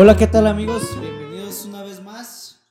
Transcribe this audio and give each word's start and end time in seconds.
Hola, 0.00 0.16
¿qué 0.16 0.28
tal 0.28 0.46
amigos? 0.46 0.96
Bienvenidos 1.00 1.64
una 1.64 1.82
vez 1.82 2.00
más. 2.00 2.64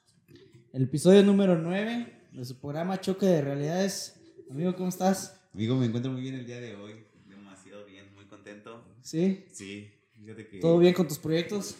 El 0.71 0.83
episodio 0.83 1.21
número 1.23 1.57
9 1.57 2.29
de 2.31 2.45
su 2.45 2.57
programa 2.57 3.01
Choque 3.01 3.25
de 3.25 3.41
Realidades. 3.41 4.17
Amigo, 4.49 4.73
¿cómo 4.77 4.87
estás? 4.87 5.37
Amigo, 5.53 5.75
me 5.75 5.87
encuentro 5.87 6.09
muy 6.09 6.21
bien 6.21 6.35
el 6.35 6.45
día 6.45 6.61
de 6.61 6.77
hoy. 6.77 7.03
Demasiado 7.27 7.85
bien, 7.85 8.05
muy 8.15 8.23
contento. 8.27 8.81
¿Sí? 9.01 9.45
Sí, 9.51 9.91
fíjate 10.17 10.47
que. 10.47 10.61
¿Todo 10.61 10.77
bien 10.77 10.93
con 10.93 11.09
tus 11.09 11.19
proyectos? 11.19 11.75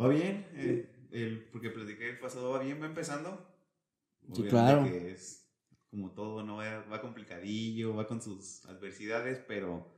Va 0.00 0.06
bien, 0.06 0.46
eh, 0.54 0.88
el, 1.10 1.42
porque 1.50 1.70
platiqué 1.70 2.10
el 2.10 2.20
pasado, 2.20 2.50
va 2.50 2.60
bien, 2.60 2.80
va 2.80 2.86
empezando. 2.86 3.44
Sí, 4.32 4.44
claro. 4.44 4.84
que 4.84 5.10
es 5.10 5.44
como 5.90 6.12
todo, 6.12 6.44
¿no? 6.44 6.58
Va, 6.58 6.84
va 6.84 7.00
complicadillo, 7.00 7.96
va 7.96 8.06
con 8.06 8.22
sus 8.22 8.64
adversidades, 8.66 9.40
pero 9.40 9.92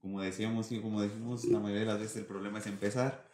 como 0.00 0.20
decíamos 0.20 0.70
y 0.70 0.80
como 0.80 1.02
decimos 1.02 1.44
la 1.46 1.58
mayoría 1.58 1.80
de 1.80 1.86
las 1.86 1.98
veces, 1.98 2.18
el 2.18 2.26
problema 2.26 2.60
es 2.60 2.68
empezar. 2.68 3.27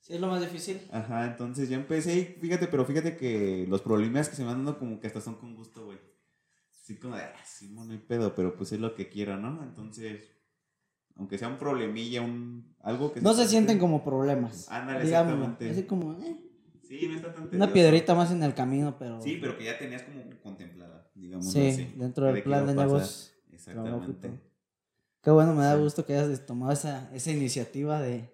Sí, 0.00 0.14
es 0.14 0.20
lo 0.20 0.28
más 0.28 0.40
difícil. 0.40 0.80
Ajá, 0.90 1.26
entonces 1.26 1.68
ya 1.68 1.76
empecé 1.76 2.18
y 2.18 2.24
fíjate, 2.40 2.66
pero 2.68 2.84
fíjate 2.84 3.16
que 3.16 3.66
los 3.68 3.82
problemas 3.82 4.28
que 4.28 4.36
se 4.36 4.42
me 4.42 4.48
van 4.48 4.58
dando 4.64 4.78
como 4.78 5.00
que 5.00 5.06
hasta 5.06 5.20
son 5.20 5.34
con 5.36 5.54
gusto, 5.54 5.84
güey. 5.86 5.98
Sí, 6.70 6.96
como 6.96 7.16
de, 7.16 7.22
ah, 7.22 7.34
sí, 7.44 7.70
no 7.74 7.82
hay 7.82 7.98
pedo, 7.98 8.34
pero 8.34 8.56
pues 8.56 8.72
es 8.72 8.80
lo 8.80 8.94
que 8.94 9.08
quiero, 9.10 9.36
¿no? 9.36 9.62
Entonces, 9.62 10.24
aunque 11.16 11.36
sea 11.36 11.48
un 11.48 11.58
problemilla, 11.58 12.22
un 12.22 12.74
algo 12.80 13.12
que... 13.12 13.20
No 13.20 13.34
se 13.34 13.46
sienten 13.46 13.78
como 13.78 14.02
problemas. 14.02 14.66
Ándale, 14.70 15.04
digámoslo. 15.04 15.36
exactamente. 15.42 15.70
Así 15.70 15.82
como 15.86 16.12
eh, 16.22 16.44
Sí, 16.82 17.06
no 17.06 17.16
está 17.16 17.34
tan 17.34 17.42
una 17.42 17.50
tedioso. 17.50 17.72
piedrita 17.74 18.14
más 18.14 18.30
en 18.30 18.42
el 18.42 18.54
camino, 18.54 18.96
pero. 18.98 19.20
Sí, 19.20 19.36
pero 19.38 19.58
que 19.58 19.64
ya 19.64 19.76
tenías 19.78 20.02
como 20.04 20.22
contemplada, 20.42 21.10
digamos 21.14 21.52
Sí, 21.52 21.68
así. 21.68 21.92
dentro 21.96 22.24
del 22.32 22.42
plan 22.42 22.66
de 22.66 22.74
negocios. 22.74 23.34
Exactamente. 23.52 24.30
Qué 25.22 25.30
bueno, 25.30 25.52
me 25.54 25.64
da 25.64 25.74
Sí. 25.76 25.82
gusto 25.82 26.06
que 26.06 26.14
hayas 26.16 26.46
tomado 26.46 26.72
esa, 26.72 27.14
esa 27.14 27.30
iniciativa 27.30 28.00
de, 28.00 28.32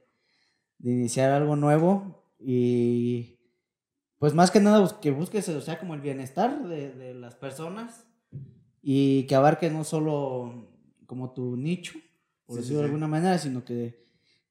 de 0.85 0.93
iniciar 0.93 1.33
algo 1.33 1.57
nuevo 1.57 2.23
y 2.39 3.39
pues 4.19 4.35
más 4.35 4.51
que 4.51 4.61
nada 4.61 5.01
que 5.01 5.11
busques, 5.11 5.49
o 5.49 5.61
sea, 5.61 5.79
como 5.79 5.95
el 5.95 6.01
bienestar 6.01 6.63
de, 6.69 6.93
de 6.93 7.15
las 7.15 7.35
personas 7.35 8.07
y 8.83 9.25
que 9.27 9.35
abarque 9.35 9.71
no 9.71 9.83
solo 9.85 10.69
como 11.07 11.31
tu 11.33 11.57
nicho, 11.57 11.95
por 12.47 12.57
Sí, 12.57 12.61
decirlo 12.61 12.81
de 12.81 12.85
sí. 12.85 12.91
alguna 12.91 13.09
manera, 13.09 13.39
sino 13.39 13.65
que, 13.65 14.03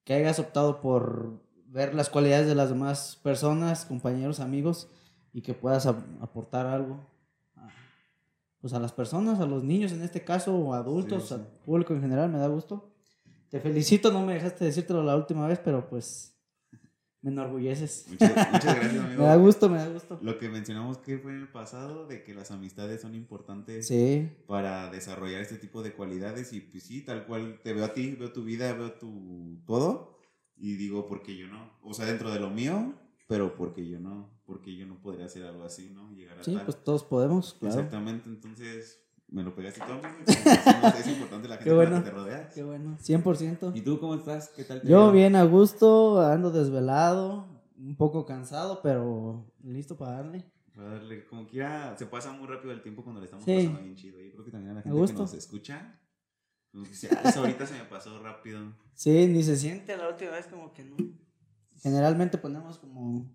que 0.04 0.14
hayas 0.16 0.40
optado 0.40 0.82
por 0.82 1.40
ver 1.68 1.94
las 1.94 2.10
cualidades 2.10 2.48
de 2.48 2.56
las 2.56 2.70
demás 2.70 3.20
personas, 3.24 3.86
compañeros, 3.86 4.40
amigos 4.40 4.90
y 5.34 5.42
que 5.42 5.54
puedas 5.54 5.86
ap- 5.86 6.04
aportar 6.22 6.66
algo 6.66 7.00
a, 7.56 7.70
pues 8.60 8.74
a 8.74 8.80
las 8.80 8.92
personas, 8.92 9.40
a 9.40 9.46
los 9.46 9.64
niños 9.64 9.92
en 9.92 10.02
este 10.02 10.24
caso, 10.24 10.56
o 10.56 10.74
adultos, 10.74 11.32
al 11.32 11.46
público 11.66 11.94
en 11.94 12.02
general, 12.02 12.32
me 12.32 12.40
da 12.40 12.48
gusto. 12.48 12.90
Te 13.54 13.60
felicito, 13.60 14.12
no 14.12 14.26
me 14.26 14.34
dejaste 14.34 14.66
decírtelo 14.66 15.04
la 15.04 15.16
última 15.16 15.48
vez, 15.48 15.60
pero 15.60 15.88
pues 15.88 16.36
me 17.22 17.30
enorgulleces. 17.30 18.08
Muchas, 18.10 18.32
muchas 18.52 18.76
gracias, 18.76 18.96
amigo. 19.06 19.22
Me 19.22 19.28
da 19.28 19.36
gusto, 19.36 19.70
me 19.70 19.78
da 19.78 19.90
gusto. 19.90 20.18
Lo 20.24 20.40
que 20.40 20.50
mencionamos 20.50 20.98
que 20.98 21.20
fue 21.20 21.34
en 21.34 21.42
el 21.42 21.48
pasado, 21.50 22.08
de 22.08 22.24
que 22.24 22.34
las 22.34 22.50
amistades 22.50 23.02
son 23.02 23.14
importantes 23.14 23.86
Sí, 23.90 24.28
para 24.48 24.90
desarrollar 24.90 25.40
este 25.40 25.58
tipo 25.58 25.84
de 25.84 25.94
cualidades 25.94 26.52
y 26.52 26.62
pues 26.62 26.82
sí, 26.82 27.06
tal 27.06 27.28
cual 27.28 27.60
te 27.64 27.74
veo 27.74 27.86
a 27.86 27.94
ti, 27.94 28.16
veo 28.20 28.34
tu 28.34 28.44
vida, 28.44 28.74
veo 28.74 28.94
tu 28.94 29.62
todo 29.68 30.18
y 30.58 30.74
digo, 30.74 31.06
porque 31.06 31.38
yo 31.38 31.46
no? 31.46 31.78
O 31.84 31.94
sea, 31.94 32.08
dentro 32.08 32.32
de 32.32 32.40
lo 32.40 32.50
mío, 32.50 32.96
pero 33.28 33.56
porque 33.56 33.88
yo 33.88 34.00
no? 34.00 34.32
Porque 34.48 34.76
yo 34.76 34.88
no 34.88 35.00
podría 35.00 35.28
hacer 35.28 35.44
algo 35.44 35.64
así, 35.64 35.92
¿no? 35.94 36.12
Llegar 36.14 36.40
a 36.40 36.44
sí, 36.44 36.56
tal. 36.56 36.66
pues 36.66 36.84
todos 36.84 37.04
podemos, 37.04 37.54
claro. 37.54 37.76
Exactamente, 37.76 38.30
entonces 38.30 39.03
me 39.34 39.44
lo 39.44 39.54
pegaste 39.56 39.82
todo. 39.82 40.00
Es 41.00 41.08
importante 41.08 41.48
la 41.48 41.56
gente 41.58 41.70
Qué 41.70 41.74
bueno. 41.74 41.98
que 41.98 42.10
te 42.10 42.12
rodeas. 42.12 42.54
Qué 42.54 42.64
bueno, 42.64 42.98
100%. 43.00 43.72
¿Y 43.76 43.82
tú 43.82 44.00
cómo 44.00 44.16
estás? 44.16 44.50
¿Qué 44.56 44.64
tal? 44.64 44.82
te 44.82 44.88
Yo 44.88 45.12
bien 45.12 45.36
a 45.36 45.44
gusto, 45.44 46.22
ando 46.22 46.52
desvelado, 46.52 47.48
un 47.78 47.96
poco 47.98 48.26
cansado, 48.26 48.80
pero 48.82 49.46
listo 49.64 49.98
para 49.98 50.14
darle. 50.14 50.46
Para 50.76 50.90
darle, 50.92 51.26
como 51.26 51.48
quiera, 51.48 51.96
se 51.98 52.06
pasa 52.06 52.32
muy 52.32 52.48
rápido 52.48 52.72
el 52.74 52.82
tiempo 52.82 53.04
cuando 53.04 53.20
le 53.22 53.26
estamos 53.26 53.46
Sí. 53.46 53.56
pasando 53.58 53.82
bien 53.82 53.96
chido. 53.96 54.20
Yo 54.22 54.32
creo 54.32 54.46
que 54.46 54.52
también 54.52 54.72
a 54.72 54.74
la 54.76 54.82
gente 54.82 55.06
que 55.06 55.14
nos 55.14 55.34
escucha, 55.34 56.00
como 56.72 56.84
que 56.84 56.90
dice, 56.92 57.10
ah, 57.12 57.22
eso 57.30 57.40
ahorita 57.42 57.66
se 57.68 57.74
me 57.76 57.84
pasó 57.86 58.22
rápido. 58.24 58.74
Sí, 58.96 59.28
ni 59.28 59.44
se 59.44 59.56
siente 59.58 59.96
la 59.98 60.10
última 60.10 60.32
vez 60.32 60.48
como 60.48 60.74
que 60.74 60.84
no. 60.84 60.96
Generalmente 61.82 62.38
ponemos 62.38 62.78
como 62.78 63.26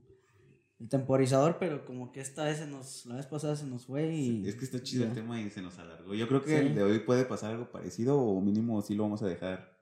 el 0.81 0.89
temporizador, 0.89 1.57
pero 1.59 1.85
como 1.85 2.13
que 2.13 2.21
esta 2.21 2.45
vez 2.45 2.59
se 2.59 2.67
nos, 2.67 3.05
la 3.07 3.17
vez 3.17 3.27
pasada 3.27 3.57
se 3.57 3.67
nos 3.67 3.87
fue 3.87 4.13
y... 4.15 4.47
Es 4.47 4.55
que 4.55 4.65
está 4.65 4.81
chido 4.83 5.03
ya. 5.05 5.09
el 5.11 5.15
tema 5.15 5.41
y 5.41 5.51
se 5.51 5.61
nos 5.61 5.79
alargó. 5.79 6.15
Yo 6.15 6.29
creo 6.29 6.43
que 6.43 6.51
Sí. 6.51 6.67
el 6.67 6.75
de 6.75 6.83
hoy 6.85 7.01
puede 7.01 7.25
pasar 7.25 7.53
algo 7.53 7.71
parecido 7.71 8.17
o 8.19 8.41
mínimo 8.41 8.81
sí 8.83 8.95
lo 8.95 9.03
vamos 9.03 9.23
a 9.23 9.27
dejar 9.27 9.77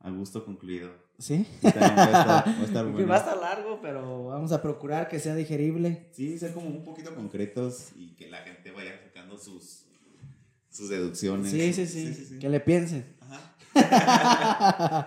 a 0.00 0.10
gusto 0.10 0.44
concluido. 0.44 0.90
¿Sí? 1.18 1.44
Va 1.64 1.68
a 1.68 1.72
estar, 1.72 1.98
va 1.98 2.38
a 2.38 2.64
estar 2.64 2.84
Que 2.86 2.92
bueno. 2.92 3.08
va 3.08 3.16
a 3.16 3.18
estar 3.18 3.36
largo, 3.36 3.80
pero 3.82 4.26
vamos 4.28 4.52
a 4.52 4.62
procurar 4.62 5.08
que 5.08 5.18
sea 5.18 5.34
digerible. 5.34 6.08
Sí, 6.12 6.38
ser 6.38 6.54
como 6.54 6.68
un 6.68 6.82
poquito 6.84 7.14
concretos 7.14 7.90
y 7.96 8.14
que 8.14 8.30
la 8.30 8.38
gente 8.38 8.70
vaya 8.70 8.92
sacando 9.04 9.36
sus, 9.36 9.84
sus 10.70 10.88
deducciones. 10.88 11.50
Sí, 11.50 11.72
sí, 11.74 11.86
sí, 11.86 12.14
sí, 12.14 12.24
sí. 12.24 12.38
que 12.38 12.48
le 12.48 12.60
piensen. 12.60 13.16
Ajá. 13.20 13.54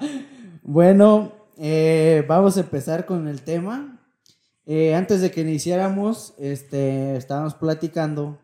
bueno, 0.64 1.34
eh, 1.58 2.24
vamos 2.28 2.58
a 2.58 2.62
empezar 2.62 3.06
con 3.06 3.28
el 3.28 3.42
tema. 3.42 3.98
Eh, 4.66 4.94
antes 4.96 5.22
de 5.22 5.32
que 5.32 5.42
iniciáramos, 5.42 6.36
este, 6.38 7.16
estábamos 7.18 7.56
platicando, 7.56 8.40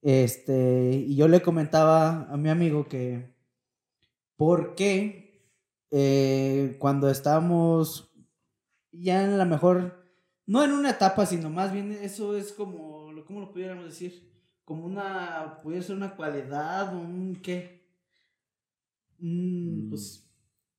este, 0.00 1.04
y 1.06 1.14
yo 1.14 1.28
le 1.28 1.42
comentaba 1.42 2.22
a 2.32 2.36
mi 2.36 2.48
amigo 2.48 2.88
que 2.88 3.30
por 4.36 4.74
qué 4.74 5.46
eh, 5.90 6.76
cuando 6.80 7.08
estamos 7.10 8.10
ya 8.90 9.24
en 9.24 9.38
la 9.38 9.44
mejor, 9.44 10.02
no 10.46 10.64
en 10.64 10.72
una 10.72 10.90
etapa, 10.90 11.26
sino 11.26 11.50
más 11.50 11.72
bien 11.72 11.92
eso 11.92 12.36
es 12.36 12.52
como, 12.52 13.10
¿cómo 13.26 13.40
lo 13.40 13.52
pudiéramos 13.52 13.84
decir? 13.84 14.30
Como 14.64 14.84
una, 14.86 15.60
pudiera 15.62 15.84
ser 15.84 15.96
una 15.96 16.16
cualidad, 16.16 16.94
un 16.96 17.36
qué. 17.42 17.82
Mm, 19.18 19.86
Mm. 19.86 19.90
pues 19.90 20.26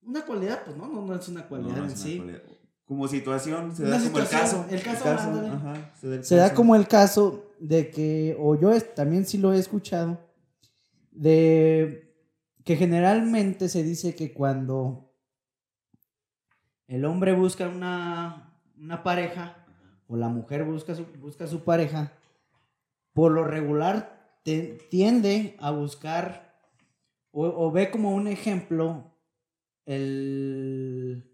una 0.01 0.25
cualidad, 0.25 0.63
pues 0.65 0.75
no, 0.75 0.87
no, 0.87 1.01
no 1.05 1.15
es 1.15 1.27
una 1.29 1.47
cualidad 1.47 1.69
No, 1.69 1.77
no 1.77 1.83
en 1.85 1.89
una 1.91 1.95
sí. 1.97 2.17
cualidad. 2.17 2.41
Como 2.85 3.07
situación, 3.07 3.73
se 3.75 3.83
Una 3.83 3.97
da 3.97 4.03
como 4.05 4.19
el 4.19 4.27
caso. 4.27 4.65
el 4.69 4.83
caso, 4.83 5.09
ándale. 5.09 5.47
ajá, 5.49 5.91
se 5.99 6.07
da, 6.09 6.15
el 6.15 6.23
Se 6.25 6.35
da 6.35 6.43
caso. 6.45 6.55
como 6.55 6.75
el 6.75 6.87
caso 6.87 7.45
de 7.59 7.89
que, 7.89 8.35
o 8.39 8.55
yo 8.59 8.73
es- 8.73 8.93
también 8.93 9.25
sí 9.25 9.37
lo 9.37 9.53
he 9.53 9.57
escuchado, 9.59 10.19
de 11.11 12.13
que 12.65 12.75
generalmente 12.75 13.69
se 13.69 13.83
dice 13.83 14.15
que 14.15 14.33
cuando 14.33 15.13
el 16.87 17.05
hombre 17.05 17.33
busca 17.33 17.67
una, 17.69 18.59
una 18.77 19.01
pareja 19.03 19.65
o 20.07 20.15
la 20.17 20.27
mujer 20.27 20.63
busca 20.65 20.93
su, 20.95 21.05
busca 21.19 21.47
su 21.47 21.63
pareja, 21.63 22.11
por 23.13 23.31
lo 23.31 23.45
regular 23.45 24.39
te- 24.43 24.77
tiende 24.91 25.55
a 25.59 25.71
buscar 25.71 26.53
o, 27.31 27.45
o 27.47 27.71
ve 27.71 27.89
como 27.91 28.13
un 28.13 28.27
ejemplo 28.27 29.15
el... 29.85 31.29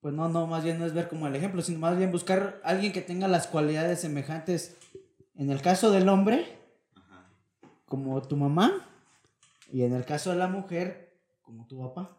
Pues 0.00 0.14
no, 0.14 0.28
no, 0.28 0.46
más 0.46 0.62
bien 0.62 0.78
no 0.78 0.86
es 0.86 0.94
ver 0.94 1.08
como 1.08 1.26
el 1.26 1.34
ejemplo, 1.34 1.60
sino 1.62 1.80
más 1.80 1.96
bien 1.98 2.12
buscar 2.12 2.60
a 2.62 2.68
alguien 2.68 2.92
que 2.92 3.00
tenga 3.02 3.26
las 3.28 3.46
cualidades 3.48 4.00
semejantes, 4.00 4.76
en 5.34 5.50
el 5.50 5.60
caso 5.60 5.90
del 5.90 6.08
hombre, 6.08 6.46
Ajá. 6.94 7.28
como 7.86 8.22
tu 8.22 8.36
mamá, 8.36 8.86
y 9.72 9.82
en 9.82 9.92
el 9.92 10.04
caso 10.04 10.30
de 10.30 10.36
la 10.36 10.46
mujer, 10.46 11.18
como 11.42 11.66
tu 11.66 11.80
papá. 11.80 12.16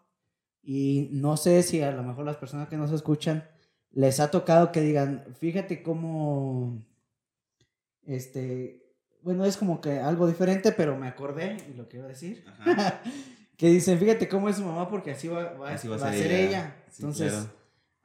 Y 0.62 1.08
no 1.14 1.38
sé 1.38 1.64
si 1.64 1.82
a 1.82 1.92
lo 1.92 2.04
mejor 2.04 2.26
las 2.26 2.36
personas 2.38 2.68
que 2.68 2.76
nos 2.78 2.92
escuchan 2.92 3.48
les 3.92 4.20
ha 4.20 4.30
tocado 4.30 4.72
que 4.74 4.82
digan, 4.82 5.26
fíjate 5.40 5.82
cómo, 5.82 6.78
este, 8.06 8.84
bueno, 9.22 9.46
es 9.46 9.58
como 9.58 9.82
que 9.82 10.00
algo 10.00 10.28
diferente, 10.28 10.72
pero 10.72 10.98
me 10.98 11.08
acordé 11.08 11.58
y 11.70 11.74
lo 11.76 11.88
quiero 11.88 12.08
decir. 12.08 12.44
Ajá. 12.48 13.02
que 13.58 13.68
dicen, 13.70 13.98
fíjate 14.00 14.28
cómo 14.30 14.48
es 14.50 14.58
su 14.58 14.64
mamá 14.64 14.90
porque 14.90 15.12
así 15.12 15.28
va, 15.28 15.54
va- 15.54 15.72
Así 15.72 15.88
va 15.88 15.98
va 15.98 16.10
a 16.10 16.14
ser 16.14 16.32
ella. 16.32 16.76
Sí, 16.92 17.02
Entonces, 17.04 17.32
claro. 17.34 17.59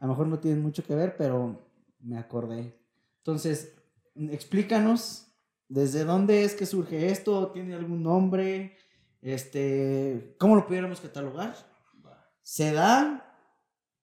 A 0.04 0.06
lo 0.06 0.12
mejor 0.12 0.26
no 0.26 0.38
tienen 0.38 0.60
mucho 0.60 0.84
que 0.84 0.94
ver, 0.94 1.16
pero 1.16 1.66
me 1.98 2.18
acordé. 2.18 2.78
Entonces, 3.20 3.74
explícanos 4.14 5.28
desde 5.66 6.04
dónde 6.04 6.44
es 6.44 6.54
que 6.54 6.66
surge 6.66 7.08
esto, 7.10 7.52
tiene 7.52 7.74
algún 7.74 8.02
nombre, 8.02 8.76
este, 9.22 10.36
¿cómo 10.38 10.56
lo 10.56 10.66
pudiéramos 10.66 11.00
catalogar? 11.00 11.56
¿Se 12.42 12.74
da? 12.74 13.34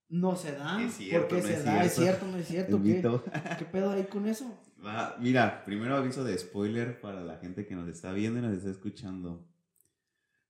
¿No 0.09 0.36
se 0.36 0.53
da? 0.53 0.80
¿Por 1.12 1.27
qué 1.27 1.36
no 1.36 1.42
se 1.44 1.53
es 1.53 1.65
da? 1.65 1.86
¿Es 1.86 1.94
cierto. 1.94 2.25
¿No 2.25 2.38
es 2.38 2.48
cierto? 2.48 2.81
¿Qué, 2.81 2.83
mito. 2.95 3.24
¿Qué 3.59 3.65
pedo 3.65 3.92
hay 3.92 4.06
con 4.06 4.25
eso? 4.27 4.59
Va, 4.83 5.15
Mira, 5.19 5.63
primero 5.65 5.95
aviso 5.95 6.24
de 6.24 6.36
spoiler 6.36 7.00
para 7.00 7.21
la 7.21 7.38
gente 7.38 7.68
que 7.68 7.75
nos 7.75 7.88
está 7.88 8.12
viendo 8.12 8.39
y 8.39 8.42
nos 8.42 8.57
está 8.57 8.71
escuchando. 8.71 9.48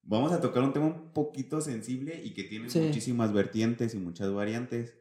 Vamos 0.02 0.32
a 0.32 0.40
tocar 0.40 0.64
un 0.64 0.72
tema 0.72 0.86
un 0.86 1.12
poquito 1.12 1.60
sensible 1.60 2.22
y 2.24 2.34
que 2.34 2.46
tiene 2.46 2.70
Sí. 2.70 2.80
muchísimas 2.80 3.34
vertientes 3.34 3.94
y 3.94 3.98
muchas 3.98 4.34
variantes. 4.34 5.01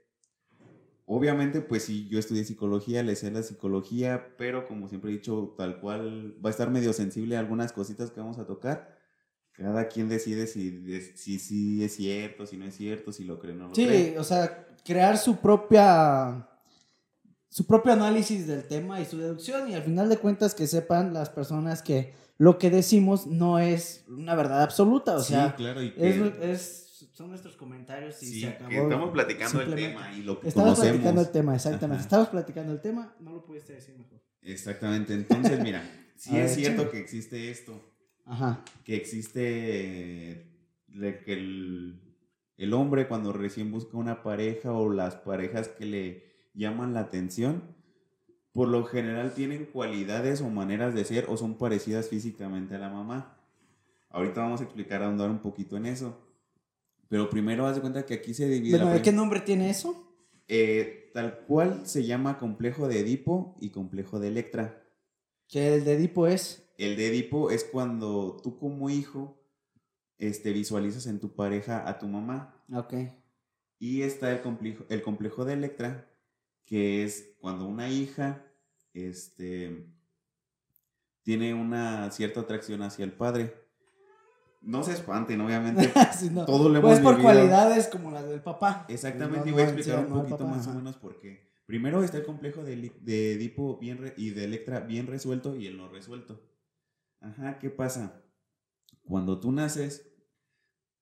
Obviamente, 1.12 1.60
pues 1.60 1.82
sí, 1.84 2.06
yo 2.08 2.20
estudié 2.20 2.44
psicología, 2.44 3.02
le 3.02 3.16
sé 3.16 3.32
la 3.32 3.42
psicología, 3.42 4.36
pero 4.38 4.64
como 4.64 4.88
siempre 4.88 5.10
he 5.10 5.14
dicho, 5.14 5.54
tal 5.58 5.80
cual 5.80 6.36
va 6.44 6.50
a 6.50 6.52
estar 6.52 6.70
medio 6.70 6.92
sensible 6.92 7.36
a 7.36 7.40
algunas 7.40 7.72
cositas 7.72 8.12
que 8.12 8.20
vamos 8.20 8.38
a 8.38 8.46
tocar. 8.46 8.96
cada 9.52 9.88
quien 9.88 10.08
decide 10.08 10.46
si, 10.46 11.02
si, 11.16 11.38
si 11.40 11.84
es 11.84 11.96
cierto, 11.96 12.46
si 12.46 12.56
no 12.56 12.64
es 12.64 12.76
cierto, 12.76 13.12
si 13.12 13.24
lo 13.24 13.38
cree 13.40 13.54
o 13.54 13.56
no 13.58 13.68
lo 13.68 13.74
Sí, 13.74 13.84
cree. 13.86 14.18
o 14.18 14.24
sea, 14.24 14.66
crear 14.84 15.18
su 15.18 15.36
propia 15.36 16.46
su 17.48 17.66
propio 17.66 17.92
análisis 17.92 18.46
del 18.46 18.68
tema 18.68 19.00
y 19.00 19.04
su 19.04 19.18
deducción 19.18 19.68
y 19.68 19.74
al 19.74 19.82
final 19.82 20.08
de 20.08 20.18
cuentas 20.18 20.54
que 20.54 20.68
sepan 20.68 21.12
las 21.12 21.28
personas 21.30 21.82
que 21.82 22.14
lo 22.38 22.58
que 22.58 22.70
decimos 22.70 23.26
no 23.26 23.58
es 23.58 24.04
una 24.08 24.36
verdad 24.36 24.62
absoluta, 24.62 25.16
o 25.16 25.20
sí, 25.20 25.32
sea, 25.32 25.56
claro, 25.56 25.82
y 25.82 25.90
que, 25.92 26.08
es, 26.08 26.16
es- 26.42 26.89
son 27.12 27.30
nuestros 27.30 27.56
comentarios 27.56 28.22
y 28.22 28.26
sí, 28.26 28.40
se 28.40 28.46
que 28.48 28.64
acabó. 28.64 28.82
estamos 28.82 29.10
platicando 29.10 29.60
el 29.62 29.74
tema 29.74 30.12
y 30.12 30.22
lo 30.22 30.40
que 30.40 30.48
Estamos 30.48 30.70
conocemos. 30.70 30.92
platicando 30.92 31.20
el 31.22 31.30
tema, 31.30 31.54
exactamente. 31.54 32.02
Estamos 32.02 32.28
platicando 32.28 32.72
el 32.72 32.80
tema, 32.80 33.14
no 33.20 33.32
lo 33.32 33.44
pudiste 33.44 33.72
decir 33.74 33.96
mejor. 33.96 34.20
Exactamente, 34.42 35.14
entonces 35.14 35.60
mira, 35.62 35.82
sí 36.16 36.36
es 36.36 36.56
ver, 36.56 36.64
cierto 36.66 36.90
que 36.90 36.98
existe 36.98 37.50
esto, 37.50 37.80
Ajá. 38.24 38.64
que 38.84 38.96
existe 38.96 39.40
eh, 40.32 40.46
de 40.88 41.20
que 41.20 41.32
el, 41.34 42.00
el 42.56 42.72
hombre 42.74 43.08
cuando 43.08 43.32
recién 43.32 43.70
busca 43.70 43.96
una 43.96 44.22
pareja 44.22 44.72
o 44.72 44.90
las 44.92 45.16
parejas 45.16 45.68
que 45.68 45.84
le 45.86 46.24
llaman 46.54 46.94
la 46.94 47.00
atención, 47.00 47.76
por 48.52 48.68
lo 48.68 48.84
general 48.84 49.32
tienen 49.34 49.66
cualidades 49.66 50.40
o 50.40 50.48
maneras 50.50 50.94
de 50.94 51.04
ser 51.04 51.26
o 51.28 51.36
son 51.36 51.56
parecidas 51.56 52.08
físicamente 52.08 52.74
a 52.74 52.78
la 52.78 52.88
mamá. 52.90 53.36
Ahorita 54.08 54.40
vamos 54.40 54.60
a 54.60 54.64
explicar, 54.64 55.02
a 55.02 55.06
ahondar 55.06 55.30
un 55.30 55.38
poquito 55.38 55.76
en 55.76 55.86
eso. 55.86 56.18
Pero 57.10 57.28
primero 57.28 57.66
haz 57.66 57.74
de 57.74 57.80
cuenta 57.82 58.06
que 58.06 58.14
aquí 58.14 58.32
se 58.32 58.48
divide. 58.48 58.70
Bueno, 58.70 58.84
la 58.86 58.92
¿de 58.92 59.00
prim- 59.00 59.04
qué 59.04 59.12
nombre 59.16 59.40
tiene 59.40 59.68
eso? 59.68 60.16
Eh, 60.46 61.10
tal 61.12 61.40
cual 61.40 61.84
se 61.86 62.04
llama 62.04 62.38
complejo 62.38 62.86
de 62.88 63.00
Edipo 63.00 63.56
y 63.60 63.70
complejo 63.70 64.20
de 64.20 64.28
Electra. 64.28 64.82
Que 65.48 65.74
el 65.74 65.84
de 65.84 65.94
Edipo 65.94 66.28
es. 66.28 66.70
El 66.78 66.96
de 66.96 67.08
Edipo 67.08 67.50
es 67.50 67.64
cuando 67.64 68.36
tú 68.42 68.58
como 68.58 68.88
hijo 68.90 69.44
este, 70.18 70.52
visualizas 70.52 71.06
en 71.06 71.18
tu 71.18 71.34
pareja 71.34 71.88
a 71.88 71.98
tu 71.98 72.06
mamá. 72.06 72.64
Ok. 72.72 72.94
Y 73.80 74.02
está 74.02 74.30
el 74.30 74.40
complejo, 74.40 74.84
el 74.88 75.02
complejo 75.02 75.44
de 75.44 75.54
Electra, 75.54 76.08
que 76.64 77.02
es 77.02 77.34
cuando 77.40 77.66
una 77.66 77.90
hija 77.90 78.46
este, 78.94 79.88
tiene 81.22 81.54
una 81.54 82.08
cierta 82.12 82.40
atracción 82.40 82.82
hacia 82.82 83.04
el 83.04 83.12
padre. 83.12 83.54
No 84.60 84.82
se 84.82 84.92
espanten, 84.92 85.40
obviamente. 85.40 85.90
Sí, 86.16 86.30
no. 86.30 86.44
Todo 86.44 86.68
lo 86.68 86.80
Pues 86.80 86.98
hemos 86.98 87.02
por 87.04 87.16
vivido. 87.16 87.32
cualidades 87.34 87.88
como 87.88 88.10
las 88.10 88.28
del 88.28 88.42
papá. 88.42 88.84
Exactamente, 88.88 89.48
y 89.48 89.52
voy 89.52 89.62
a 89.62 89.64
explicar 89.64 90.04
un 90.06 90.12
poquito 90.12 90.38
papá, 90.38 90.50
más 90.50 90.66
o 90.66 90.74
menos 90.74 90.96
por 90.96 91.18
qué. 91.18 91.48
Primero 91.66 92.02
está 92.02 92.18
el 92.18 92.24
complejo 92.24 92.62
de, 92.64 92.92
de 93.00 93.32
Edipo 93.34 93.78
bien 93.78 93.98
re- 93.98 94.14
y 94.16 94.30
de 94.30 94.44
Electra 94.44 94.80
bien 94.80 95.06
resuelto 95.06 95.56
y 95.56 95.66
el 95.66 95.76
no 95.76 95.88
resuelto. 95.88 96.42
Ajá, 97.20 97.58
¿qué 97.58 97.70
pasa? 97.70 98.22
Cuando 99.04 99.38
tú 99.40 99.52
naces, 99.52 100.12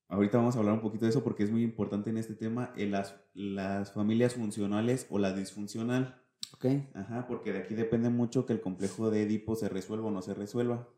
ahorita 0.08 0.38
vamos 0.38 0.56
a 0.56 0.58
hablar 0.60 0.74
un 0.74 0.80
poquito 0.80 1.04
de 1.06 1.10
eso 1.10 1.24
porque 1.24 1.42
es 1.42 1.50
muy 1.50 1.62
importante 1.62 2.10
en 2.10 2.18
este 2.18 2.34
tema, 2.34 2.72
en 2.76 2.90
las, 2.90 3.16
las 3.34 3.92
familias 3.92 4.34
funcionales 4.34 5.06
o 5.10 5.18
la 5.18 5.32
disfuncional. 5.32 6.22
Ok. 6.54 6.66
Ajá, 6.94 7.26
porque 7.26 7.52
de 7.52 7.58
aquí 7.60 7.74
depende 7.74 8.08
mucho 8.10 8.46
que 8.46 8.52
el 8.52 8.60
complejo 8.60 9.10
de 9.10 9.22
Edipo 9.22 9.56
se 9.56 9.68
resuelva 9.68 10.08
o 10.08 10.10
no 10.10 10.22
se 10.22 10.34
resuelva. 10.34 10.88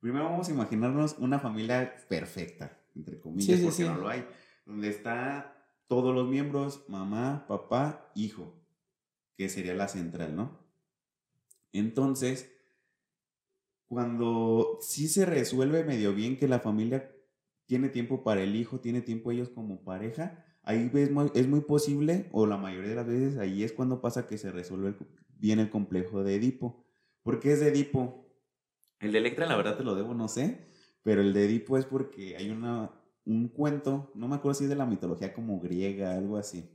Primero 0.00 0.24
vamos 0.26 0.48
a 0.48 0.52
imaginarnos 0.52 1.16
una 1.18 1.38
familia 1.38 1.94
perfecta, 2.08 2.78
entre 2.94 3.20
comillas, 3.20 3.58
Sí, 3.58 3.64
porque 3.64 3.76
sí. 3.76 3.84
no 3.84 3.96
lo 3.96 4.08
hay, 4.08 4.26
donde 4.64 4.88
está 4.88 5.52
todos 5.88 6.14
los 6.14 6.28
miembros, 6.28 6.84
mamá, 6.88 7.46
papá, 7.48 8.10
hijo, 8.14 8.54
que 9.36 9.48
sería 9.48 9.74
la 9.74 9.88
central, 9.88 10.34
¿no? 10.36 10.58
Entonces, 11.72 12.52
cuando 13.86 14.78
sí 14.80 15.08
se 15.08 15.26
resuelve 15.26 15.84
medio 15.84 16.14
bien 16.14 16.36
que 16.36 16.48
la 16.48 16.58
familia 16.60 17.12
tiene 17.66 17.88
tiempo 17.88 18.22
para 18.24 18.42
el 18.42 18.56
hijo, 18.56 18.80
tiene 18.80 19.00
tiempo 19.00 19.30
ellos 19.30 19.48
como 19.50 19.84
pareja, 19.84 20.44
ahí 20.62 20.88
ves 20.88 21.10
muy- 21.10 21.30
es 21.34 21.46
muy 21.48 21.60
posible, 21.60 22.28
o 22.32 22.46
la 22.46 22.56
mayoría 22.56 22.90
de 22.90 22.96
las 22.96 23.06
veces 23.06 23.38
ahí 23.38 23.62
es 23.62 23.72
cuando 23.72 24.00
pasa 24.00 24.26
que 24.26 24.38
se 24.38 24.50
resuelve 24.50 24.88
el- 24.88 24.96
bien 25.38 25.58
el 25.60 25.70
complejo 25.70 26.24
de 26.24 26.34
Edipo. 26.36 26.84
¿Por 27.22 27.38
qué 27.40 27.52
es 27.52 27.60
de 27.60 27.68
Edipo? 27.68 28.25
El 29.00 29.12
de 29.12 29.18
Electra, 29.18 29.46
la 29.46 29.56
verdad 29.56 29.76
te 29.76 29.84
lo 29.84 29.94
debo, 29.94 30.14
no 30.14 30.28
sé, 30.28 30.66
pero 31.02 31.20
el 31.20 31.32
de 31.32 31.44
Edipo 31.44 31.76
es 31.78 31.84
porque 31.84 32.36
hay 32.36 32.50
una, 32.50 32.90
un 33.24 33.48
cuento, 33.48 34.10
no 34.14 34.26
me 34.28 34.36
acuerdo 34.36 34.54
si 34.54 34.64
es 34.64 34.70
de 34.70 34.76
la 34.76 34.86
mitología 34.86 35.32
como 35.34 35.60
griega, 35.60 36.14
algo 36.14 36.36
así, 36.38 36.68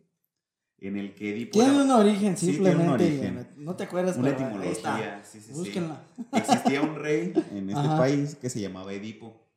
en 0.77 0.97
el 0.97 1.13
que 1.15 1.31
Edipo... 1.31 1.53
Tiene 1.53 1.73
era- 1.75 1.83
un 1.83 1.91
origen, 1.91 2.38
Sí, 2.38 2.47
tiene 2.47 2.59
un 2.59 2.65
simplemente. 2.75 3.03
origen. 3.06 3.47
No 3.57 3.75
te 3.75 3.83
acuerdas, 3.83 4.18
una 4.18 4.35
pero 4.35 4.45
etimología, 4.45 5.23
sí, 5.23 5.39
sí, 5.39 5.47
sí. 5.47 5.53
Búsquenla. 5.53 6.03
Existía 6.33 6.81
un 6.81 6.95
rey 6.95 7.33
en 7.51 7.69
este 7.69 7.79
Ajá. 7.81 7.97
país 7.97 8.35
que 8.35 8.50
se 8.50 8.62
llamaba 8.62 8.94
Edipo. 8.94 9.47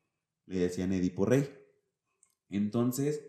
Le 0.46 0.58
decían 0.58 0.92
Edipo 0.92 1.24
Rey. 1.24 1.48
Entonces, 2.50 3.22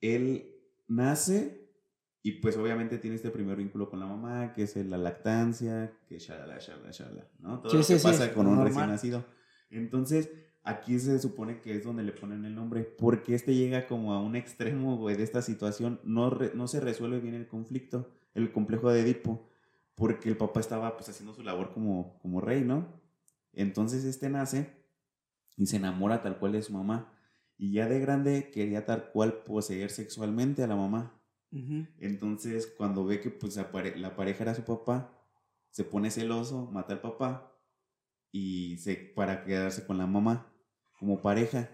él 0.00 0.54
nace 0.86 1.63
y 2.24 2.32
pues 2.40 2.56
obviamente 2.56 2.98
tiene 2.98 3.16
este 3.16 3.30
primer 3.30 3.56
vínculo 3.56 3.88
con 3.90 4.00
la 4.00 4.06
mamá, 4.06 4.52
que 4.54 4.62
es 4.64 4.74
la 4.76 4.98
lactancia, 4.98 5.92
que 6.08 6.18
shalala, 6.18 6.58
shalala, 6.58 6.90
shalala, 6.90 7.28
¿no? 7.38 7.60
Todo 7.60 7.70
Sí, 7.70 7.76
lo 7.76 7.86
que 7.86 7.98
sí, 7.98 8.02
pasa 8.02 8.32
con 8.34 8.46
un 8.46 8.54
normal. 8.56 8.68
recién 8.72 8.88
nacido. 8.88 9.24
Entonces, 9.70 10.30
aquí 10.62 10.98
se 10.98 11.18
supone 11.18 11.60
que 11.60 11.76
es 11.76 11.84
donde 11.84 12.02
le 12.02 12.12
ponen 12.12 12.44
el 12.46 12.54
nombre, 12.54 12.82
porque 12.82 13.34
este 13.34 13.54
llega 13.54 13.86
como 13.86 14.14
a 14.14 14.22
un 14.22 14.36
extremo, 14.36 14.96
güey, 14.96 15.16
de 15.16 15.22
esta 15.22 15.42
situación, 15.42 16.00
no, 16.02 16.30
re- 16.30 16.52
no 16.54 16.66
se 16.66 16.80
resuelve 16.80 17.20
bien 17.20 17.34
el 17.34 17.46
conflicto, 17.46 18.10
el 18.34 18.50
complejo 18.52 18.90
de 18.90 19.00
Edipo, 19.02 19.48
porque 19.94 20.28
el 20.30 20.36
papá 20.36 20.60
estaba 20.60 20.96
pues 20.96 21.08
haciendo 21.10 21.34
su 21.34 21.42
labor 21.44 21.72
como, 21.74 22.18
como 22.20 22.40
rey, 22.40 22.62
¿no? 22.64 22.86
Entonces 23.52 24.04
este 24.04 24.28
nace 24.30 24.72
y 25.56 25.66
se 25.66 25.76
enamora 25.76 26.22
tal 26.22 26.38
cual 26.38 26.52
de 26.52 26.62
su 26.62 26.72
mamá. 26.72 27.12
Y 27.56 27.72
ya 27.72 27.86
de 27.86 28.00
grande 28.00 28.50
quería 28.50 28.84
tal 28.86 29.10
cual 29.12 29.44
poseer 29.44 29.90
sexualmente 29.90 30.62
a 30.64 30.66
la 30.66 30.74
mamá. 30.76 31.20
Entonces 32.00 32.66
cuando 32.76 33.04
ve 33.04 33.20
que 33.20 33.30
pues 33.30 33.56
la, 33.56 33.70
pare- 33.70 33.96
la 33.96 34.16
pareja 34.16 34.42
era 34.44 34.54
su 34.54 34.62
papá, 34.64 35.12
se 35.70 35.84
pone 35.84 36.10
celoso, 36.10 36.68
mata 36.72 36.94
al 36.94 37.00
papá 37.00 37.52
y 38.32 38.76
se 38.78 38.94
para 38.96 39.44
quedarse 39.44 39.86
con 39.86 39.98
la 39.98 40.06
mamá 40.06 40.52
como 40.98 41.22
pareja. 41.22 41.70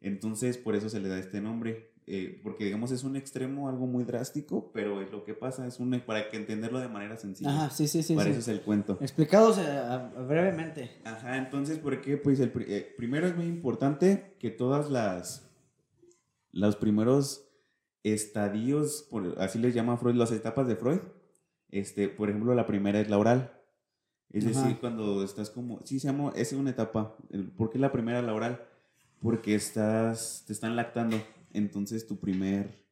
Entonces 0.00 0.56
por 0.56 0.74
eso 0.74 0.88
se 0.88 1.00
le 1.00 1.08
da 1.08 1.18
este 1.18 1.40
nombre. 1.40 1.92
eh, 2.06 2.40
porque 2.42 2.64
digamos 2.64 2.90
es 2.90 3.04
un 3.04 3.14
extremo, 3.14 3.68
algo 3.68 3.86
muy 3.86 4.04
drástico, 4.04 4.72
pero 4.72 5.00
es 5.02 5.12
lo 5.12 5.22
que 5.24 5.34
pasa, 5.34 5.66
es 5.66 5.78
un, 5.78 5.90
para 6.00 6.28
que 6.28 6.36
entenderlo 6.38 6.80
de 6.80 6.88
manera 6.88 7.16
sencilla. 7.18 7.50
Ajá, 7.50 7.70
sí, 7.70 7.86
sí, 7.86 8.02
sí. 8.02 8.14
para 8.14 8.24
sí. 8.26 8.30
eso 8.32 8.40
es 8.40 8.48
el 8.48 8.62
cuento. 8.62 8.98
Explicados 9.00 9.58
eh, 9.58 10.08
brevemente. 10.26 10.90
Ajá, 11.04 11.36
entonces, 11.36 11.78
¿por 11.78 12.00
qué? 12.00 12.16
Pues 12.16 12.40
el 12.40 12.50
eh, 12.66 12.94
primero 12.96 13.26
es 13.28 13.36
muy 13.36 13.46
importante 13.46 14.34
que 14.40 14.50
todas 14.50 14.90
las, 14.90 15.50
los 16.52 16.74
primeros 16.76 17.46
estadios, 18.02 19.06
por, 19.10 19.36
así 19.38 19.58
les 19.58 19.74
llama 19.74 19.96
Freud, 19.96 20.14
las 20.14 20.32
etapas 20.32 20.66
de 20.66 20.76
Freud, 20.76 21.00
este, 21.70 22.08
por 22.08 22.28
ejemplo, 22.28 22.54
la 22.54 22.66
primera 22.66 23.00
es 23.00 23.08
la 23.08 23.18
oral. 23.18 23.56
Es 24.32 24.46
Ajá. 24.46 24.62
decir, 24.62 24.80
cuando 24.80 25.22
estás 25.24 25.50
como, 25.50 25.80
sí, 25.84 25.98
se 25.98 26.08
llama, 26.08 26.32
es 26.36 26.52
una 26.52 26.70
etapa. 26.70 27.16
¿Por 27.56 27.70
qué 27.70 27.78
la 27.78 27.92
primera 27.92 28.22
la 28.22 28.34
oral? 28.34 28.64
Porque 29.20 29.54
estás, 29.54 30.44
te 30.46 30.52
están 30.52 30.76
lactando. 30.76 31.20
Entonces, 31.52 32.06
tu 32.06 32.18
primer, 32.18 32.86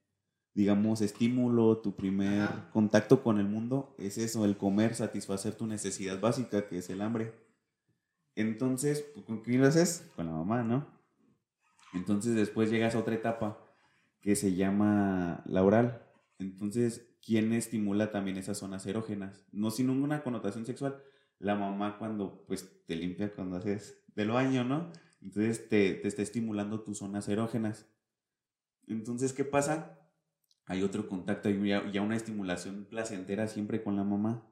digamos, 0.55 1.01
estímulo, 1.01 1.79
tu 1.79 1.95
primer 1.95 2.43
Ajá. 2.43 2.71
contacto 2.73 3.23
con 3.23 3.39
el 3.39 3.47
mundo 3.47 3.95
es 3.99 4.19
eso, 4.19 4.45
el 4.45 4.57
comer, 4.57 4.95
satisfacer 4.95 5.55
tu 5.55 5.67
necesidad 5.67 6.21
básica, 6.21 6.67
que 6.67 6.79
es 6.79 6.91
el 6.91 7.03
hambre. 7.03 7.33
Entonces, 8.35 9.05
¿con 9.27 9.39
quién 9.43 9.61
lo 9.61 9.69
haces? 9.69 10.09
Con 10.17 10.27
la 10.27 10.33
mamá, 10.33 10.63
¿no? 10.63 10.87
Entonces, 11.95 12.35
después 12.35 12.71
llegas 12.71 12.95
a 12.95 12.99
otra 12.99 13.15
etapa 13.15 13.59
que 14.21 14.37
se 14.37 14.55
llama 14.55 15.43
la 15.47 15.63
oral. 15.63 16.03
Entonces, 16.39 17.09
¿quién 17.25 17.53
estimula 17.53 18.11
también 18.11 18.37
esas 18.37 18.59
zonas 18.59 18.87
erógenas? 18.87 19.47
No 19.53 19.71
sin 19.71 19.89
ninguna 19.89 20.23
connotación 20.23 20.67
sexual. 20.67 21.03
La 21.39 21.55
mamá 21.55 21.99
cuando, 21.99 22.45
pues, 22.47 22.85
te 22.87 22.97
limpia 22.97 23.35
cuando 23.35 23.57
haces 23.57 24.03
del 24.15 24.31
baño, 24.31 24.65
¿no? 24.65 24.91
Entonces, 25.21 25.69
te, 25.69 25.95
te 25.95 26.09
está 26.09 26.23
estimulando 26.23 26.81
tus 26.81 26.99
zonas 26.99 27.29
erógenas. 27.29 27.87
Entonces, 28.87 29.33
¿qué 29.33 29.45
pasa? 29.45 29.99
Hay 30.69 30.83
otro 30.83 31.09
contacto, 31.09 31.49
hay 31.49 31.69
ya, 31.93 32.03
una 32.03 32.17
estimulación 32.17 32.87
placentera 32.91 33.49
siempre 33.49 33.83
con 33.83 33.97
la 33.97 34.05
mamá. 34.05 34.47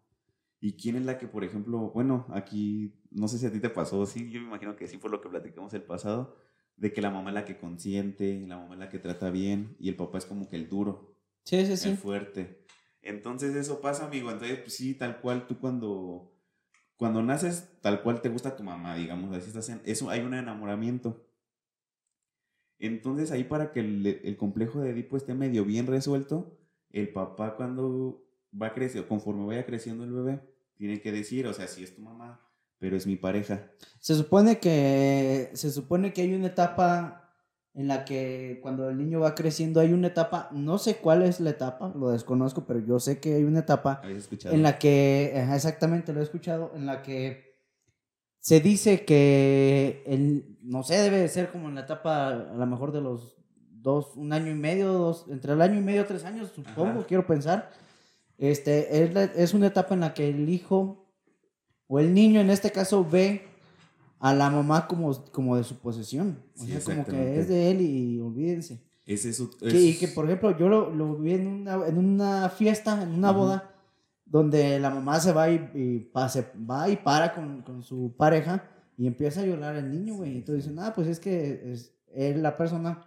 ¿Y 0.61 0.73
quién 0.73 0.97
es 0.97 1.05
la 1.05 1.19
que, 1.19 1.29
por 1.29 1.45
ejemplo, 1.45 1.91
bueno, 1.91 2.27
aquí, 2.31 2.95
no 3.11 3.29
sé 3.29 3.39
si 3.39 3.47
a 3.47 3.53
ti 3.53 3.61
te 3.61 3.69
pasó, 3.69 4.07
sí, 4.07 4.31
yo 4.31 4.41
me 4.41 4.47
imagino 4.47 4.77
que 4.77 4.89
sí, 4.89 4.97
por 4.97 5.11
lo 5.11 5.21
que 5.21 5.29
platicamos 5.29 5.75
el 5.75 5.83
pasado, 5.83 6.35
de 6.77 6.93
que 6.93 7.01
la 7.03 7.11
mamá 7.11 7.31
es 7.31 7.35
la 7.35 7.45
que 7.45 7.57
consiente, 7.57 8.45
la 8.47 8.59
mamá 8.59 8.75
es 8.75 8.81
la 8.81 8.89
que 8.89 8.99
trata 8.99 9.31
bien 9.31 9.77
y 9.79 9.89
el 9.89 9.97
papá 9.97 10.19
es 10.19 10.27
como 10.27 10.49
que 10.49 10.57
el 10.57 10.69
duro, 10.69 11.17
Sí, 11.45 11.65
sí, 11.67 11.77
sí. 11.77 11.91
el 11.91 11.97
fuerte. 11.97 12.65
Entonces 13.03 13.55
eso 13.55 13.81
pasa, 13.81 14.07
amigo. 14.07 14.31
Entonces, 14.31 14.59
pues 14.59 14.75
sí, 14.75 14.95
tal 14.95 15.21
cual 15.21 15.47
tú 15.47 15.59
cuando, 15.61 16.35
cuando 16.97 17.23
naces, 17.23 17.69
tal 17.81 18.03
cual 18.03 18.21
te 18.21 18.29
gusta 18.29 18.57
tu 18.57 18.65
mamá, 18.65 18.97
digamos, 18.97 19.35
así 19.35 19.49
estás 19.49 19.69
en, 19.69 19.81
eso, 19.85 20.11
hay 20.11 20.21
un 20.21 20.35
enamoramiento. 20.35 21.25
Entonces 22.79 23.31
ahí 23.31 23.45
para 23.45 23.73
que 23.73 23.81
el, 23.81 24.07
el 24.07 24.37
complejo 24.37 24.81
de 24.81 24.91
Edipo 24.91 25.17
esté 25.17 25.35
medio 25.35 25.65
bien 25.65 25.87
resuelto, 25.87 26.59
el 26.91 27.09
papá 27.11 27.57
cuando 27.57 28.23
va 28.61 28.75
creciendo, 28.75 29.09
conforme 29.09 29.47
vaya 29.47 29.65
creciendo 29.65 30.05
el 30.05 30.13
bebé, 30.13 30.41
tiene 30.77 31.01
que 31.01 31.13
decir, 31.13 31.47
o 31.47 31.55
sea, 31.55 31.69
si 31.69 31.83
es 31.85 31.95
tu 31.95 32.03
mamá, 32.03 32.46
pero 32.79 32.97
es 32.97 33.07
mi 33.07 33.17
pareja. 33.17 33.71
Se 34.01 34.15
supone 34.15 34.59
que 34.59 35.51
se 35.55 35.71
supone 35.71 36.13
que 36.13 36.23
hay 36.23 36.35
una 36.35 36.49
etapa 36.49 37.23
en 37.75 37.89
la 37.89 38.05
que 38.07 38.59
cuando 38.63 38.89
el 38.89 38.97
niño 38.97 39.21
va 39.21 39.35
creciendo 39.35 39.81
hay 39.81 39.93
una 39.93 40.07
etapa, 40.09 40.49
no 40.53 40.79
sé 40.79 40.97
cuál 40.97 41.23
es 41.23 41.41
la 41.41 41.51
etapa, 41.51 41.93
lo 41.95 42.09
desconozco, 42.11 42.65
pero 42.67 42.81
yo 42.81 42.99
sé 42.99 43.21
que 43.21 43.35
hay 43.35 43.45
una 43.45 43.61
etapa 43.61 44.01
en 44.45 44.63
la 44.63 44.79
que, 44.79 45.33
exactamente 45.53 46.13
lo 46.15 46.21
he 46.21 46.23
escuchado, 46.23 46.73
en 46.75 46.87
la 46.87 47.03
que 47.03 47.45
se 48.39 48.61
dice 48.61 49.05
que, 49.05 50.03
el, 50.07 50.57
no 50.63 50.85
sé, 50.85 50.95
debe 50.99 51.19
de 51.19 51.29
ser 51.29 51.51
como 51.51 51.69
en 51.69 51.75
la 51.75 51.83
etapa 51.83 52.29
a 52.29 52.55
lo 52.55 52.67
mejor 52.67 52.93
de 52.93 53.01
los 53.03 53.37
dos, 53.69 54.17
un 54.17 54.33
año 54.33 54.51
y 54.51 54.55
medio, 54.55 54.93
dos, 54.93 55.27
entre 55.29 55.53
el 55.53 55.61
año 55.61 55.79
y 55.79 55.83
medio, 55.83 56.07
tres 56.07 56.25
años, 56.25 56.53
supongo, 56.55 57.01
Ajá. 57.01 57.07
quiero 57.07 57.27
pensar. 57.27 57.71
Este, 58.39 59.03
es, 59.03 59.13
la- 59.15 59.25
es 59.25 59.53
una 59.53 59.67
etapa 59.67 59.95
en 59.95 60.01
la 60.01 60.15
que 60.15 60.29
el 60.29 60.49
hijo 60.49 61.06
o 61.89 61.99
el 62.01 62.13
niño 62.15 62.41
en 62.41 62.51
este 62.51 62.71
caso 62.73 63.05
ve 63.09 63.43
a 64.19 64.35
la 64.35 64.51
mamá 64.51 64.87
como, 64.89 65.15
como 65.27 65.57
de 65.57 65.65
su 65.65 65.79
posesión. 65.79 66.39
O 66.59 66.65
Sí, 66.65 66.73
sea, 66.73 66.81
como 66.81 67.05
que 67.05 67.39
es 67.39 67.49
de 67.49 67.71
él 67.71 67.81
y, 67.83 68.21
olvídense. 68.21 68.81
Es 69.05 69.37
su- 69.37 69.57
Que, 69.59 69.69
es- 69.69 69.75
y 69.75 69.99
que, 69.99 70.09
por 70.09 70.25
ejemplo, 70.25 70.57
yo 70.59 70.69
lo, 70.69 70.91
lo 70.91 71.17
vi 71.17 71.35
en 71.35 71.47
una, 71.47 71.87
en 71.87 71.99
una 71.99 72.49
fiesta, 72.49 73.01
en 73.03 73.11
una 73.15 73.31
boda, 73.31 73.71
donde 74.25 74.81
la 74.81 74.91
mamá 74.91 75.21
se 75.21 75.33
va 75.33 75.49
y, 75.51 75.71
y 75.75 75.99
pa- 76.01 76.29
se 76.29 76.45
va 76.69 76.89
y 76.89 76.97
para 76.97 77.33
con, 77.35 77.63
con 77.63 77.83
su 77.85 78.15
pareja 78.17 78.65
y 78.99 79.07
empieza 79.07 79.43
a 79.43 79.47
llorar 79.47 79.77
el 79.77 79.91
niño, 79.91 80.15
güey. 80.17 80.39
Entonces 80.39 80.65
dicen, 80.65 80.79
ah, 80.81 80.93
pues 80.95 81.07
es 81.07 81.21
que 81.21 81.73
es, 81.73 81.93
él, 82.13 82.43
la 82.43 82.57
persona, 82.57 83.07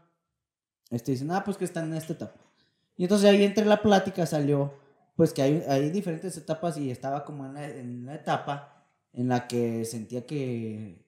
este, 0.92 1.12
dicen, 1.12 1.32
ah, 1.32 1.44
pues 1.44 1.58
que 1.58 1.66
está 1.66 1.84
en 1.84 1.94
esta 1.94 2.14
etapa. 2.14 2.40
Y 2.96 3.04
entonces 3.04 3.30
ahí 3.30 3.44
entre 3.44 3.66
la 3.66 3.82
plática 3.82 4.26
salió, 4.26 4.74
pues 5.20 5.34
que 5.34 5.42
hay, 5.42 5.62
hay 5.68 5.90
diferentes 5.90 6.38
etapas 6.38 6.78
y 6.78 6.90
estaba 6.92 7.26
como 7.26 7.46
en 7.46 7.54
la, 7.54 7.70
en 7.70 8.06
la 8.06 8.16
etapa 8.16 8.86
en 9.12 9.28
la 9.28 9.48
que 9.48 9.84
sentía 9.84 10.26
que, 10.26 11.06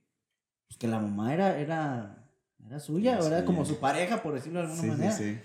pues, 0.67 0.77
que 0.77 0.87
la 0.89 0.99
mamá 0.99 1.33
era, 1.33 1.57
era, 1.59 2.27
era 2.67 2.79
suya, 2.81 3.19
o 3.21 3.25
era 3.27 3.45
como 3.45 3.63
su 3.63 3.77
pareja, 3.79 4.21
por 4.21 4.33
decirlo 4.33 4.59
de 4.59 4.65
alguna 4.65 4.81
Sí, 4.81 4.87
sí, 4.89 4.91
manera. 4.97 5.11
sí. 5.13 5.39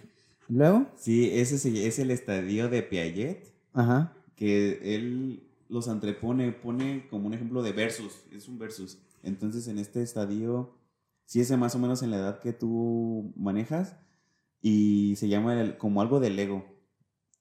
Luego, 0.49 0.87
Sí, 0.97 1.31
ese 1.39 1.59
se- 1.59 1.87
es 1.87 1.99
el 2.01 2.11
estadio 2.11 2.69
de 2.69 2.83
Piaget, 2.83 3.53
ajá. 3.73 4.13
que 4.35 4.97
él 4.97 5.43
los 5.69 5.87
antrepone, 5.89 6.51
pone 6.51 7.07
como 7.09 7.29
un 7.29 7.35
ejemplo 7.35 7.63
de 7.63 7.71
versus, 7.73 8.25
es 8.33 8.49
un 8.49 8.59
versus. 8.59 8.99
Entonces 9.23 9.69
en 9.69 9.79
este 9.79 10.03
estadio, 10.03 10.75
sí 11.25 11.41
es 11.41 11.51
más 11.57 11.77
o 11.77 11.79
menos 11.79 12.03
en 12.03 12.11
la 12.11 12.17
edad 12.17 12.41
que 12.41 12.53
tú 12.53 13.33
manejas, 13.37 13.95
y 14.61 15.15
se 15.19 15.29
llama 15.29 15.61
el- 15.61 15.77
como 15.79 16.01
algo 16.03 16.19
del 16.19 16.37
ego. 16.39 16.65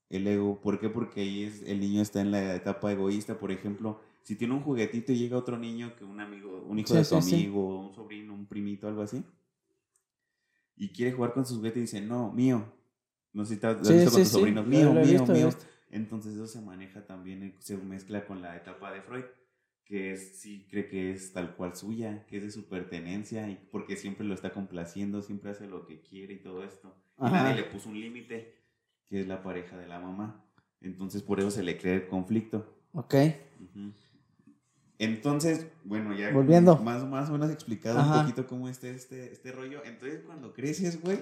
El 0.08 0.26
ego, 0.26 0.60
¿por 0.60 0.78
qué? 0.78 0.88
Porque 0.88 1.22
ahí 1.22 1.44
es, 1.44 1.62
el 1.62 1.80
niño 1.80 2.00
está 2.00 2.20
en 2.20 2.30
la 2.30 2.54
etapa 2.54 2.92
egoísta, 2.92 3.38
por 3.38 3.50
ejemplo, 3.50 4.00
si 4.22 4.36
tiene 4.36 4.54
un 4.54 4.60
juguetito 4.62 5.12
y 5.12 5.18
llega 5.18 5.36
otro 5.36 5.58
niño, 5.58 5.94
que 5.96 6.04
un 6.04 6.20
amigo, 6.20 6.64
un 6.68 6.78
hijo 6.78 6.88
Sí, 6.88 6.94
de 6.94 7.04
sí, 7.04 7.22
sí. 7.22 7.34
amigo, 7.34 7.80
un 7.88 7.94
sobrino, 7.94 8.34
un 8.34 8.46
primito, 8.46 8.86
algo 8.88 9.02
así, 9.02 9.22
y 10.76 10.88
quiere 10.90 11.12
jugar 11.12 11.32
con 11.32 11.46
sus 11.46 11.56
juguetes 11.56 11.78
y 11.78 11.80
dice, 11.82 12.00
no, 12.00 12.32
mío. 12.32 12.72
No 13.32 13.44
sé 13.44 13.54
si 13.54 13.60
te 13.60 13.66
has 13.66 13.80
visto 13.80 14.10
con 14.10 14.20
tus 14.22 14.28
sobrinos, 14.28 14.66
mío, 14.66 14.92
mío, 14.92 15.02
visto, 15.02 15.32
mío. 15.32 15.50
Entonces 15.90 16.34
eso 16.34 16.46
se 16.46 16.60
maneja 16.60 17.06
también, 17.06 17.42
eh, 17.42 17.54
se 17.58 17.76
mezcla 17.76 18.26
con 18.26 18.42
la 18.42 18.56
etapa 18.56 18.92
de 18.92 19.02
Freud, 19.02 19.24
que 19.84 20.12
es, 20.12 20.38
sí 20.38 20.66
cree 20.70 20.88
que 20.88 21.12
es 21.12 21.32
tal 21.32 21.54
cual 21.54 21.76
suya, 21.76 22.26
que 22.26 22.38
es 22.38 22.42
de 22.42 22.50
su 22.50 22.66
pertenencia, 22.66 23.48
y 23.48 23.56
porque 23.70 23.96
siempre 23.96 24.26
lo 24.26 24.34
está 24.34 24.52
complaciendo, 24.52 25.22
siempre 25.22 25.50
hace 25.50 25.66
lo 25.66 25.86
que 25.86 26.00
quiere 26.00 26.34
y 26.34 26.38
todo 26.38 26.64
esto. 26.64 26.94
Y 27.18 27.24
nadie 27.24 27.54
le 27.56 27.64
puso 27.64 27.88
un 27.88 28.00
límite, 28.00 28.54
que 29.08 29.20
es 29.20 29.26
la 29.26 29.42
pareja 29.42 29.76
de 29.76 29.86
la 29.86 29.98
mamá. 30.00 30.44
Entonces 30.80 31.22
por 31.22 31.40
eso 31.40 31.50
se 31.50 31.62
le 31.62 31.78
crea 31.78 31.94
el 31.94 32.08
conflicto. 32.08 32.76
Ok. 32.92 33.14
Entonces, 34.98 35.66
bueno, 35.84 36.16
ya 36.16 36.30
Volviendo. 36.30 36.76
Más, 36.78 37.04
más 37.04 37.28
o 37.28 37.32
menos 37.32 37.50
explicado 37.50 37.98
Ajá. 37.98 38.14
un 38.14 38.20
poquito 38.22 38.46
cómo 38.46 38.68
está 38.68 38.88
este, 38.88 39.32
este 39.32 39.52
rollo. 39.52 39.84
Entonces, 39.84 40.22
cuando 40.24 40.54
creces, 40.54 41.00
güey, 41.02 41.18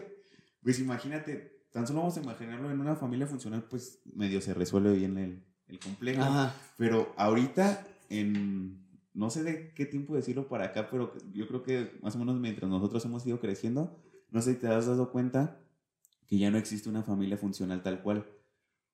pues 0.63 0.79
imagínate, 0.79 1.65
tan 1.73 1.87
solo 1.87 2.01
vamos 2.01 2.17
a 2.17 2.23
imaginarlo 2.23 2.71
en 2.71 2.81
una 2.81 2.95
familia 2.95 3.27
funcional, 3.27 3.65
pues 3.65 4.01
medio 4.15 4.41
se 4.41 4.55
resuelve 4.55 4.95
bien 4.95 5.19
el, 5.19 5.45
el 5.67 5.81
complejo. 5.81 6.23
Ajá. 6.23 6.55
Pero 6.77 7.13
ahorita, 7.17 7.85
en 8.11 8.85
no 9.15 9.31
sé 9.31 9.45
de 9.45 9.73
qué 9.75 9.87
tiempo 9.87 10.17
decirlo 10.17 10.49
para 10.49 10.67
acá, 10.67 10.89
pero 10.91 11.15
yo 11.33 11.47
creo 11.47 11.63
que 11.63 11.93
más 12.03 12.17
o 12.17 12.19
menos 12.19 12.39
mientras 12.39 12.69
nosotros 12.69 13.05
hemos 13.05 13.25
ido 13.27 13.41
creciendo, 13.41 13.97
no 14.31 14.43
sé 14.43 14.55
si 14.55 14.61
te 14.61 14.67
has 14.69 14.87
dado 14.87 15.11
cuenta 15.13 15.61
que 16.27 16.39
ya 16.39 16.51
no 16.51 16.59
existe 16.59 16.89
una 16.89 17.03
familia 17.03 17.37
funcional 17.37 17.83
tal 17.83 18.03
cual. 18.03 18.27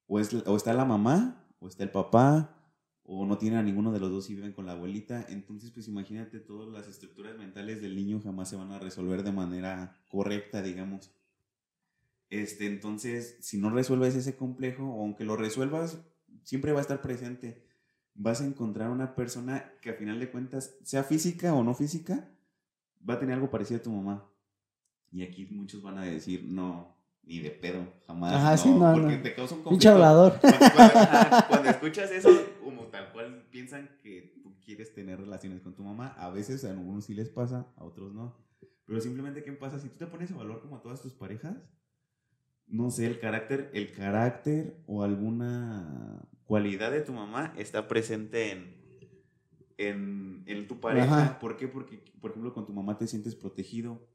O, 0.06 0.18
es, 0.18 0.32
o 0.34 0.56
está 0.56 0.72
la 0.74 0.84
mamá, 0.84 1.46
o 1.60 1.68
está 1.68 1.84
el 1.84 1.90
papá, 1.90 2.56
o 3.04 3.26
no 3.26 3.38
tienen 3.38 3.58
a 3.58 3.62
ninguno 3.62 3.92
de 3.92 4.00
los 4.00 4.10
dos 4.10 4.30
y 4.30 4.34
viven 4.34 4.52
con 4.52 4.66
la 4.66 4.72
abuelita. 4.72 5.26
Entonces, 5.28 5.70
pues 5.70 5.88
imagínate, 5.88 6.38
todas 6.38 6.68
las 6.68 6.86
estructuras 6.88 7.36
mentales 7.36 7.82
del 7.82 7.96
niño 7.96 8.20
jamás 8.22 8.48
se 8.48 8.56
van 8.56 8.72
a 8.72 8.78
resolver 8.78 9.22
de 9.22 9.32
manera 9.32 10.00
correcta, 10.08 10.62
digamos. 10.62 11.10
Este, 12.30 12.66
entonces, 12.66 13.36
si 13.40 13.58
no 13.58 13.70
resuelves 13.70 14.14
ese 14.14 14.36
complejo, 14.36 14.84
o 14.84 15.02
aunque 15.02 15.24
lo 15.24 15.36
resuelvas, 15.36 15.98
siempre 16.44 16.72
va 16.72 16.78
a 16.78 16.82
estar 16.82 17.02
presente. 17.02 17.64
Vas 18.14 18.40
a 18.40 18.46
encontrar 18.46 18.90
una 18.90 19.16
persona 19.16 19.72
que 19.82 19.90
a 19.90 19.94
final 19.94 20.20
de 20.20 20.30
cuentas, 20.30 20.76
sea 20.84 21.02
física 21.02 21.54
o 21.54 21.64
no 21.64 21.74
física, 21.74 22.30
va 23.08 23.14
a 23.14 23.18
tener 23.18 23.34
algo 23.34 23.50
parecido 23.50 23.80
a 23.80 23.82
tu 23.82 23.90
mamá. 23.90 24.30
Y 25.10 25.24
aquí 25.24 25.46
muchos 25.50 25.82
van 25.82 25.98
a 25.98 26.04
decir, 26.04 26.44
no, 26.44 26.96
ni 27.22 27.38
de 27.40 27.50
pedo, 27.50 27.86
jamás. 28.06 28.34
Ajá, 28.34 28.50
no, 28.52 28.56
sí, 28.58 28.70
no, 28.70 28.92
porque 28.92 29.16
no. 29.16 29.22
te 29.22 29.34
causa 29.34 29.54
un 29.54 29.62
conflicto. 29.62 29.90
hablador. 29.90 30.38
Cuando, 30.40 30.58
cuando- 30.74 30.98
ajá, 30.98 31.46
cuando 31.48 31.70
escuchas 31.70 32.10
eso, 32.10 32.30
como 32.62 32.84
tal 32.86 33.12
cual 33.12 33.46
piensan 33.50 33.88
que 34.02 34.34
tú 34.42 34.54
quieres 34.64 34.92
tener 34.94 35.20
relaciones 35.20 35.60
con 35.60 35.74
tu 35.74 35.82
mamá, 35.82 36.08
a 36.18 36.30
veces 36.30 36.64
a 36.64 36.70
algunos 36.70 37.04
sí 37.04 37.14
les 37.14 37.28
pasa, 37.28 37.66
a 37.76 37.84
otros 37.84 38.12
no. 38.12 38.36
Pero 38.86 39.00
simplemente, 39.00 39.44
¿qué 39.44 39.52
pasa? 39.52 39.78
Si 39.78 39.88
tú 39.88 39.98
te 39.98 40.06
pones 40.06 40.32
a 40.32 40.36
valor 40.36 40.60
como 40.60 40.76
a 40.76 40.82
todas 40.82 41.00
tus 41.00 41.12
parejas, 41.14 41.56
no 42.66 42.90
sé, 42.90 43.06
el 43.06 43.18
carácter, 43.20 43.70
el 43.74 43.92
carácter 43.92 44.82
o 44.86 45.02
alguna 45.04 46.20
cualidad 46.44 46.90
de 46.90 47.00
tu 47.00 47.12
mamá 47.12 47.52
está 47.56 47.86
presente 47.86 48.50
en, 48.50 48.76
en, 49.78 50.42
en 50.46 50.66
tu 50.68 50.80
pareja. 50.80 51.22
Ajá. 51.22 51.38
¿Por 51.38 51.56
qué? 51.56 51.68
Porque, 51.68 52.02
por 52.20 52.30
ejemplo, 52.30 52.52
con 52.52 52.66
tu 52.66 52.72
mamá 52.72 52.98
te 52.98 53.06
sientes 53.06 53.34
protegido, 53.34 54.06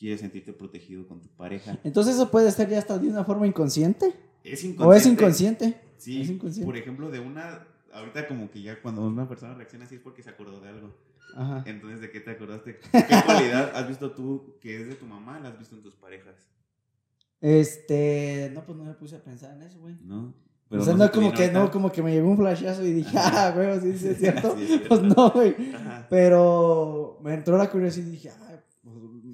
quieres 0.00 0.20
sentirte 0.20 0.52
protegido 0.54 1.06
con 1.06 1.20
tu 1.20 1.28
pareja. 1.28 1.78
Entonces 1.84 2.14
eso 2.14 2.30
puede 2.30 2.50
ser 2.50 2.70
ya 2.70 2.78
hasta 2.78 2.98
de 2.98 3.06
una 3.08 3.22
forma 3.22 3.46
inconsciente. 3.46 4.06
Es 4.42 4.64
O 4.78 4.94
es 4.94 5.04
inconsciente. 5.04 5.10
inconsciente. 5.66 5.80
Sí, 5.98 6.22
Es 6.22 6.30
inconsciente. 6.30 6.64
por 6.66 6.76
ejemplo, 6.78 7.10
de 7.10 7.20
una, 7.20 7.66
ahorita 7.92 8.26
como 8.26 8.50
que 8.50 8.62
ya 8.62 8.80
cuando 8.80 9.06
una 9.06 9.28
persona 9.28 9.52
reacciona 9.54 9.84
así 9.84 9.96
es 9.96 10.00
porque 10.00 10.22
se 10.22 10.30
acordó 10.30 10.58
de 10.60 10.70
algo. 10.70 10.94
Ajá. 11.36 11.62
Entonces, 11.66 12.00
¿de 12.00 12.10
qué 12.10 12.20
te 12.20 12.30
acordaste? 12.30 12.80
¿Qué 12.80 12.88
cualidad 13.26 13.76
has 13.76 13.86
visto 13.86 14.10
tú 14.12 14.56
que 14.62 14.80
es 14.80 14.88
de 14.88 14.94
tu 14.94 15.04
mamá? 15.04 15.38
¿La 15.38 15.50
has 15.50 15.58
visto 15.58 15.76
en 15.76 15.82
tus 15.82 15.94
parejas? 15.94 16.34
Este, 17.42 18.50
no, 18.54 18.64
pues 18.64 18.76
no 18.78 18.84
me 18.84 18.94
puse 18.94 19.16
a 19.16 19.22
pensar 19.22 19.54
en 19.54 19.62
eso, 19.62 19.78
güey. 19.80 19.96
¿No? 20.02 20.34
o 20.70 20.76
sea, 20.82 20.92
se 20.92 20.98
no, 20.98 21.10
te 21.10 21.16
como 21.18 21.32
que, 21.32 21.50
no, 21.50 21.70
como 21.70 21.90
que 21.92 22.02
me 22.02 22.12
llegó 22.12 22.30
un 22.30 22.36
flashazo 22.36 22.84
y 22.84 22.92
dije, 22.92 23.16
ah, 23.18 23.52
güey, 23.54 23.80
sí, 23.80 23.98
sí, 23.98 24.08
es 24.08 24.18
cierto. 24.20 24.54
Sí, 24.56 24.62
es 24.62 24.68
cierto. 24.68 24.88
Pues 24.88 25.02
no, 25.02 25.30
güey. 25.30 25.54
Ajá. 25.74 26.06
Pero 26.08 27.18
me 27.22 27.34
entró 27.34 27.58
la 27.58 27.68
curiosidad 27.70 28.06
y 28.06 28.10
dije, 28.12 28.30
ah, 28.30 28.49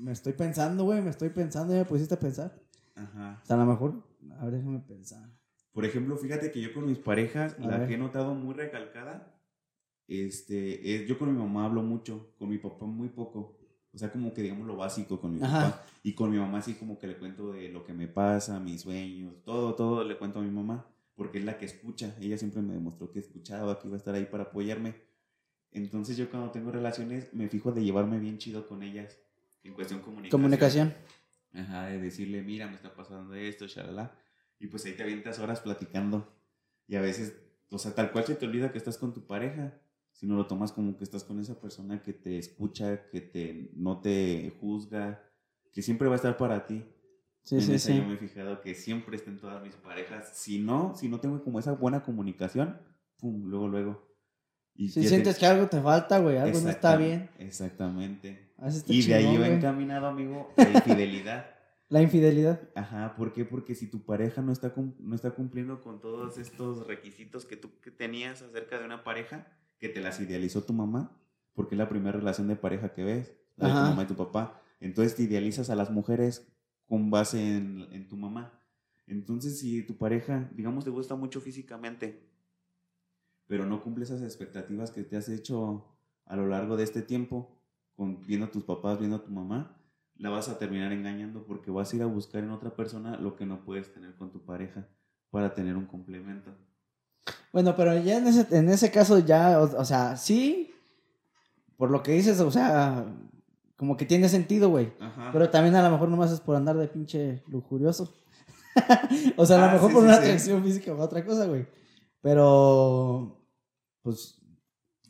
me 0.07 0.13
estoy 0.13 0.35
pensando, 0.35 0.85
güey, 0.85 1.03
me 1.03 1.11
estoy 1.11 1.31
pensando 1.31 1.75
y 1.75 1.79
me 1.79 1.85
pusiste 1.85 2.15
a 2.15 2.19
pensar. 2.21 2.57
Ajá. 2.95 3.41
O 3.43 3.47
sea, 3.47 3.57
a 3.57 3.59
lo 3.59 3.67
mejor, 3.67 4.05
a 4.39 4.45
ver, 4.45 4.55
déjame 4.55 4.79
pensar. 4.79 5.29
Por 5.73 5.85
ejemplo, 5.85 6.17
fíjate 6.17 6.53
que 6.53 6.61
yo 6.61 6.73
con 6.73 6.87
mis 6.87 6.99
parejas, 6.99 7.57
A 7.59 7.67
la 7.67 7.79
ver. 7.79 7.89
que 7.89 7.95
he 7.95 7.99
notado 7.99 8.33
muy 8.37 8.55
recalcada, 8.55 9.37
este, 10.07 10.95
es, 10.95 11.09
yo 11.09 11.19
con 11.19 11.33
mi 11.33 11.37
mamá 11.39 11.65
hablo 11.65 11.83
mucho, 11.83 12.33
con 12.39 12.49
mi 12.49 12.59
papá 12.59 12.87
muy 12.87 13.09
poco. 13.09 13.59
O 13.93 13.99
sea, 13.99 14.13
como 14.13 14.33
que 14.33 14.43
digamos 14.43 14.65
lo 14.67 14.77
básico 14.77 15.21
con 15.21 15.35
mi 15.35 15.43
Ajá. 15.43 15.71
papá. 15.73 15.85
Y 16.05 16.13
con 16.15 16.31
mi 16.31 16.39
mamá 16.39 16.63
sí 16.63 16.75
como 16.75 16.99
que 16.99 17.09
le 17.09 17.17
cuento 17.19 17.53
de 17.53 17.69
lo 17.71 17.83
que 17.85 17.93
me 17.93 18.07
pasa, 18.07 18.61
mis 18.61 18.83
sueños, 18.83 19.43
todo, 19.43 19.75
todo 19.75 20.05
le 20.05 20.17
cuento 20.19 20.39
a 20.39 20.43
mi 20.43 20.51
mamá. 20.51 20.87
Porque 21.17 21.39
es 21.39 21.45
la 21.45 21.59
que 21.59 21.65
escucha. 21.65 22.15
Ella 22.21 22.39
siempre 22.39 22.63
me 22.63 22.75
demostró 22.75 23.11
que 23.11 23.19
escuchaba, 23.19 23.81
que 23.81 23.89
iba 23.89 23.97
a 23.97 23.99
estar 23.99 24.15
ahí 24.15 24.27
para 24.27 24.45
apoyarme. 24.45 24.95
Entonces 25.73 26.17
yo 26.17 26.31
cuando 26.31 26.51
tengo 26.53 26.71
relaciones 26.71 27.35
me 27.35 27.49
fijo 27.49 27.73
de 27.73 27.83
llevarme 27.83 28.19
bien 28.21 28.39
chido 28.39 28.69
con 28.69 28.83
ellas. 28.83 29.19
En 29.67 29.75
cuestión 29.75 30.01
comunicación. 30.01 30.41
Comunicación. 30.41 30.95
Ajá, 31.53 31.87
de 31.87 31.99
decirle, 31.99 32.43
mira, 32.43 32.67
me 32.67 32.75
está 32.75 32.95
pasando 32.95 33.35
esto, 33.35 33.67
shalala. 33.67 34.17
Y 34.59 34.69
pues 34.69 34.85
ahí 34.85 34.93
te 34.93 35.03
avientas 35.03 35.39
horas 35.39 35.61
platicando. 35.61 36.33
Y 36.87 36.97
a 36.97 37.01
veces, 37.01 37.37
o 37.71 37.79
sea, 37.79 37.95
tal 37.95 38.13
cual 38.13 38.25
se 38.25 38.35
te 38.35 38.47
olvida 38.47 38.71
que 38.71 38.79
estás 38.79 38.99
con 38.99 39.13
tu 39.13 39.27
pareja. 39.27 39.81
Si 40.13 40.27
no 40.27 40.37
lo 40.37 40.47
tomas 40.47 40.73
como 40.73 40.97
que 40.97 41.05
estás 41.05 41.25
con 41.25 41.41
esa 41.41 41.61
persona 41.61 42.03
que 42.03 42.13
te 42.13 42.39
escucha, 42.39 43.09
que 43.11 43.21
te, 43.21 43.71
no 43.75 44.01
te 44.01 44.57
juzga, 44.61 45.23
que 45.73 45.83
siempre 45.83 46.09
va 46.09 46.15
a 46.15 46.17
estar 46.17 46.37
para 46.37 46.67
ti. 46.67 46.85
Sí, 47.43 47.57
en 47.57 47.63
sí, 47.63 47.75
esa 47.75 47.93
sí. 47.93 47.99
yo 47.99 48.07
me 48.07 48.15
he 48.15 48.17
fijado 48.17 48.61
que 48.61 48.75
siempre 48.75 49.17
estén 49.17 49.39
todas 49.39 49.63
mis 49.63 49.75
parejas. 49.77 50.31
Si 50.35 50.59
no, 50.59 50.95
si 50.95 51.09
no 51.09 51.21
tengo 51.21 51.43
como 51.43 51.59
esa 51.59 51.73
buena 51.73 52.03
comunicación, 52.03 52.81
pum, 53.19 53.47
luego, 53.47 53.69
luego. 53.69 54.16
Y 54.79 54.89
Si 54.89 55.01
te- 55.01 55.09
sientes 55.09 55.39
que 55.39 55.47
algo 55.47 55.67
te 55.69 55.81
falta, 55.81 56.19
güey, 56.19 56.37
algo 56.37 56.61
no 56.61 56.69
está 56.69 56.97
bien. 56.97 57.31
Exactamente. 57.39 58.53
Ah, 58.59 58.69
Y 58.89 59.03
de 59.03 59.15
ahí 59.15 59.37
va 59.37 59.49
encaminado, 59.49 60.07
amigo, 60.07 60.53
la 60.57 60.71
infidelidad. 60.71 61.47
La 61.89 62.03
infidelidad. 62.03 62.61
Ajá, 62.75 63.15
¿por 63.15 63.33
qué? 63.33 63.45
Porque 63.45 63.77
si 63.77 63.87
tu 63.87 64.05
pareja 64.05 64.43
no 64.43 64.51
está, 64.51 64.75
no 64.99 65.15
está 65.15 65.31
cumpliendo 65.31 65.81
con 65.83 66.01
todos 66.01 66.37
estos 66.37 66.85
requisitos 66.89 67.45
que 67.45 67.57
tú 67.57 67.79
que 67.81 67.93
tenías 67.93 68.43
acerca 68.43 68.81
de 68.81 68.85
una 68.87 69.05
pareja, 69.05 69.47
que 69.79 69.89
te 69.89 70.01
las 70.01 70.21
idealizó 70.21 70.65
tu 70.65 70.73
mamá, 70.73 71.17
porque 71.55 71.77
es 71.77 71.79
la 71.79 71.89
primera 71.89 72.19
relación 72.19 72.49
de 72.49 72.57
pareja 72.57 72.93
que 72.93 73.05
ves, 73.05 73.33
la 73.57 73.69
de 73.69 73.75
tu 73.75 73.79
mamá 73.91 74.03
y 74.03 74.07
tu 74.07 74.17
papá. 74.17 74.61
Entonces 74.81 75.15
te 75.15 75.23
idealizas 75.23 75.71
a 75.71 75.77
las 75.77 75.93
mujeres 75.93 76.49
con 76.89 77.09
base 77.09 77.39
en, 77.57 77.87
en 77.93 78.09
tu 78.09 78.17
mamá. 78.17 78.61
Entonces, 79.07 79.61
si 79.61 79.85
tu 79.85 79.97
pareja, 79.97 80.51
digamos, 80.57 80.83
te 80.83 80.91
gusta 80.91 81.15
mucho 81.15 81.41
físicamente, 81.41 82.21
pero 83.47 83.67
no 83.67 83.83
cumple 83.83 84.05
esas 84.05 84.23
expectativas 84.23 84.91
que 84.91 85.03
te 85.03 85.17
has 85.17 85.29
hecho 85.29 85.85
a 86.25 86.37
lo 86.37 86.47
largo 86.47 86.77
de 86.77 86.85
este 86.85 87.03
tiempo, 87.03 87.59
con, 87.95 88.21
viendo 88.27 88.47
a 88.47 88.51
tus 88.51 88.65
papás, 88.65 88.99
viendo 88.99 89.17
a 89.17 89.25
tu 89.25 89.31
mamá, 89.31 89.77
la 90.17 90.31
vas 90.31 90.49
a 90.49 90.59
terminar 90.59 90.93
engañando 90.93 91.45
porque 91.47 91.71
vas 91.71 91.93
a 91.93 91.97
ir 91.97 92.03
a 92.03 92.07
buscar 92.07 92.43
en 92.43 92.51
otra 92.51 92.75
persona 92.75 93.17
lo 93.19 93.37
que 93.37 93.47
no 93.47 93.65
puedes 93.65 93.93
tener 93.93 94.15
con 94.17 94.31
tu 94.33 94.45
pareja 94.45 94.89
para 95.31 95.55
tener 95.55 95.77
un 95.77 95.87
complemento. 95.87 96.51
Bueno, 97.53 97.75
pero 97.77 97.97
ya 97.99 98.19
en 98.19 98.27
ese, 98.27 98.47
en 98.57 98.69
ese 98.69 98.91
caso 98.91 99.19
ya, 99.19 99.61
o, 99.61 99.81
o 99.81 99.85
sea, 99.85 100.17
sí, 100.17 100.73
por 101.77 101.91
lo 101.91 102.03
que 102.03 102.13
dices, 102.13 102.41
o 102.41 102.51
sea, 102.51 103.05
como 103.77 103.97
que 103.97 104.07
tiene 104.07 104.29
sentido, 104.29 104.71
güey. 104.71 104.93
Pero 105.33 105.51
también 105.51 105.75
a 105.77 105.83
lo 105.83 105.91
mejor 105.91 106.09
nomás 106.09 106.33
es 106.33 106.41
por 106.41 106.57
andar 106.57 106.77
de 106.77 106.89
pinche 106.89 107.43
lujurioso. 107.49 108.13
o 109.37 109.47
sea, 109.47 109.57
a 109.57 109.61
lo 109.61 109.67
Ah, 109.67 109.73
mejor 109.73 109.89
sí, 109.91 109.95
por 109.95 110.03
sí, 110.03 110.09
una 110.09 110.17
sí. 110.17 110.23
atracción 110.25 110.65
física 110.65 110.93
o 110.93 110.99
otra 110.99 111.25
cosa, 111.25 111.47
güey. 111.47 111.67
Pero, 112.21 113.47
pues, 114.03 114.41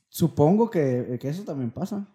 supongo 0.09 0.71
que, 0.71 1.19
que 1.21 1.29
eso 1.29 1.45
también 1.45 1.71
pasa. 1.71 2.07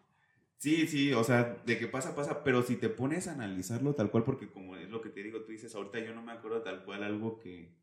Sí, 0.58 0.86
sí, 0.86 1.12
o 1.14 1.24
sea, 1.24 1.58
de 1.66 1.80
que 1.80 1.88
pasa, 1.88 2.16
pasa, 2.16 2.44
pero 2.44 2.62
si 2.62 2.76
te 2.76 2.88
pones 2.90 3.28
a 3.28 3.34
analizarlo 3.34 3.96
tal 3.96 4.12
cual, 4.12 4.24
porque 4.24 4.52
como 4.52 4.76
es 4.76 4.90
lo 4.90 5.02
que 5.02 5.10
te 5.10 5.24
digo, 5.24 5.42
tú 5.42 5.52
dices, 5.52 5.74
ahorita 5.74 6.00
yo 6.00 6.14
no 6.14 6.22
me 6.22 6.34
acuerdo 6.34 6.62
tal 6.62 6.86
cual 6.86 7.04
algo 7.04 7.40
que... 7.40 7.74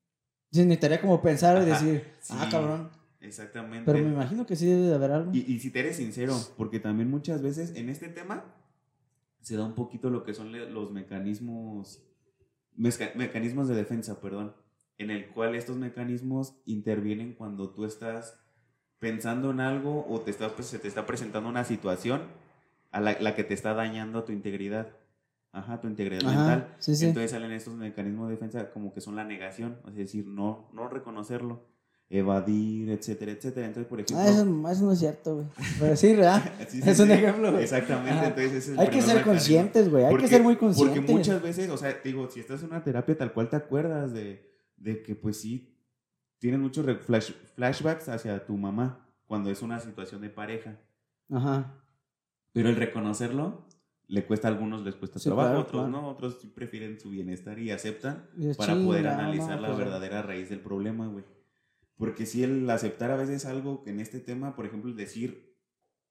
Sí, 0.52 0.60
necesitaría 0.62 1.00
como 1.00 1.20
pensar 1.20 1.60
y 1.60 1.66
decir, 1.66 2.04
sí. 2.20 2.34
ah, 2.36 2.48
cabrón. 2.50 2.90
Exactamente. 3.20 3.84
Pero 3.84 4.04
me 4.04 4.12
imagino 4.12 4.46
que 4.46 4.54
sí 4.54 4.66
debe 4.66 4.82
de 4.82 4.94
haber 4.94 5.10
algo. 5.10 5.32
Y, 5.34 5.40
y 5.40 5.58
si 5.58 5.70
te 5.70 5.80
eres 5.80 5.96
sincero, 5.96 6.36
porque 6.56 6.78
también 6.78 7.10
muchas 7.10 7.42
veces 7.42 7.74
en 7.74 7.88
este 7.88 8.08
tema 8.08 8.44
se 9.40 9.56
da 9.56 9.64
un 9.64 9.74
poquito 9.74 10.10
lo 10.10 10.22
que 10.22 10.34
son 10.34 10.52
los 10.72 10.92
mecanismos, 10.92 12.02
mecanismos 12.76 13.66
de 13.66 13.74
defensa, 13.74 14.20
perdón, 14.20 14.54
en 14.98 15.10
el 15.10 15.26
cual 15.28 15.54
estos 15.54 15.76
mecanismos 15.76 16.54
intervienen 16.66 17.32
cuando 17.34 17.70
tú 17.70 17.84
estás 17.84 18.38
pensando 18.98 19.50
en 19.52 19.60
algo 19.60 20.06
o 20.08 20.20
te 20.20 20.30
está, 20.30 20.48
pues, 20.54 20.66
se 20.68 20.78
te 20.78 20.88
está 20.88 21.06
presentando 21.06 21.48
una 21.48 21.64
situación 21.64 22.22
a 22.90 23.00
la, 23.00 23.16
la 23.20 23.34
que 23.34 23.44
te 23.44 23.54
está 23.54 23.74
dañando 23.74 24.24
tu 24.24 24.32
integridad. 24.32 24.88
Ajá, 25.52 25.80
tu 25.80 25.88
integridad 25.88 26.26
Ajá, 26.28 26.38
mental. 26.38 26.74
sí, 26.78 26.94
sí. 26.96 27.06
Entonces 27.06 27.30
salen 27.30 27.52
estos 27.52 27.74
mecanismos 27.74 28.28
de 28.28 28.34
defensa 28.34 28.70
como 28.70 28.92
que 28.92 29.00
son 29.00 29.16
la 29.16 29.24
negación, 29.24 29.78
es 29.88 29.94
decir, 29.96 30.26
no, 30.26 30.68
no 30.72 30.88
reconocerlo, 30.88 31.62
evadir, 32.10 32.90
etcétera, 32.90 33.32
etcétera. 33.32 33.66
Entonces, 33.66 33.88
por 33.88 34.00
ejemplo... 34.00 34.18
Ah, 34.18 34.28
eso, 34.28 34.42
eso 34.72 34.84
no 34.84 34.92
es 34.92 34.98
cierto, 34.98 35.34
güey. 35.36 35.46
Pero 35.78 35.96
sí, 35.96 36.14
¿verdad? 36.14 36.42
Sí, 36.68 36.80
es 36.84 36.98
un 37.00 37.10
ejemplo, 37.10 37.50
güey. 37.52 37.62
Exactamente, 37.64 38.10
Ajá. 38.10 38.26
entonces 38.28 38.52
ese 38.52 38.58
es 38.58 38.68
el 38.70 38.78
Hay 38.80 38.86
que 38.88 38.92
ser 39.00 39.06
mecanismo. 39.16 39.32
conscientes, 39.32 39.90
güey. 39.90 40.04
Hay 40.04 40.10
Porque- 40.10 40.24
que 40.24 40.30
ser 40.30 40.42
muy 40.42 40.56
conscientes. 40.56 40.98
Porque 41.00 41.12
muchas 41.12 41.42
veces, 41.42 41.70
o 41.70 41.76
sea, 41.76 41.96
digo, 42.04 42.28
si 42.30 42.40
estás 42.40 42.60
en 42.62 42.68
una 42.68 42.82
terapia 42.84 43.16
tal 43.16 43.32
cual 43.32 43.48
te 43.48 43.56
acuerdas 43.56 44.12
de, 44.12 44.47
de 44.78 45.02
que 45.02 45.14
pues 45.14 45.40
sí, 45.40 45.74
tienes 46.38 46.60
muchos 46.60 46.86
flash- 47.06 47.34
flashbacks 47.54 48.08
hacia 48.08 48.44
tu 48.46 48.56
mamá 48.56 49.06
cuando 49.26 49.50
es 49.50 49.62
una 49.62 49.78
situación 49.80 50.20
de 50.22 50.30
pareja. 50.30 50.78
Ajá. 51.30 51.74
Pero 52.52 52.68
el 52.70 52.76
reconocerlo 52.76 53.66
le 54.06 54.24
cuesta 54.24 54.48
a 54.48 54.50
algunos, 54.52 54.82
les 54.82 54.94
cuesta 54.94 55.18
Sí, 55.18 55.26
trabajo, 55.28 55.48
claro, 55.48 55.60
otros 55.62 55.82
claro. 55.82 56.02
no, 56.02 56.08
otros 56.08 56.38
sí 56.40 56.46
prefieren 56.48 56.98
su 56.98 57.10
bienestar 57.10 57.58
y 57.58 57.70
aceptan 57.70 58.26
Y 58.38 58.54
para 58.54 58.74
poder 58.74 59.06
analizar 59.08 59.56
no, 59.56 59.62
la 59.62 59.68
pues, 59.68 59.78
verdadera 59.78 60.22
raíz 60.22 60.48
del 60.48 60.60
problema, 60.60 61.06
güey. 61.08 61.24
Porque 61.96 62.24
si 62.24 62.42
el 62.44 62.68
aceptar 62.70 63.10
a 63.10 63.16
veces 63.16 63.44
algo 63.44 63.82
que 63.82 63.90
en 63.90 64.00
este 64.00 64.20
tema, 64.20 64.54
por 64.56 64.64
ejemplo, 64.64 64.92
decir 64.94 65.54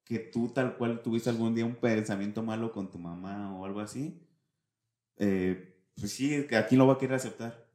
que 0.04 0.18
tú 0.20 0.50
tal 0.50 0.76
cual 0.76 1.02
tuviste 1.02 1.28
algún 1.30 1.54
día 1.54 1.64
un 1.66 1.74
pensamiento 1.74 2.42
malo 2.42 2.72
con 2.72 2.90
tu 2.90 2.98
mamá 2.98 3.56
o 3.58 3.64
algo 3.64 3.80
así, 3.80 4.22
eh, 5.16 5.74
pues 5.98 6.12
sí, 6.12 6.46
que 6.48 6.56
aquí 6.56 6.76
lo 6.76 6.86
va 6.86 6.94
a 6.94 6.98
querer 6.98 7.16
aceptar. 7.16 7.67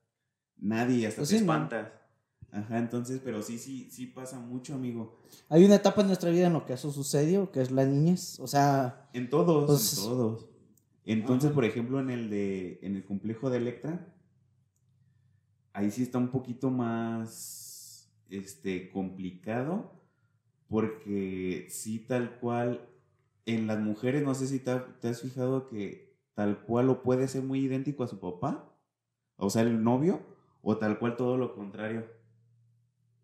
Nadie, 0.57 1.08
hasta 1.08 1.19
Pues 1.21 1.30
te 1.30 1.39
sí, 1.39 1.45
no. 1.45 1.54
espantas. 1.54 1.91
Ajá, 2.51 2.78
entonces, 2.78 3.19
pero 3.23 3.41
sí, 3.41 3.58
sí, 3.58 3.89
sí 3.89 4.06
pasa 4.06 4.39
mucho, 4.39 4.75
amigo. 4.75 5.17
Hay 5.49 5.65
una 5.65 5.75
etapa 5.75 6.01
en 6.01 6.08
nuestra 6.08 6.30
vida 6.30 6.47
en 6.47 6.54
lo 6.54 6.65
que 6.65 6.73
eso 6.73 6.91
sucedió, 6.91 7.51
que 7.51 7.62
es 7.62 7.71
la 7.71 7.84
niñez. 7.86 8.39
O 8.39 8.45
sea, 8.47 9.10
En 9.13 9.30
todos, 9.30 9.65
Pues- 9.65 9.97
en 9.97 10.04
todos. 10.04 10.45
Entonces, 11.06 11.47
Ajá. 11.47 11.56
por 11.56 11.65
ejemplo, 11.65 11.99
en 11.99 12.10
el 12.12 12.30
de 12.30 12.80
en 12.84 12.95
el 12.95 13.04
complejo 13.04 13.49
de 13.49 13.58
Electra, 13.58 14.13
ahí 15.73 15.89
sí 15.91 16.04
está 16.04 16.17
un 16.17 16.30
poquito 16.30 16.69
más 16.69 18.13
este 18.30 18.89
complicado 18.91 19.91
porque 20.67 21.67
sí 21.69 21.99
tal 21.99 22.39
cual 22.39 22.88
en 23.45 23.67
las 23.67 23.80
mujeres 23.80 24.23
no 24.23 24.34
sé 24.34 24.47
si 24.47 24.60
te, 24.60 24.75
te 25.01 25.10
has 25.10 25.21
fijado 25.21 25.67
que 25.67 26.15
tal 26.36 26.62
cual 26.63 26.88
lo 26.88 27.04
puede 27.04 27.28
ser 27.28 27.43
muy 27.43 27.60
idéntico 27.65 28.04
a 28.04 28.08
su 28.08 28.19
papá, 28.19 28.73
o 29.36 29.49
sea, 29.49 29.63
el 29.63 29.84
novio, 29.84 30.21
o 30.63 30.78
tal 30.78 30.97
cual 30.97 31.15
todo 31.15 31.38
lo 31.38 31.54
contrario. 31.54 32.08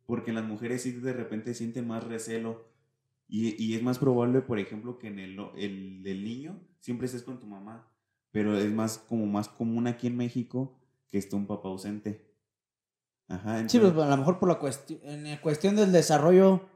Porque 0.05 0.29
en 0.31 0.35
las 0.35 0.45
mujeres 0.45 0.83
sí 0.83 0.91
de 0.91 1.13
repente 1.13 1.53
sienten 1.55 1.87
más 1.87 2.03
recelo 2.03 2.65
y, 3.27 3.61
y 3.63 3.75
es 3.75 3.81
más 3.83 3.97
probable, 3.97 4.41
por 4.41 4.59
ejemplo, 4.59 4.99
que 4.99 5.07
en 5.07 5.17
el, 5.19 5.39
el 5.55 6.03
del 6.03 6.23
niño 6.23 6.59
siempre 6.79 7.05
estés 7.07 7.23
con 7.23 7.39
tu 7.39 7.47
mamá. 7.47 7.87
Pero 8.31 8.55
es 8.57 8.71
más 8.71 8.97
como 8.99 9.25
más 9.25 9.47
común 9.49 9.87
aquí 9.87 10.05
en 10.07 10.15
México 10.17 10.77
que 11.09 11.17
esté 11.17 11.35
un 11.35 11.47
papá 11.47 11.69
ausente. 11.69 12.27
Ajá. 13.27 13.57
sí, 13.67 13.77
entonces- 13.77 13.93
pues 13.93 14.05
a 14.05 14.09
lo 14.09 14.17
mejor 14.17 14.39
por 14.39 14.49
la 14.49 14.55
cuestión, 14.59 14.99
en 15.03 15.23
la 15.23 15.41
cuestión 15.41 15.75
del 15.75 15.91
desarrollo, 15.91 16.67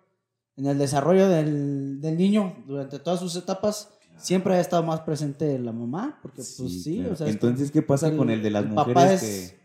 en 0.55 0.67
el 0.67 0.77
desarrollo 0.77 1.27
del, 1.27 1.99
del 2.01 2.17
niño 2.17 2.63
durante 2.67 2.99
todas 2.99 3.19
sus 3.19 3.35
etapas, 3.35 3.91
siempre 4.17 4.53
ha 4.53 4.59
estado 4.59 4.83
más 4.83 5.01
presente 5.01 5.57
la 5.57 5.71
mamá, 5.71 6.19
porque 6.21 6.37
pues 6.57 6.83
sí, 6.83 6.97
claro. 6.97 7.13
o 7.13 7.15
sea, 7.15 7.27
es 7.27 7.33
Entonces, 7.33 7.71
¿qué 7.71 7.81
pasa 7.81 8.09
el- 8.09 8.17
con 8.17 8.29
el 8.29 8.43
de 8.43 8.51
las 8.51 8.63
el 8.65 8.69
mujeres 8.69 8.93
papá 8.93 9.13
es- 9.13 9.51
que... 9.51 9.62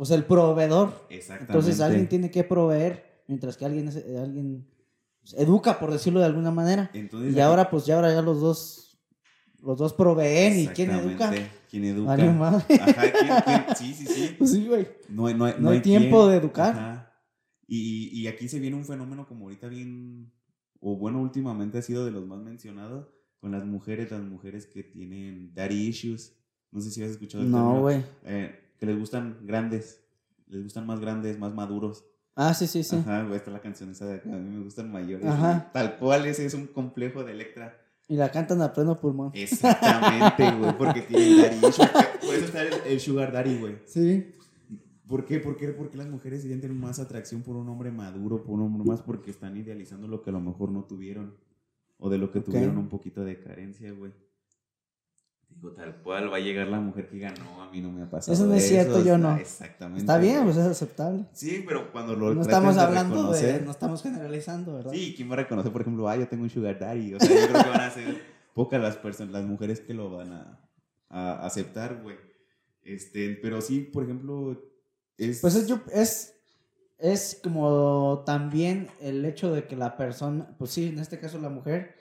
o 0.00 0.04
sea, 0.06 0.16
el 0.16 0.24
proveedor. 0.24 1.06
Exactamente. 1.10 1.52
Entonces 1.52 1.80
alguien 1.80 2.08
tiene 2.08 2.30
que 2.30 2.44
proveer, 2.44 3.22
mientras 3.26 3.56
que 3.56 3.64
alguien, 3.66 3.88
es- 3.88 3.96
alguien 4.18 4.66
educa, 5.36 5.78
por 5.78 5.90
decirlo 5.92 6.20
de 6.20 6.26
alguna 6.26 6.50
manera. 6.50 6.90
Entonces, 6.94 7.34
Y 7.36 7.40
ahora, 7.40 7.68
pues 7.68 7.84
ya 7.84 7.96
ahora 7.96 8.14
ya 8.14 8.22
los 8.22 8.40
dos, 8.40 8.98
los 9.60 9.76
dos 9.76 9.92
proveen 9.92 10.60
y 10.60 10.66
quién 10.68 10.90
educa. 10.92 11.34
¿Quién 11.68 11.84
educa? 11.84 12.08
Vale, 12.16 12.32
madre. 12.32 12.64
Ajá, 12.80 13.02
¿quién, 13.12 13.34
quién? 13.44 13.76
Sí, 13.76 13.92
sí, 13.94 14.06
sí. 14.06 14.34
Pues 14.38 14.52
sí, 14.52 14.64
güey. 14.66 14.86
No, 15.08 15.26
hay- 15.26 15.34
no 15.34 15.52
No 15.58 15.70
hay 15.70 15.80
tiempo 15.80 16.26
de 16.28 16.36
educar. 16.38 16.70
Ajá. 16.70 17.12
Y, 17.66 18.08
y 18.22 18.26
aquí 18.28 18.48
se 18.48 18.58
viene 18.60 18.76
un 18.76 18.84
fenómeno 18.86 19.26
como 19.26 19.44
ahorita 19.44 19.68
bien, 19.68 20.32
o 20.80 20.96
bueno, 20.96 21.20
últimamente 21.20 21.76
ha 21.76 21.82
sido 21.82 22.06
de 22.06 22.10
los 22.12 22.24
más 22.26 22.38
mencionados, 22.38 23.08
con 23.40 23.50
las 23.52 23.66
mujeres, 23.66 24.10
las 24.10 24.22
mujeres 24.22 24.64
que 24.66 24.82
tienen 24.84 25.52
daddy 25.54 25.88
issues. 25.88 26.34
No 26.70 26.80
sé 26.80 26.90
si 26.90 27.02
has 27.02 27.10
escuchado 27.10 27.44
el 27.44 27.50
No, 27.50 27.80
güey. 27.80 28.02
Eh, 28.24 28.58
que 28.78 28.86
les 28.86 28.98
gustan 28.98 29.38
grandes, 29.42 30.02
les 30.46 30.62
gustan 30.62 30.86
más 30.86 31.00
grandes, 31.00 31.38
más 31.38 31.54
maduros. 31.54 32.04
Ah, 32.34 32.54
sí, 32.54 32.66
sí, 32.66 32.84
sí. 32.84 32.96
Ajá, 32.96 33.24
güey, 33.24 33.36
está 33.36 33.50
la 33.50 33.60
canción 33.60 33.90
esa 33.90 34.06
de 34.06 34.16
acá, 34.16 34.32
a 34.32 34.38
mí 34.38 34.56
me 34.56 34.62
gustan 34.62 34.90
mayores. 34.92 35.26
Ajá. 35.26 35.70
Tal 35.72 35.98
cual, 35.98 36.26
ese 36.26 36.46
es 36.46 36.54
un 36.54 36.68
complejo 36.68 37.24
de 37.24 37.32
Electra. 37.32 37.76
Y 38.06 38.16
la 38.16 38.30
cantan 38.30 38.62
a 38.62 38.72
pleno 38.72 38.98
pulmón. 38.98 39.32
Exactamente, 39.34 40.50
güey, 40.58 40.78
porque 40.78 41.02
tienen 41.02 41.42
daddy. 41.42 41.60
Por 41.60 42.34
eso 42.34 42.44
está 42.46 42.62
el, 42.62 42.72
el 42.86 43.00
sugar 43.00 43.32
daddy, 43.32 43.58
güey. 43.58 43.78
Sí. 43.84 44.34
¿Por 45.06 45.24
qué? 45.24 45.40
¿Por 45.40 45.56
qué? 45.56 45.68
Porque 45.68 45.96
las 45.96 46.06
mujeres 46.06 46.42
sienten 46.42 46.78
más 46.78 46.98
atracción 46.98 47.42
por 47.42 47.56
un 47.56 47.68
hombre 47.68 47.90
maduro, 47.90 48.42
por 48.44 48.54
un 48.54 48.62
hombre 48.62 48.84
más 48.84 49.02
porque 49.02 49.30
están 49.30 49.56
idealizando 49.56 50.06
lo 50.06 50.22
que 50.22 50.30
a 50.30 50.32
lo 50.34 50.40
mejor 50.40 50.70
no 50.70 50.84
tuvieron. 50.84 51.34
O 51.98 52.08
de 52.08 52.18
lo 52.18 52.30
que 52.30 52.40
tuvieron 52.40 52.78
un 52.78 52.88
poquito 52.88 53.24
de 53.24 53.40
carencia, 53.40 53.90
güey. 53.92 54.12
Digo, 55.48 55.72
tal 55.72 55.96
cual 56.02 56.32
va 56.32 56.36
a 56.36 56.40
llegar 56.40 56.68
la 56.68 56.78
mujer 56.78 57.08
que 57.08 57.18
ganó, 57.18 57.62
a 57.62 57.70
mí 57.70 57.80
no 57.80 57.90
me 57.90 58.02
ha 58.02 58.10
pasado. 58.10 58.32
Eso 58.32 58.46
no 58.46 58.54
es 58.54 58.68
cierto, 58.68 59.02
yo 59.02 59.18
no. 59.18 59.36
Exactamente. 59.36 60.00
Está 60.00 60.18
bien, 60.18 60.44
pues 60.44 60.56
es 60.56 60.66
aceptable. 60.66 61.24
Sí, 61.32 61.64
pero 61.66 61.90
cuando 61.90 62.14
lo 62.14 62.34
No 62.34 62.42
estamos 62.42 62.76
hablando 62.76 63.32
de. 63.32 63.60
No 63.62 63.70
estamos 63.70 64.02
generalizando, 64.02 64.74
¿verdad? 64.74 64.92
Sí, 64.92 65.14
¿quién 65.16 65.28
va 65.28 65.34
a 65.34 65.38
reconocer, 65.38 65.72
por 65.72 65.80
ejemplo, 65.80 66.08
ah, 66.08 66.16
yo 66.16 66.28
tengo 66.28 66.44
un 66.44 66.50
sugar 66.50 66.78
daddy? 66.78 67.14
O 67.14 67.20
sea, 67.20 67.28
yo 67.28 67.48
creo 67.48 67.64
que 67.64 67.70
van 67.70 67.80
a 67.80 67.90
ser 67.90 68.22
pocas 68.54 68.80
las 68.80 68.96
personas, 68.96 69.32
las 69.32 69.44
mujeres 69.44 69.80
que 69.80 69.94
lo 69.94 70.10
van 70.10 70.32
a, 70.32 70.60
a 71.08 71.46
aceptar, 71.46 72.02
güey. 72.02 72.16
Este, 72.82 73.38
pero 73.42 73.60
sí, 73.60 73.80
por 73.80 74.04
ejemplo, 74.04 74.60
es... 75.16 75.40
Pues 75.40 75.54
es, 75.54 75.66
yo, 75.66 75.80
es, 75.92 76.34
es 76.98 77.38
como 77.42 78.22
también 78.24 78.88
el 79.00 79.24
hecho 79.24 79.52
de 79.52 79.64
que 79.64 79.76
la 79.76 79.96
persona, 79.96 80.56
pues 80.58 80.70
sí, 80.70 80.88
en 80.88 80.98
este 80.98 81.18
caso 81.18 81.38
la 81.38 81.50
mujer, 81.50 81.94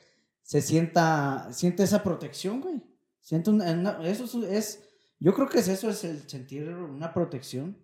se 0.43 0.62
sienta, 0.62 1.49
siente 1.51 1.83
esa 1.83 2.03
protección, 2.03 2.62
güey. 2.62 2.81
Siente 3.27 3.49
una, 3.49 3.99
eso 4.07 4.45
es, 4.45 4.87
yo 5.19 5.33
creo 5.33 5.49
que 5.49 5.59
es 5.59 5.67
eso, 5.67 5.89
es 5.89 6.05
el 6.05 6.29
sentir 6.29 6.69
una 6.69 7.13
protección. 7.13 7.77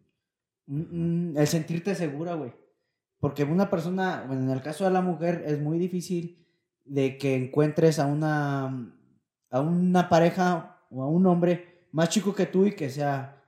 El 0.66 1.48
sentirte 1.48 1.96
segura, 1.96 2.36
güey. 2.36 2.54
Porque 3.20 3.44
una 3.44 3.70
persona, 3.70 4.24
bueno, 4.26 4.44
en 4.44 4.52
el 4.52 4.62
caso 4.62 4.86
de 4.86 4.92
la 4.92 5.02
mujer, 5.02 5.44
es 5.46 5.60
muy 5.60 5.78
difícil 5.78 6.48
de 6.86 7.18
que 7.18 7.36
encuentres 7.36 8.00
a 8.00 8.06
una, 8.06 8.98
a 9.50 9.60
una 9.60 10.08
pareja 10.08 10.80
o 10.90 11.04
a 11.04 11.10
un 11.10 11.26
hombre 11.28 11.88
más 11.92 12.08
chico 12.08 12.34
que 12.34 12.46
tú 12.46 12.66
y 12.66 12.72
que 12.74 12.90
sea 12.90 13.44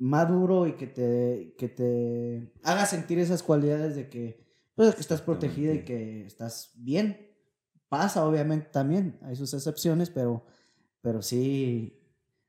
maduro 0.00 0.66
y 0.66 0.72
que 0.72 0.88
te, 0.88 1.54
que 1.56 1.68
te 1.68 2.52
haga 2.64 2.84
sentir 2.84 3.20
esas 3.20 3.44
cualidades 3.44 3.94
de 3.94 4.08
que, 4.08 4.44
pues, 4.74 4.92
que 4.96 5.02
estás 5.02 5.22
protegida 5.22 5.72
y 5.72 5.84
que 5.84 6.26
estás 6.26 6.72
bien. 6.74 7.32
pasa, 7.88 8.26
obviamente, 8.26 8.70
también. 8.72 9.20
Hay 9.22 9.36
sus 9.36 9.54
excepciones, 9.54 10.10
pero, 10.10 10.44
pero 11.02 11.22
sí, 11.22 12.01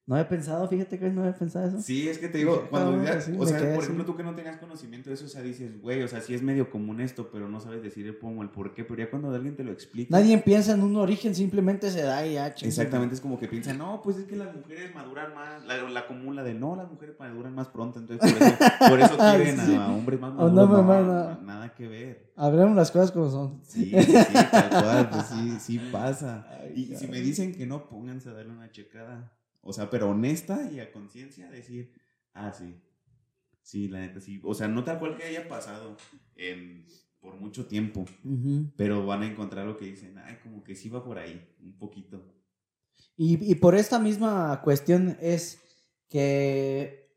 no 0.06 0.18
he 0.18 0.26
pensado, 0.26 0.68
fíjate 0.68 1.00
que 1.00 1.10
no 1.10 1.26
he 1.26 1.32
pensado 1.32 1.66
eso. 1.68 1.80
Sí, 1.82 2.10
es 2.10 2.18
que 2.18 2.28
te 2.28 2.38
digo, 2.40 2.68
cuando 2.70 3.00
Ah, 3.02 3.06
ya- 3.06 3.22
sí, 3.22 3.32
o 3.40 3.46
sea, 3.46 3.58
por 3.60 3.68
así. 3.70 3.80
ejemplo, 3.84 4.04
tú 4.06 4.18
que 4.18 4.24
no 4.24 4.36
tenías 4.36 4.58
conocimiento 4.58 5.10
de 5.10 5.16
eso, 5.16 5.26
o 5.26 5.30
sea, 5.30 5.42
dices, 5.42 5.82
güey, 5.82 6.04
o 6.04 6.08
sea, 6.10 6.20
sí 6.20 6.34
es 6.34 6.42
medio 6.42 6.70
común 6.70 7.00
esto, 7.00 7.30
pero 7.32 7.48
no 7.48 7.62
sabes 7.62 7.82
decir 7.82 8.06
el 8.08 8.20
cómo, 8.20 8.44
el 8.44 8.50
por 8.50 8.74
qué, 8.74 8.84
pero 8.84 9.00
ya 9.02 9.10
cuando 9.10 9.30
alguien 9.34 9.56
te 9.56 9.64
lo 9.64 9.72
explica. 9.72 10.10
Nadie 10.18 10.38
piensa 10.40 10.74
en 10.74 10.84
un 10.84 10.98
origen, 10.98 11.34
simplemente 11.36 11.90
se 11.90 12.02
da 12.02 12.26
y 12.28 12.34
ya. 12.34 12.48
Exactamente, 12.48 13.16
es 13.16 13.22
como 13.22 13.40
que 13.40 13.48
piensan, 13.48 13.78
no, 13.78 14.02
pues 14.02 14.18
es 14.18 14.26
que 14.26 14.36
las 14.36 14.54
mujeres 14.54 14.94
maduran 14.94 15.34
más, 15.34 15.64
la, 15.66 15.78
la 15.78 16.44
de 16.44 16.54
no, 16.54 16.76
las 16.76 16.92
mujeres 16.92 17.16
maduran 17.18 17.56
más 17.56 17.70
pronto, 17.70 18.00
entonces 18.00 18.34
por 18.34 18.42
eso, 18.44 18.58
por 18.90 19.00
eso 19.00 19.18
quieren 19.38 19.58
Sí. 19.58 19.76
a, 19.76 19.88
hombres 19.90 20.20
más 20.20 20.34
maduros. 20.34 20.54
no, 20.54 20.68
No, 20.68 20.84
mamá, 20.84 21.00
no, 21.02 21.30
no. 21.36 21.42
nada 21.44 21.74
que 21.74 21.88
ver. 21.88 22.34
Hablemos 22.36 22.76
las 22.76 22.92
cosas 22.92 23.12
como 23.12 23.30
son. 23.30 23.62
Sí, 23.64 23.86
sí, 23.90 24.04
sí, 24.04 24.34
tal 24.52 24.70
cual, 24.70 25.10
pues 25.12 25.26
sí, 25.28 25.58
sí 25.60 25.80
pasa. 25.92 26.46
Ay, 26.62 26.88
Y 26.92 26.96
si 26.96 27.08
me 27.08 27.22
dicen 27.22 27.54
que 27.56 27.66
no, 27.66 27.88
pónganse 27.88 28.30
a 28.30 28.34
darle 28.34 28.52
una 28.52 28.70
checada. 28.72 29.32
O 29.64 29.74
sea, 29.74 29.90
pero 29.90 30.10
honesta 30.10 30.70
y 30.72 30.80
a 30.80 30.92
conciencia, 30.92 31.50
decir, 31.50 31.94
ah, 32.34 32.54
sí. 32.54 32.76
Sí, 33.62 33.88
la 33.88 34.00
neta, 34.02 34.20
sí. 34.20 34.42
O 34.44 34.54
sea, 34.54 34.68
no 34.68 34.84
tal 34.84 35.00
cual 35.00 35.16
que 35.16 35.24
haya 35.24 35.48
pasado 35.48 35.96
en- 36.36 36.86
por 37.22 37.36
mucho 37.38 37.66
tiempo, 37.68 38.04
pero 38.76 39.06
van 39.06 39.22
a 39.24 39.28
encontrar 39.28 39.66
lo 39.66 39.78
que 39.78 39.86
dicen, 39.86 40.18
ay, 40.18 40.38
como 40.44 40.62
que 40.62 40.76
sí 40.76 40.90
va 40.90 41.02
por 41.06 41.18
ahí, 41.18 41.56
un 41.62 41.72
poquito. 41.78 42.22
Y, 43.16 43.50
y 43.50 43.56
por 43.56 43.76
esta 43.76 43.98
misma 43.98 44.60
cuestión 44.62 45.18
es 45.22 45.62
que 46.10 47.10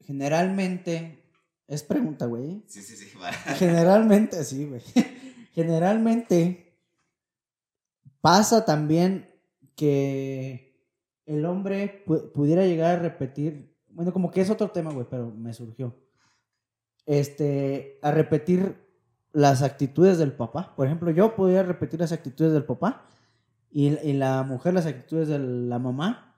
generalmente, 0.00 1.24
es 1.66 1.82
pregunta, 1.82 2.26
güey. 2.26 2.62
Sí, 2.68 2.80
sí, 2.80 2.96
sí. 2.96 3.08
Generalmente, 3.58 4.44
sí, 4.44 4.64
güey. 4.66 4.82
Generalmente 5.54 6.76
pasa 8.20 8.64
también 8.64 9.26
que 9.74 10.67
el 11.28 11.44
hombre 11.44 12.04
pu- 12.06 12.32
pudiera 12.32 12.64
llegar 12.66 12.98
a 12.98 13.02
repetir, 13.02 13.76
bueno, 13.90 14.12
como 14.12 14.30
que 14.30 14.40
es 14.40 14.50
otro 14.50 14.70
tema, 14.70 14.92
güey, 14.92 15.06
pero 15.08 15.30
me 15.30 15.52
surgió. 15.52 15.94
Este, 17.06 17.98
a 18.02 18.10
repetir 18.10 18.76
las 19.32 19.62
actitudes 19.62 20.18
del 20.18 20.32
papá. 20.32 20.74
Por 20.76 20.86
ejemplo, 20.86 21.10
yo 21.10 21.34
podría 21.36 21.62
repetir 21.62 22.00
las 22.00 22.12
actitudes 22.12 22.52
del 22.52 22.64
papá 22.64 23.06
y, 23.70 23.88
y 24.06 24.12
la 24.14 24.42
mujer 24.42 24.74
las 24.74 24.86
actitudes 24.86 25.28
de 25.28 25.38
la 25.38 25.78
mamá. 25.78 26.34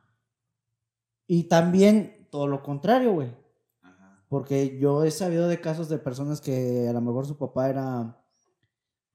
Y 1.26 1.44
también 1.44 2.29
todo 2.31 2.46
lo 2.46 2.62
contrario, 2.62 3.12
güey. 3.12 3.35
Porque 4.29 4.79
yo 4.79 5.03
he 5.05 5.11
sabido 5.11 5.48
de 5.48 5.61
casos 5.61 5.88
de 5.88 5.98
personas 5.98 6.40
que 6.40 6.87
a 6.88 6.92
lo 6.92 7.00
mejor 7.00 7.26
su 7.26 7.37
papá 7.37 7.68
era, 7.68 8.16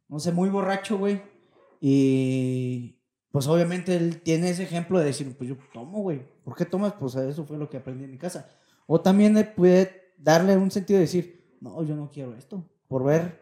no 0.10 0.20
sé, 0.20 0.32
muy 0.34 0.50
borracho, 0.50 0.98
güey. 0.98 1.22
Y 1.80 3.00
pues 3.36 3.48
obviamente 3.48 3.98
él 3.98 4.22
tiene 4.22 4.50
ese 4.50 4.64
ejemplo 4.64 4.98
de 4.98 5.04
decir, 5.08 5.36
pues 5.38 5.50
yo 5.50 5.58
tomo, 5.74 6.00
güey. 6.00 6.22
¿Por 6.46 6.56
qué 6.56 6.64
tomas? 6.64 6.94
Pues 6.94 7.16
eso 7.16 7.44
fue 7.44 7.58
lo 7.58 7.70
que 7.70 7.76
aprendí 7.76 8.06
en 8.06 8.12
mi 8.12 8.18
casa. 8.18 8.48
O 8.88 9.02
también 9.02 9.36
él 9.36 9.50
puede 9.50 10.14
darle 10.18 10.56
un 10.56 10.72
sentido 10.72 11.00
de 11.00 11.02
decir, 11.02 11.44
no, 11.60 11.84
yo 11.84 11.98
no 11.98 12.10
quiero 12.10 12.34
esto. 12.34 12.64
Por 12.88 13.04
ver 13.04 13.42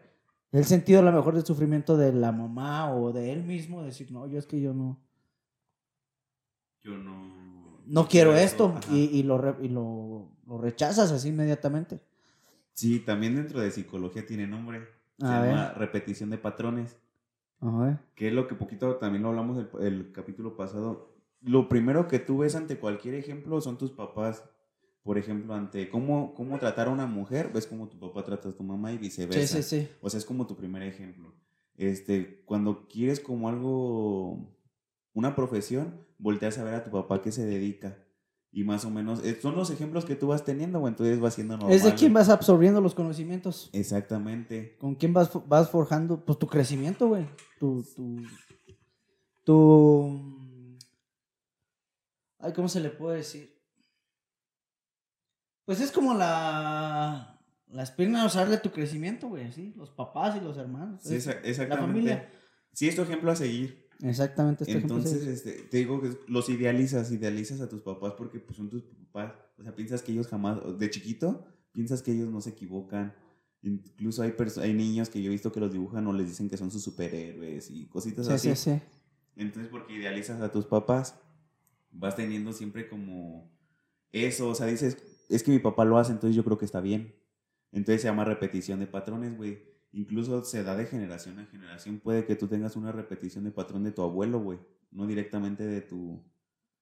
el 0.50 0.64
sentido 0.64 0.98
a 0.98 1.02
lo 1.04 1.12
mejor 1.12 1.36
del 1.36 1.46
sufrimiento 1.46 1.96
de 1.96 2.12
la 2.12 2.32
mamá 2.32 2.92
o 2.92 3.12
de 3.12 3.30
él 3.30 3.44
mismo, 3.44 3.84
decir, 3.84 4.10
no, 4.10 4.26
yo 4.26 4.36
es 4.36 4.46
que 4.46 4.60
yo 4.60 4.74
no, 4.74 4.98
Yo 6.82 6.98
no. 6.98 7.78
no 7.86 8.08
quiero 8.08 8.34
esto. 8.34 8.74
Y, 8.90 9.04
y 9.16 9.22
lo, 9.22 9.62
y 9.62 9.68
lo, 9.68 10.28
lo 10.44 10.58
rechazas 10.58 11.12
así 11.12 11.28
inmediatamente. 11.28 12.00
Sí, 12.72 12.98
también 12.98 13.36
dentro 13.36 13.60
de 13.60 13.70
psicología 13.70 14.26
tiene 14.26 14.48
nombre. 14.48 14.88
Se 15.20 15.26
A 15.26 15.46
llama 15.46 15.72
repetición 15.74 16.30
de 16.30 16.38
patrones. 16.38 16.96
Ajá. 17.64 18.00
que 18.14 18.28
es 18.28 18.34
lo 18.34 18.46
que 18.46 18.54
poquito 18.54 18.96
también 18.96 19.22
lo 19.22 19.30
hablamos 19.30 19.56
el, 19.58 19.68
el 19.86 20.12
capítulo 20.12 20.56
pasado. 20.56 21.14
Lo 21.40 21.68
primero 21.68 22.08
que 22.08 22.18
tú 22.18 22.38
ves 22.38 22.54
ante 22.54 22.78
cualquier 22.78 23.14
ejemplo 23.14 23.60
son 23.60 23.78
tus 23.78 23.90
papás. 23.92 24.44
Por 25.02 25.18
ejemplo, 25.18 25.54
ante 25.54 25.90
cómo, 25.90 26.34
cómo 26.34 26.58
tratar 26.58 26.88
a 26.88 26.90
una 26.90 27.06
mujer, 27.06 27.50
ves 27.52 27.66
cómo 27.66 27.88
tu 27.88 27.98
papá 27.98 28.24
trata 28.24 28.48
a 28.48 28.52
tu 28.52 28.62
mamá 28.62 28.90
y 28.92 28.96
Sí, 28.96 29.00
viceversa. 29.02 29.62
sí, 29.62 29.82
sí. 29.82 29.88
O 30.00 30.08
sea, 30.08 30.16
es 30.18 30.24
como 30.24 30.46
tu 30.46 30.56
primer 30.56 30.82
ejemplo. 30.82 31.34
Este, 31.76 32.42
cuando 32.46 32.86
quieres 32.88 33.20
como 33.20 33.48
algo, 33.50 34.48
una 35.12 35.34
profesión, 35.34 36.00
volteas 36.18 36.56
a 36.58 36.64
ver 36.64 36.74
a 36.74 36.84
tu 36.84 36.90
papá 36.90 37.20
que 37.20 37.32
se 37.32 37.44
dedica. 37.44 37.98
Y 38.56 38.62
más 38.62 38.84
o 38.84 38.90
menos, 38.90 39.24
eh, 39.24 39.36
son 39.42 39.56
los 39.56 39.70
ejemplos 39.70 40.04
que 40.04 40.14
tú 40.14 40.28
vas 40.28 40.44
teniendo, 40.44 40.78
o 40.78 40.86
entonces 40.86 41.18
vas 41.18 41.34
siendo 41.34 41.56
normal. 41.56 41.72
Es 41.74 41.82
de 41.82 41.92
quién 41.94 42.12
vas 42.12 42.28
absorbiendo 42.28 42.80
los 42.80 42.94
conocimientos. 42.94 43.68
Exactamente. 43.72 44.76
¿Con 44.78 44.94
quién 44.94 45.12
vas, 45.12 45.28
vas 45.48 45.68
forjando? 45.70 46.24
Pues 46.24 46.38
tu 46.38 46.46
crecimiento, 46.46 47.08
güey. 47.08 47.26
Tu, 47.58 47.84
tu, 47.96 48.22
tu... 49.44 50.78
Ay, 52.38 52.52
¿cómo 52.52 52.68
se 52.68 52.78
le 52.80 52.90
puede 52.90 53.16
decir? 53.18 53.60
Pues 55.64 55.80
es 55.80 55.90
como 55.90 56.14
la... 56.14 57.30
La 57.68 57.82
espina 57.82 58.20
dorsal 58.22 58.50
de 58.50 58.58
tu 58.58 58.70
crecimiento, 58.70 59.28
güey, 59.28 59.50
¿sí? 59.50 59.72
Los 59.76 59.90
papás 59.90 60.36
y 60.36 60.40
los 60.40 60.56
hermanos. 60.58 61.02
Sí, 61.02 61.16
Es- 61.16 61.26
exa- 61.26 61.40
la 61.42 61.48
exactamente. 61.48 61.86
familia. 61.92 62.30
Sí, 62.72 62.88
es 62.88 62.94
tu 62.94 63.02
ejemplo 63.02 63.32
a 63.32 63.36
seguir. 63.36 63.83
Exactamente. 64.08 64.64
este 64.64 64.76
Entonces, 64.76 65.22
es- 65.22 65.26
este, 65.46 65.52
te 65.62 65.78
digo 65.78 66.00
que 66.00 66.10
los 66.28 66.48
idealizas, 66.48 67.10
idealizas 67.10 67.60
a 67.60 67.68
tus 67.68 67.80
papás 67.82 68.12
porque 68.16 68.38
pues, 68.38 68.56
son 68.56 68.68
tus 68.68 68.82
papás. 68.82 69.32
O 69.58 69.62
sea, 69.62 69.74
piensas 69.74 70.02
que 70.02 70.12
ellos 70.12 70.26
jamás, 70.28 70.58
de 70.78 70.90
chiquito, 70.90 71.44
piensas 71.72 72.02
que 72.02 72.12
ellos 72.12 72.30
no 72.30 72.40
se 72.40 72.50
equivocan. 72.50 73.14
Incluso 73.62 74.22
hay, 74.22 74.34
hay 74.60 74.74
niños 74.74 75.08
que 75.08 75.22
yo 75.22 75.28
he 75.30 75.32
visto 75.32 75.50
que 75.50 75.60
los 75.60 75.72
dibujan 75.72 76.06
o 76.06 76.12
les 76.12 76.28
dicen 76.28 76.50
que 76.50 76.56
son 76.58 76.70
sus 76.70 76.82
superhéroes 76.82 77.70
y 77.70 77.86
cositas 77.86 78.26
Sí, 78.26 78.32
así. 78.32 78.48
sí, 78.56 78.70
sí. 78.72 78.80
Entonces, 79.36 79.70
porque 79.70 79.94
idealizas 79.94 80.40
a 80.42 80.52
tus 80.52 80.66
papás, 80.66 81.14
vas 81.90 82.14
teniendo 82.14 82.52
siempre 82.52 82.88
como 82.88 83.50
eso. 84.12 84.48
O 84.50 84.54
sea, 84.54 84.66
dices, 84.66 84.98
es 85.30 85.42
que 85.42 85.50
mi 85.50 85.58
papá 85.60 85.84
lo 85.86 85.96
hace, 85.98 86.12
entonces 86.12 86.36
yo 86.36 86.44
creo 86.44 86.58
que 86.58 86.66
está 86.66 86.80
bien. 86.80 87.14
Entonces 87.72 88.02
se 88.02 88.08
llama 88.08 88.24
repetición 88.24 88.78
de 88.80 88.86
patrones, 88.86 89.36
güey. 89.36 89.73
Incluso 89.94 90.42
se 90.44 90.64
da 90.64 90.74
de 90.76 90.86
generación 90.86 91.38
a 91.38 91.46
generación. 91.46 92.00
Puede 92.00 92.26
que 92.26 92.34
tú 92.34 92.48
tengas 92.48 92.74
una 92.74 92.90
repetición 92.90 93.44
de 93.44 93.52
patrón 93.52 93.84
de 93.84 93.92
tu 93.92 94.02
abuelo, 94.02 94.40
güey. 94.40 94.58
No 94.90 95.06
directamente 95.06 95.64
de 95.64 95.80
tu... 95.80 96.20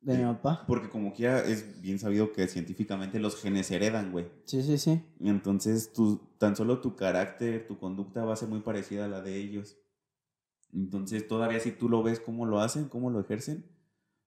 De 0.00 0.16
mi 0.16 0.24
papá. 0.24 0.64
Porque 0.66 0.88
como 0.88 1.12
quiera, 1.12 1.44
es 1.44 1.80
bien 1.82 1.98
sabido 1.98 2.32
que 2.32 2.48
científicamente 2.48 3.20
los 3.20 3.40
genes 3.40 3.70
heredan, 3.70 4.12
güey. 4.12 4.28
Sí, 4.46 4.62
sí, 4.62 4.78
sí. 4.78 5.02
Entonces, 5.20 5.92
tu, 5.92 6.16
tan 6.38 6.56
solo 6.56 6.80
tu 6.80 6.96
carácter, 6.96 7.66
tu 7.66 7.78
conducta 7.78 8.24
va 8.24 8.32
a 8.32 8.36
ser 8.36 8.48
muy 8.48 8.60
parecida 8.60 9.04
a 9.04 9.08
la 9.08 9.20
de 9.20 9.36
ellos. 9.36 9.76
Entonces, 10.72 11.28
todavía 11.28 11.60
si 11.60 11.70
tú 11.70 11.90
lo 11.90 12.02
ves 12.02 12.18
cómo 12.18 12.46
lo 12.46 12.60
hacen, 12.60 12.88
cómo 12.88 13.10
lo 13.10 13.20
ejercen, 13.20 13.66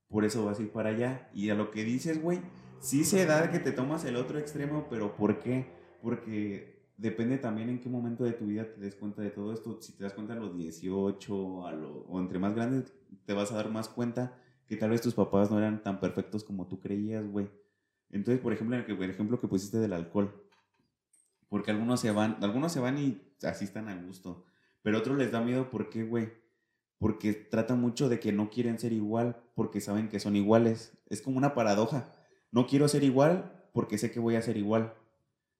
por 0.07 0.25
eso 0.25 0.45
vas 0.45 0.59
a 0.59 0.61
ir 0.61 0.71
para 0.71 0.91
allá. 0.91 1.29
Y 1.33 1.49
a 1.49 1.55
lo 1.55 1.71
que 1.71 1.83
dices, 1.83 2.21
güey, 2.21 2.39
sí 2.79 3.03
se 3.03 3.25
da 3.25 3.49
que 3.49 3.59
te 3.59 3.71
tomas 3.71 4.05
el 4.05 4.15
otro 4.15 4.37
extremo, 4.37 4.85
pero 4.91 5.15
¿por 5.17 5.39
qué? 5.39 5.73
Porque 6.01 6.74
depende 6.97 7.37
también 7.37 7.69
en 7.69 7.79
qué 7.79 7.89
momento 7.89 8.23
de 8.23 8.33
tu 8.33 8.45
vida 8.45 8.65
te 8.73 8.79
des 8.81 8.95
cuenta 8.95 9.21
de 9.21 9.29
todo 9.31 9.53
esto. 9.53 9.81
Si 9.81 9.93
te 9.93 10.03
das 10.03 10.13
cuenta 10.13 10.33
a 10.33 10.37
los 10.37 10.55
18 10.57 11.65
a 11.67 11.71
lo- 11.73 12.01
o 12.07 12.19
entre 12.19 12.39
más 12.39 12.55
grandes, 12.55 12.93
te 13.25 13.33
vas 13.33 13.51
a 13.51 13.55
dar 13.55 13.71
más 13.71 13.89
cuenta 13.89 14.37
que 14.67 14.77
tal 14.77 14.89
vez 14.91 15.01
tus 15.01 15.13
papás 15.13 15.51
no 15.51 15.57
eran 15.57 15.83
tan 15.83 15.99
perfectos 15.99 16.43
como 16.43 16.67
tú 16.67 16.79
creías, 16.79 17.27
güey. 17.27 17.49
Entonces, 18.09 18.41
por 18.41 18.53
ejemplo, 18.53 18.75
el, 18.77 18.85
el 18.89 19.09
ejemplo 19.09 19.39
que 19.39 19.47
pusiste 19.47 19.77
del 19.77 19.93
alcohol. 19.93 20.33
Porque 21.49 21.71
algunos 21.71 21.99
se 21.99 22.11
van, 22.11 22.37
algunos 22.41 22.71
se 22.71 22.79
van 22.79 22.97
y 22.97 23.21
así 23.43 23.65
están 23.65 23.87
a 23.87 23.95
gusto. 23.95 24.45
Pero 24.81 24.97
otros 24.97 25.17
les 25.17 25.31
da 25.31 25.41
miedo, 25.41 25.69
¿por 25.69 25.89
qué, 25.89 26.03
güey? 26.03 26.29
Porque 26.97 27.33
tratan 27.33 27.79
mucho 27.81 28.09
de 28.09 28.19
que 28.19 28.31
no 28.31 28.49
quieren 28.49 28.79
ser 28.79 28.93
igual 28.93 29.37
porque 29.55 29.81
saben 29.81 30.09
que 30.09 30.19
son 30.19 30.35
iguales. 30.35 30.97
Es 31.07 31.21
como 31.21 31.37
una 31.37 31.53
paradoja. 31.53 32.11
No 32.51 32.67
quiero 32.67 32.87
ser 32.87 33.03
igual 33.03 33.69
porque 33.73 33.97
sé 33.97 34.11
que 34.11 34.19
voy 34.19 34.35
a 34.35 34.41
ser 34.41 34.57
igual. 34.57 34.93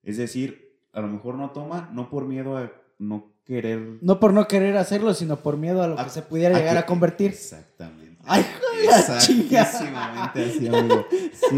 Es 0.02 0.16
decir, 0.16 0.65
a 0.96 1.00
lo 1.02 1.08
mejor 1.08 1.34
no 1.36 1.50
toma, 1.50 1.90
no 1.92 2.08
por 2.10 2.24
miedo 2.24 2.56
a 2.56 2.72
no 2.98 3.32
querer... 3.44 3.98
No 4.00 4.18
por 4.18 4.32
no 4.32 4.48
querer 4.48 4.76
hacerlo, 4.76 5.14
sino 5.14 5.36
por 5.36 5.56
miedo 5.56 5.82
a 5.82 5.86
lo 5.88 5.96
que 5.96 6.08
se 6.10 6.22
pudiera 6.22 6.56
a 6.56 6.58
llegar 6.58 6.74
que- 6.74 6.78
a 6.80 6.86
convertir. 6.86 7.30
Exactamente. 7.30 8.16
¡Ay! 8.24 8.44
Exactamente 8.82 9.58
así, 9.58 10.66
amigo. 10.66 11.04
Sí. 11.32 11.56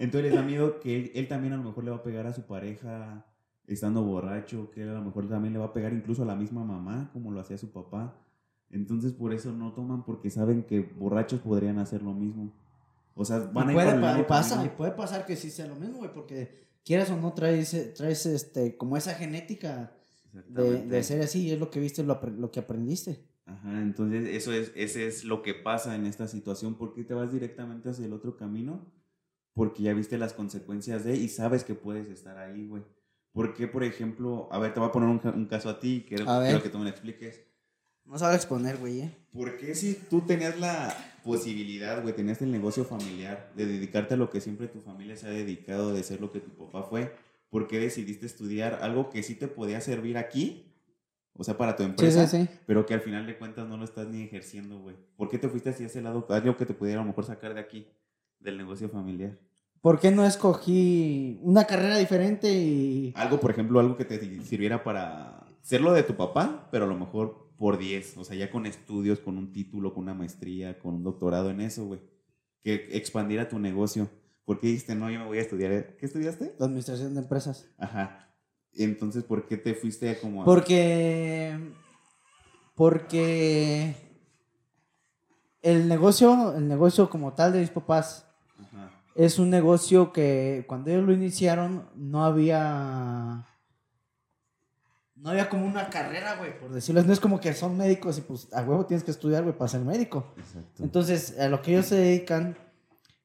Entonces 0.00 0.22
les 0.30 0.34
da 0.34 0.42
miedo 0.42 0.80
que 0.80 0.96
él, 0.96 1.12
él 1.14 1.28
también 1.28 1.52
a 1.54 1.56
lo 1.56 1.62
mejor 1.62 1.84
le 1.84 1.90
va 1.90 1.98
a 1.98 2.02
pegar 2.02 2.26
a 2.26 2.32
su 2.34 2.42
pareja 2.42 3.24
estando 3.66 4.02
borracho, 4.02 4.70
que 4.72 4.82
él 4.82 4.90
a 4.90 4.94
lo 4.94 5.02
mejor 5.02 5.28
también 5.28 5.52
le 5.54 5.60
va 5.60 5.66
a 5.66 5.72
pegar 5.72 5.92
incluso 5.92 6.22
a 6.22 6.26
la 6.26 6.34
misma 6.34 6.64
mamá, 6.64 7.08
como 7.12 7.30
lo 7.30 7.40
hacía 7.40 7.56
su 7.56 7.70
papá. 7.72 8.16
Entonces 8.70 9.12
por 9.12 9.32
eso 9.32 9.52
no 9.52 9.72
toman, 9.72 10.04
porque 10.04 10.28
saben 10.28 10.64
que 10.64 10.80
borrachos 10.80 11.40
podrían 11.40 11.78
hacer 11.78 12.02
lo 12.02 12.12
mismo. 12.12 12.52
O 13.14 13.24
sea, 13.24 13.38
van 13.38 13.68
a 13.68 13.72
ir 13.72 13.76
puede, 13.76 14.20
y 14.20 14.24
pasa, 14.24 14.64
y 14.64 14.68
puede 14.70 14.92
pasar 14.92 15.24
que 15.24 15.36
sí 15.36 15.50
sea 15.50 15.66
lo 15.66 15.76
mismo, 15.76 15.98
güey, 15.98 16.12
porque 16.12 16.66
quieras 16.84 17.10
o 17.10 17.16
no 17.16 17.32
traes, 17.32 17.94
traes 17.94 18.26
este, 18.26 18.76
como 18.76 18.96
esa 18.96 19.14
genética 19.14 19.96
de, 20.32 20.86
de 20.86 21.02
ser 21.02 21.22
así, 21.22 21.46
y 21.46 21.50
es 21.52 21.58
lo 21.58 21.70
que 21.70 21.80
viste, 21.80 22.02
lo, 22.02 22.20
lo 22.38 22.50
que 22.50 22.60
aprendiste. 22.60 23.24
Ajá, 23.44 23.80
entonces 23.82 24.28
eso 24.28 24.52
es, 24.52 24.72
ese 24.74 25.06
es 25.06 25.24
lo 25.24 25.42
que 25.42 25.54
pasa 25.54 25.94
en 25.94 26.06
esta 26.06 26.28
situación. 26.28 26.76
¿Por 26.76 26.94
qué 26.94 27.04
te 27.04 27.14
vas 27.14 27.32
directamente 27.32 27.90
hacia 27.90 28.06
el 28.06 28.12
otro 28.12 28.36
camino? 28.36 28.92
Porque 29.52 29.82
ya 29.82 29.92
viste 29.92 30.16
las 30.16 30.32
consecuencias 30.32 31.04
de 31.04 31.16
y 31.16 31.28
sabes 31.28 31.64
que 31.64 31.74
puedes 31.74 32.08
estar 32.08 32.38
ahí, 32.38 32.66
güey. 32.66 32.84
¿Por 33.32 33.54
qué, 33.54 33.66
por 33.66 33.82
ejemplo, 33.82 34.48
a 34.52 34.58
ver, 34.58 34.72
te 34.72 34.80
voy 34.80 34.88
a 34.88 34.92
poner 34.92 35.08
un, 35.08 35.20
un 35.34 35.46
caso 35.46 35.68
a 35.70 35.80
ti, 35.80 36.04
quiero, 36.06 36.24
quiero 36.24 36.62
que 36.62 36.68
tú 36.68 36.78
me 36.78 36.84
lo 36.84 36.90
expliques. 36.90 37.42
No 38.04 38.18
sabe 38.18 38.36
exponer, 38.36 38.76
güey, 38.78 39.00
¿eh? 39.00 39.16
¿Por 39.32 39.56
qué 39.56 39.74
si 39.74 39.94
tú 39.94 40.22
tenías 40.22 40.58
la 40.58 40.94
posibilidad, 41.22 42.02
güey, 42.02 42.14
tenías 42.14 42.42
el 42.42 42.50
negocio 42.50 42.84
familiar 42.84 43.52
de 43.56 43.66
dedicarte 43.66 44.14
a 44.14 44.16
lo 44.16 44.30
que 44.30 44.40
siempre 44.40 44.68
tu 44.68 44.80
familia 44.80 45.16
se 45.16 45.26
ha 45.26 45.30
dedicado, 45.30 45.92
de 45.92 46.02
ser 46.02 46.20
lo 46.20 46.32
que 46.32 46.40
tu 46.40 46.50
papá 46.50 46.82
fue? 46.82 47.14
¿Por 47.50 47.68
qué 47.68 47.78
decidiste 47.78 48.26
estudiar 48.26 48.78
algo 48.82 49.10
que 49.10 49.22
sí 49.22 49.34
te 49.34 49.48
podía 49.48 49.80
servir 49.80 50.16
aquí? 50.16 50.72
O 51.34 51.44
sea, 51.44 51.56
para 51.56 51.76
tu 51.76 51.82
empresa, 51.82 52.26
sí, 52.26 52.42
sí. 52.42 52.48
pero 52.66 52.84
que 52.84 52.94
al 52.94 53.00
final 53.00 53.26
de 53.26 53.38
cuentas 53.38 53.66
no 53.66 53.76
lo 53.76 53.84
estás 53.84 54.08
ni 54.08 54.22
ejerciendo, 54.22 54.78
güey. 54.80 54.96
¿Por 55.16 55.28
qué 55.28 55.38
te 55.38 55.48
fuiste 55.48 55.70
hacia 55.70 55.86
ese 55.86 56.02
lado? 56.02 56.26
Algo 56.28 56.56
que 56.56 56.66
te 56.66 56.74
pudiera 56.74 57.00
a 57.00 57.04
lo 57.04 57.08
mejor 57.08 57.24
sacar 57.24 57.54
de 57.54 57.60
aquí, 57.60 57.86
del 58.38 58.58
negocio 58.58 58.88
familiar. 58.88 59.38
¿Por 59.80 59.98
qué 59.98 60.10
no 60.10 60.24
escogí 60.24 61.40
una 61.42 61.64
carrera 61.64 61.96
diferente 61.96 62.52
y... 62.52 63.12
Algo, 63.16 63.40
por 63.40 63.50
ejemplo, 63.50 63.80
algo 63.80 63.96
que 63.96 64.04
te 64.04 64.20
sirviera 64.42 64.84
para 64.84 65.46
ser 65.62 65.80
lo 65.80 65.92
de 65.92 66.02
tu 66.02 66.14
papá, 66.14 66.68
pero 66.70 66.84
a 66.84 66.88
lo 66.88 66.94
mejor 66.94 67.51
por 67.62 67.78
10, 67.78 68.16
o 68.16 68.24
sea, 68.24 68.36
ya 68.36 68.50
con 68.50 68.66
estudios, 68.66 69.20
con 69.20 69.38
un 69.38 69.52
título, 69.52 69.94
con 69.94 70.02
una 70.02 70.14
maestría, 70.14 70.80
con 70.80 70.94
un 70.94 71.04
doctorado 71.04 71.48
en 71.48 71.60
eso, 71.60 71.84
güey. 71.84 72.00
Que 72.64 72.88
expandiera 72.90 73.48
tu 73.48 73.60
negocio. 73.60 74.10
¿Por 74.44 74.58
qué 74.58 74.66
dijiste, 74.66 74.96
no, 74.96 75.08
yo 75.08 75.20
me 75.20 75.26
voy 75.26 75.38
a 75.38 75.42
estudiar? 75.42 75.94
¿Qué 75.96 76.06
estudiaste? 76.06 76.56
La 76.58 76.66
administración 76.66 77.14
de 77.14 77.20
empresas. 77.20 77.68
Ajá. 77.78 78.34
Entonces, 78.72 79.22
¿por 79.22 79.46
qué 79.46 79.58
te 79.58 79.74
fuiste 79.74 80.18
como 80.18 80.42
a... 80.42 80.44
Porque... 80.44 81.56
Porque... 82.74 83.94
El 85.60 85.86
negocio, 85.86 86.56
el 86.56 86.66
negocio 86.66 87.08
como 87.10 87.34
tal 87.34 87.52
de 87.52 87.60
mis 87.60 87.70
papás 87.70 88.26
Ajá. 88.58 88.90
es 89.14 89.38
un 89.38 89.50
negocio 89.50 90.12
que 90.12 90.64
cuando 90.66 90.90
ellos 90.90 91.04
lo 91.04 91.12
iniciaron 91.12 91.88
no 91.94 92.24
había 92.24 93.46
no 95.22 95.30
había 95.30 95.48
como 95.48 95.64
una 95.66 95.88
carrera, 95.88 96.36
güey, 96.36 96.58
por 96.58 96.72
decirlo. 96.72 97.02
No 97.04 97.12
es 97.12 97.20
como 97.20 97.38
que 97.40 97.52
son 97.54 97.76
médicos 97.76 98.18
y 98.18 98.22
pues 98.22 98.48
a 98.52 98.62
huevo 98.62 98.84
tienes 98.86 99.04
que 99.04 99.12
estudiar, 99.12 99.44
güey, 99.44 99.56
para 99.56 99.68
ser 99.68 99.80
médico. 99.82 100.26
Exacto. 100.36 100.82
Entonces, 100.82 101.38
a 101.38 101.48
lo 101.48 101.62
que 101.62 101.72
ellos 101.72 101.86
se 101.86 101.96
dedican 101.96 102.56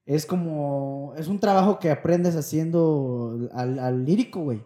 es 0.06 0.26
como, 0.26 1.14
es 1.18 1.28
un 1.28 1.40
trabajo 1.40 1.80
que 1.80 1.90
aprendes 1.92 2.36
haciendo 2.36 3.50
al, 3.54 3.80
al 3.80 4.06
lírico, 4.06 4.42
güey. 4.42 4.64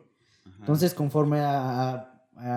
Entonces, 0.59 0.93
conforme 0.93 1.39
a, 1.39 1.89
a- 1.89 2.07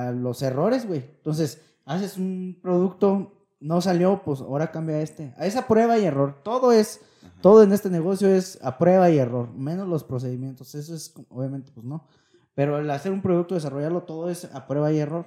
a 0.09 0.13
los 0.13 0.43
errores, 0.43 0.87
güey. 0.87 1.01
Entonces, 1.17 1.61
haces 1.85 2.17
un 2.17 2.59
producto, 2.63 3.47
no 3.61 3.81
salió, 3.81 4.23
pues 4.25 4.41
ahora 4.41 4.71
cambia 4.71 5.01
este. 5.01 5.35
A 5.39 5.47
esa 5.47 5.67
prueba 5.67 5.99
y 5.99 6.05
error. 6.05 6.41
Todo 6.43 6.73
es, 6.73 7.01
Ajá. 7.23 7.33
todo 7.43 7.63
en 7.63 7.73
este 7.73 7.91
negocio 7.91 8.29
es 8.29 8.59
a 8.63 8.77
prueba 8.79 9.09
y 9.11 9.19
error, 9.19 9.51
menos 9.55 9.87
los 9.89 10.03
procedimientos. 10.05 10.75
Eso 10.75 10.95
es, 10.95 11.15
obviamente, 11.29 11.71
pues 11.75 11.87
no. 11.87 12.07
Pero 12.55 12.79
el 12.79 12.91
hacer 12.91 13.13
un 13.13 13.23
producto, 13.23 13.55
desarrollarlo, 13.55 14.05
todo 14.05 14.31
es 14.31 14.45
a 14.55 14.67
prueba 14.67 14.93
y 14.93 14.99
error. 14.99 15.27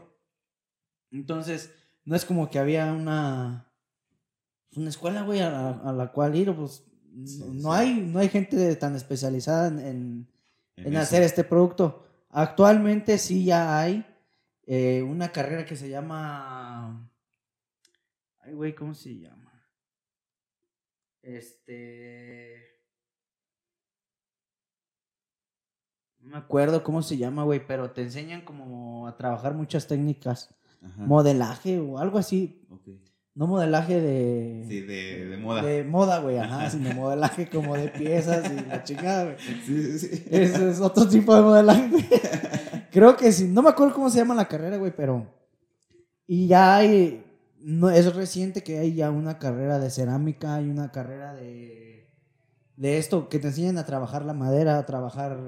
Entonces, 1.12 1.74
no 2.06 2.16
es 2.16 2.26
como 2.26 2.50
que 2.50 2.60
había 2.60 2.92
una, 2.94 3.72
una 4.76 4.90
escuela, 4.90 5.24
güey, 5.24 5.42
a 5.42 5.50
la, 5.50 5.70
a 5.72 5.92
la 5.94 6.12
cual 6.12 6.36
ir, 6.36 6.54
pues 6.56 6.84
Sí, 7.26 7.44
no, 7.52 7.74
sí. 7.74 7.80
hay, 7.80 7.94
no 8.02 8.20
hay 8.20 8.30
gente 8.30 8.76
tan 8.76 8.96
especializada 8.96 9.68
en- 9.70 10.28
en, 10.76 10.96
hacer 10.98 11.24
este 11.24 11.44
producto. 11.44 12.06
Actualmente 12.30 13.18
sí 13.18 13.44
ya 13.44 13.80
hay 13.80 14.06
eh, 14.68 15.02
una 15.02 15.32
carrera 15.32 15.66
que 15.66 15.76
se 15.76 15.90
llama. 15.90 17.10
Ay, 18.40 18.54
güey, 18.54 18.76
¿cómo 18.76 18.94
se 18.94 19.18
llama? 19.18 19.52
Este. 21.24 22.77
No 26.28 26.34
me 26.34 26.38
acuerdo 26.40 26.84
cómo 26.84 27.02
se 27.02 27.16
llama, 27.16 27.44
güey, 27.44 27.66
pero 27.66 27.92
te 27.92 28.02
enseñan 28.02 28.42
como 28.42 29.08
a 29.08 29.16
trabajar 29.16 29.54
muchas 29.54 29.88
técnicas. 29.88 30.54
Ajá. 30.84 31.06
Modelaje 31.06 31.80
o 31.80 32.00
algo 32.00 32.18
así. 32.18 32.68
Ok. 32.70 32.90
No 33.34 33.48
modelaje 33.48 34.02
de. 34.02 34.66
Sí, 34.68 34.82
de, 34.82 35.26
de 35.26 35.38
moda. 35.38 35.62
De 35.62 35.84
moda, 35.86 36.20
güey, 36.20 36.38
ajá, 36.38 36.70
sino 36.70 36.94
modelaje 36.94 37.50
como 37.50 37.78
de 37.78 37.88
piezas 37.88 38.52
y 38.52 38.68
la 38.68 38.84
chingada, 38.84 39.24
güey. 39.24 39.36
Sí, 39.66 39.84
sí, 39.84 40.00
sí. 40.00 40.26
Ese 40.30 40.70
es 40.72 40.82
otro 40.82 41.08
tipo 41.08 41.34
de 41.34 41.42
modelaje. 41.44 41.88
güey. 41.88 42.06
Creo 42.92 43.16
que 43.16 43.32
sí. 43.32 43.48
No 43.48 43.62
me 43.62 43.70
acuerdo 43.70 43.94
cómo 43.94 44.10
se 44.10 44.18
llama 44.18 44.36
la 44.36 44.50
carrera, 44.50 44.76
güey, 44.76 44.94
pero. 44.94 45.34
Y 46.28 46.48
ya 46.48 46.76
hay. 46.76 47.24
No, 47.60 47.90
es 47.90 48.14
reciente 48.14 48.64
que 48.64 48.80
hay 48.80 48.96
ya 48.96 49.12
una 49.12 49.40
carrera 49.40 49.80
de 49.80 49.90
cerámica, 49.92 50.56
hay 50.56 50.70
una 50.70 50.92
carrera 50.92 51.34
de. 51.34 52.12
De 52.76 52.98
esto, 52.98 53.30
que 53.30 53.40
te 53.40 53.48
enseñan 53.48 53.78
a 53.78 53.86
trabajar 53.86 54.26
la 54.26 54.34
madera, 54.34 54.78
a 54.78 54.86
trabajar 54.86 55.40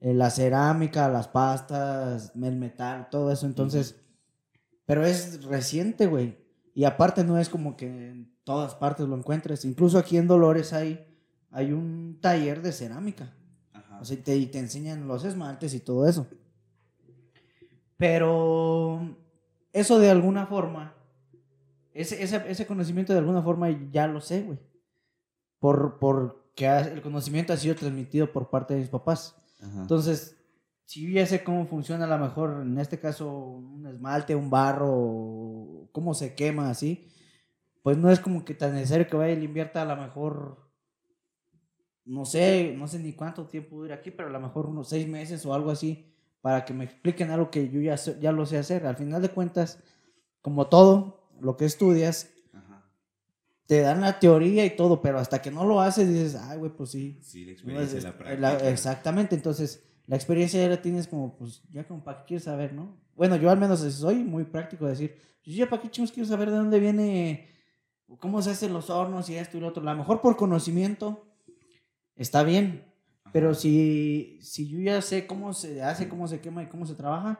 eh, 0.00 0.14
la 0.14 0.30
cerámica, 0.30 1.08
las 1.08 1.28
pastas, 1.28 2.32
el 2.34 2.56
metal, 2.56 3.08
todo 3.10 3.30
eso. 3.32 3.46
Entonces. 3.46 3.96
Pero 4.86 5.04
es 5.04 5.44
reciente, 5.44 6.06
güey. 6.06 6.38
Y 6.74 6.84
aparte 6.84 7.22
no 7.24 7.38
es 7.38 7.48
como 7.50 7.76
que 7.76 7.86
en 7.86 8.32
todas 8.44 8.74
partes 8.74 9.06
lo 9.06 9.16
encuentres. 9.16 9.64
Incluso 9.66 9.98
aquí 9.98 10.16
en 10.16 10.26
Dolores 10.28 10.72
hay, 10.72 11.06
hay 11.50 11.72
un 11.72 12.18
taller 12.22 12.62
de 12.62 12.72
cerámica. 12.72 13.34
Ajá. 13.74 13.98
O 14.00 14.04
sea, 14.06 14.16
y 14.16 14.20
te, 14.22 14.36
y 14.36 14.46
te 14.46 14.58
enseñan 14.58 15.06
los 15.06 15.24
esmaltes 15.24 15.74
y 15.74 15.80
todo 15.80 16.08
eso. 16.08 16.26
Pero 17.96 19.14
eso 19.72 19.98
de 19.98 20.10
alguna 20.10 20.46
forma, 20.46 20.94
ese, 21.92 22.22
ese, 22.22 22.42
ese 22.48 22.66
conocimiento 22.66 23.12
de 23.12 23.18
alguna 23.18 23.42
forma 23.42 23.68
ya 23.92 24.06
lo 24.06 24.20
sé, 24.20 24.42
güey. 24.42 24.58
Por, 25.58 25.98
porque 25.98 26.68
ha- 26.68 26.80
el 26.88 27.02
conocimiento 27.02 27.52
ha 27.52 27.56
sido 27.56 27.74
transmitido 27.74 28.32
por 28.32 28.50
parte 28.50 28.74
de 28.74 28.80
mis 28.80 28.88
papás. 28.88 29.34
Entonces, 29.60 30.36
si 30.84 31.02
yo 31.02 31.10
ya 31.10 31.26
sé 31.26 31.42
cómo 31.44 31.66
funciona 31.66 32.04
a 32.04 32.08
lo 32.08 32.18
mejor, 32.18 32.62
en 32.62 32.78
este 32.78 32.98
caso, 32.98 33.30
un 33.30 33.86
esmalte, 33.86 34.34
un 34.34 34.50
barro, 34.50 35.88
cómo 35.92 36.14
se 36.14 36.34
quema 36.34 36.70
así, 36.70 37.08
pues 37.82 37.96
no 37.98 38.10
es 38.10 38.20
como 38.20 38.44
que 38.44 38.54
tan 38.54 38.74
necesario 38.74 39.06
que 39.06 39.16
vaya 39.16 39.32
y 39.32 39.36
le 39.36 39.44
invierta 39.44 39.82
a 39.82 39.84
lo 39.84 39.96
mejor, 39.96 40.70
no 42.04 42.24
sé, 42.24 42.74
no 42.76 42.86
sé 42.86 42.98
ni 43.00 43.12
cuánto 43.12 43.46
tiempo 43.46 43.76
dura 43.76 43.96
aquí, 43.96 44.10
pero 44.10 44.28
a 44.28 44.32
lo 44.32 44.40
mejor 44.40 44.66
unos 44.66 44.88
seis 44.88 45.08
meses 45.08 45.44
o 45.44 45.52
algo 45.52 45.70
así, 45.70 46.14
para 46.40 46.64
que 46.64 46.72
me 46.72 46.84
expliquen 46.84 47.30
algo 47.30 47.50
que 47.50 47.68
yo 47.68 47.80
ya, 47.80 47.96
ya 47.96 48.32
lo 48.32 48.46
sé 48.46 48.58
hacer. 48.58 48.86
Al 48.86 48.96
final 48.96 49.20
de 49.20 49.30
cuentas, 49.30 49.82
como 50.40 50.68
todo, 50.68 51.28
lo 51.40 51.56
que 51.56 51.64
estudias. 51.64 52.30
Te 53.68 53.80
dan 53.82 54.00
la 54.00 54.18
teoría 54.18 54.64
y 54.64 54.74
todo, 54.74 55.00
pero 55.02 55.18
hasta 55.18 55.42
que 55.42 55.50
no 55.50 55.64
lo 55.66 55.80
haces, 55.82 56.08
dices, 56.08 56.34
ay, 56.36 56.56
güey, 56.58 56.72
pues 56.72 56.88
sí, 56.90 57.18
Sí, 57.20 57.44
la 57.44 57.52
experiencia, 57.52 57.98
es- 57.98 58.04
la 58.04 58.16
práctica. 58.16 58.40
la- 58.40 58.70
exactamente, 58.70 59.34
entonces 59.36 59.84
la 60.06 60.16
experiencia 60.16 60.58
ya 60.62 60.70
la 60.70 60.80
tienes 60.80 61.06
como, 61.06 61.36
pues, 61.36 61.62
ya 61.70 61.86
como 61.86 62.02
para 62.02 62.20
qué 62.20 62.24
quieres 62.28 62.44
saber, 62.44 62.72
¿no? 62.72 62.96
Bueno, 63.14 63.36
yo 63.36 63.50
al 63.50 63.58
menos 63.60 63.80
soy 63.80 64.16
muy 64.24 64.44
práctico 64.44 64.86
de 64.86 64.92
decir, 64.92 65.16
pues 65.44 65.54
ya 65.54 65.68
para 65.68 65.82
qué 65.82 65.90
chingos 65.90 66.10
quiero 66.12 66.26
saber 66.26 66.50
de 66.50 66.56
dónde 66.56 66.80
viene, 66.80 67.46
cómo 68.20 68.40
se 68.40 68.50
hacen 68.52 68.72
los 68.72 68.88
hornos 68.88 69.28
y 69.28 69.36
esto 69.36 69.58
y 69.58 69.60
lo 69.60 69.68
otro. 69.68 69.82
A 69.86 69.92
lo 69.92 69.98
mejor 69.98 70.22
por 70.22 70.34
conocimiento 70.36 71.26
está 72.16 72.42
bien, 72.44 72.84
Ajá. 73.24 73.32
pero 73.34 73.52
si, 73.54 74.38
si 74.40 74.66
yo 74.66 74.80
ya 74.80 75.02
sé 75.02 75.26
cómo 75.26 75.52
se 75.52 75.82
hace, 75.82 76.08
cómo 76.08 76.26
se 76.26 76.40
quema 76.40 76.62
y 76.62 76.68
cómo 76.68 76.86
se 76.86 76.94
trabaja, 76.94 77.38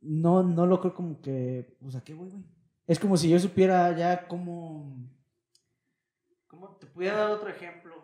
no, 0.00 0.44
no 0.44 0.64
lo 0.66 0.80
creo 0.80 0.94
como 0.94 1.20
que, 1.20 1.76
pues, 1.80 1.96
¿a 1.96 2.04
qué 2.04 2.14
voy, 2.14 2.28
güey? 2.30 2.44
Es 2.88 2.98
como 2.98 3.16
si 3.18 3.28
yo 3.28 3.38
supiera 3.38 3.94
ya 3.96 4.26
cómo... 4.26 4.96
¿Cómo 6.46 6.70
te 6.76 6.86
pudiera 6.86 7.18
dar 7.18 7.30
otro 7.30 7.50
ejemplo? 7.50 7.94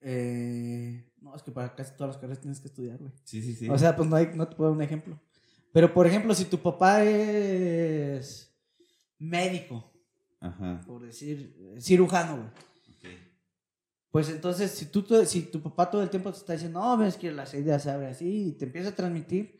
Eh, 0.00 1.12
no, 1.20 1.34
es 1.34 1.42
que 1.42 1.50
para 1.50 1.74
casi 1.74 1.92
todas 1.96 2.14
las 2.14 2.16
carreras 2.16 2.40
tienes 2.40 2.60
que 2.60 2.68
estudiar, 2.68 2.98
güey. 2.98 3.12
Sí, 3.24 3.42
sí, 3.42 3.54
sí. 3.54 3.68
O 3.68 3.76
sea, 3.76 3.96
pues 3.96 4.08
no, 4.08 4.14
hay, 4.14 4.30
no 4.34 4.48
te 4.48 4.54
puedo 4.54 4.70
dar 4.70 4.76
un 4.76 4.82
ejemplo. 4.82 5.20
Pero, 5.72 5.92
por 5.92 6.06
ejemplo, 6.06 6.32
si 6.34 6.44
tu 6.44 6.58
papá 6.58 7.02
es 7.02 8.56
médico, 9.18 9.92
Ajá. 10.38 10.80
por 10.86 11.02
decir, 11.02 11.76
cirujano, 11.80 12.36
güey. 12.36 12.46
Ok. 12.46 13.20
Pues 14.12 14.28
entonces, 14.30 14.70
si, 14.70 14.86
tú, 14.86 15.04
si 15.26 15.42
tu 15.42 15.60
papá 15.60 15.90
todo 15.90 16.02
el 16.02 16.10
tiempo 16.10 16.30
te 16.30 16.38
está 16.38 16.52
diciendo, 16.52 16.80
no, 16.80 16.96
ves 16.96 17.16
que 17.16 17.32
las 17.32 17.52
ideas 17.54 17.82
se 17.82 17.90
abren 17.90 18.10
así 18.10 18.48
y 18.48 18.52
te 18.52 18.66
empieza 18.66 18.90
a 18.90 18.94
transmitir, 18.94 19.58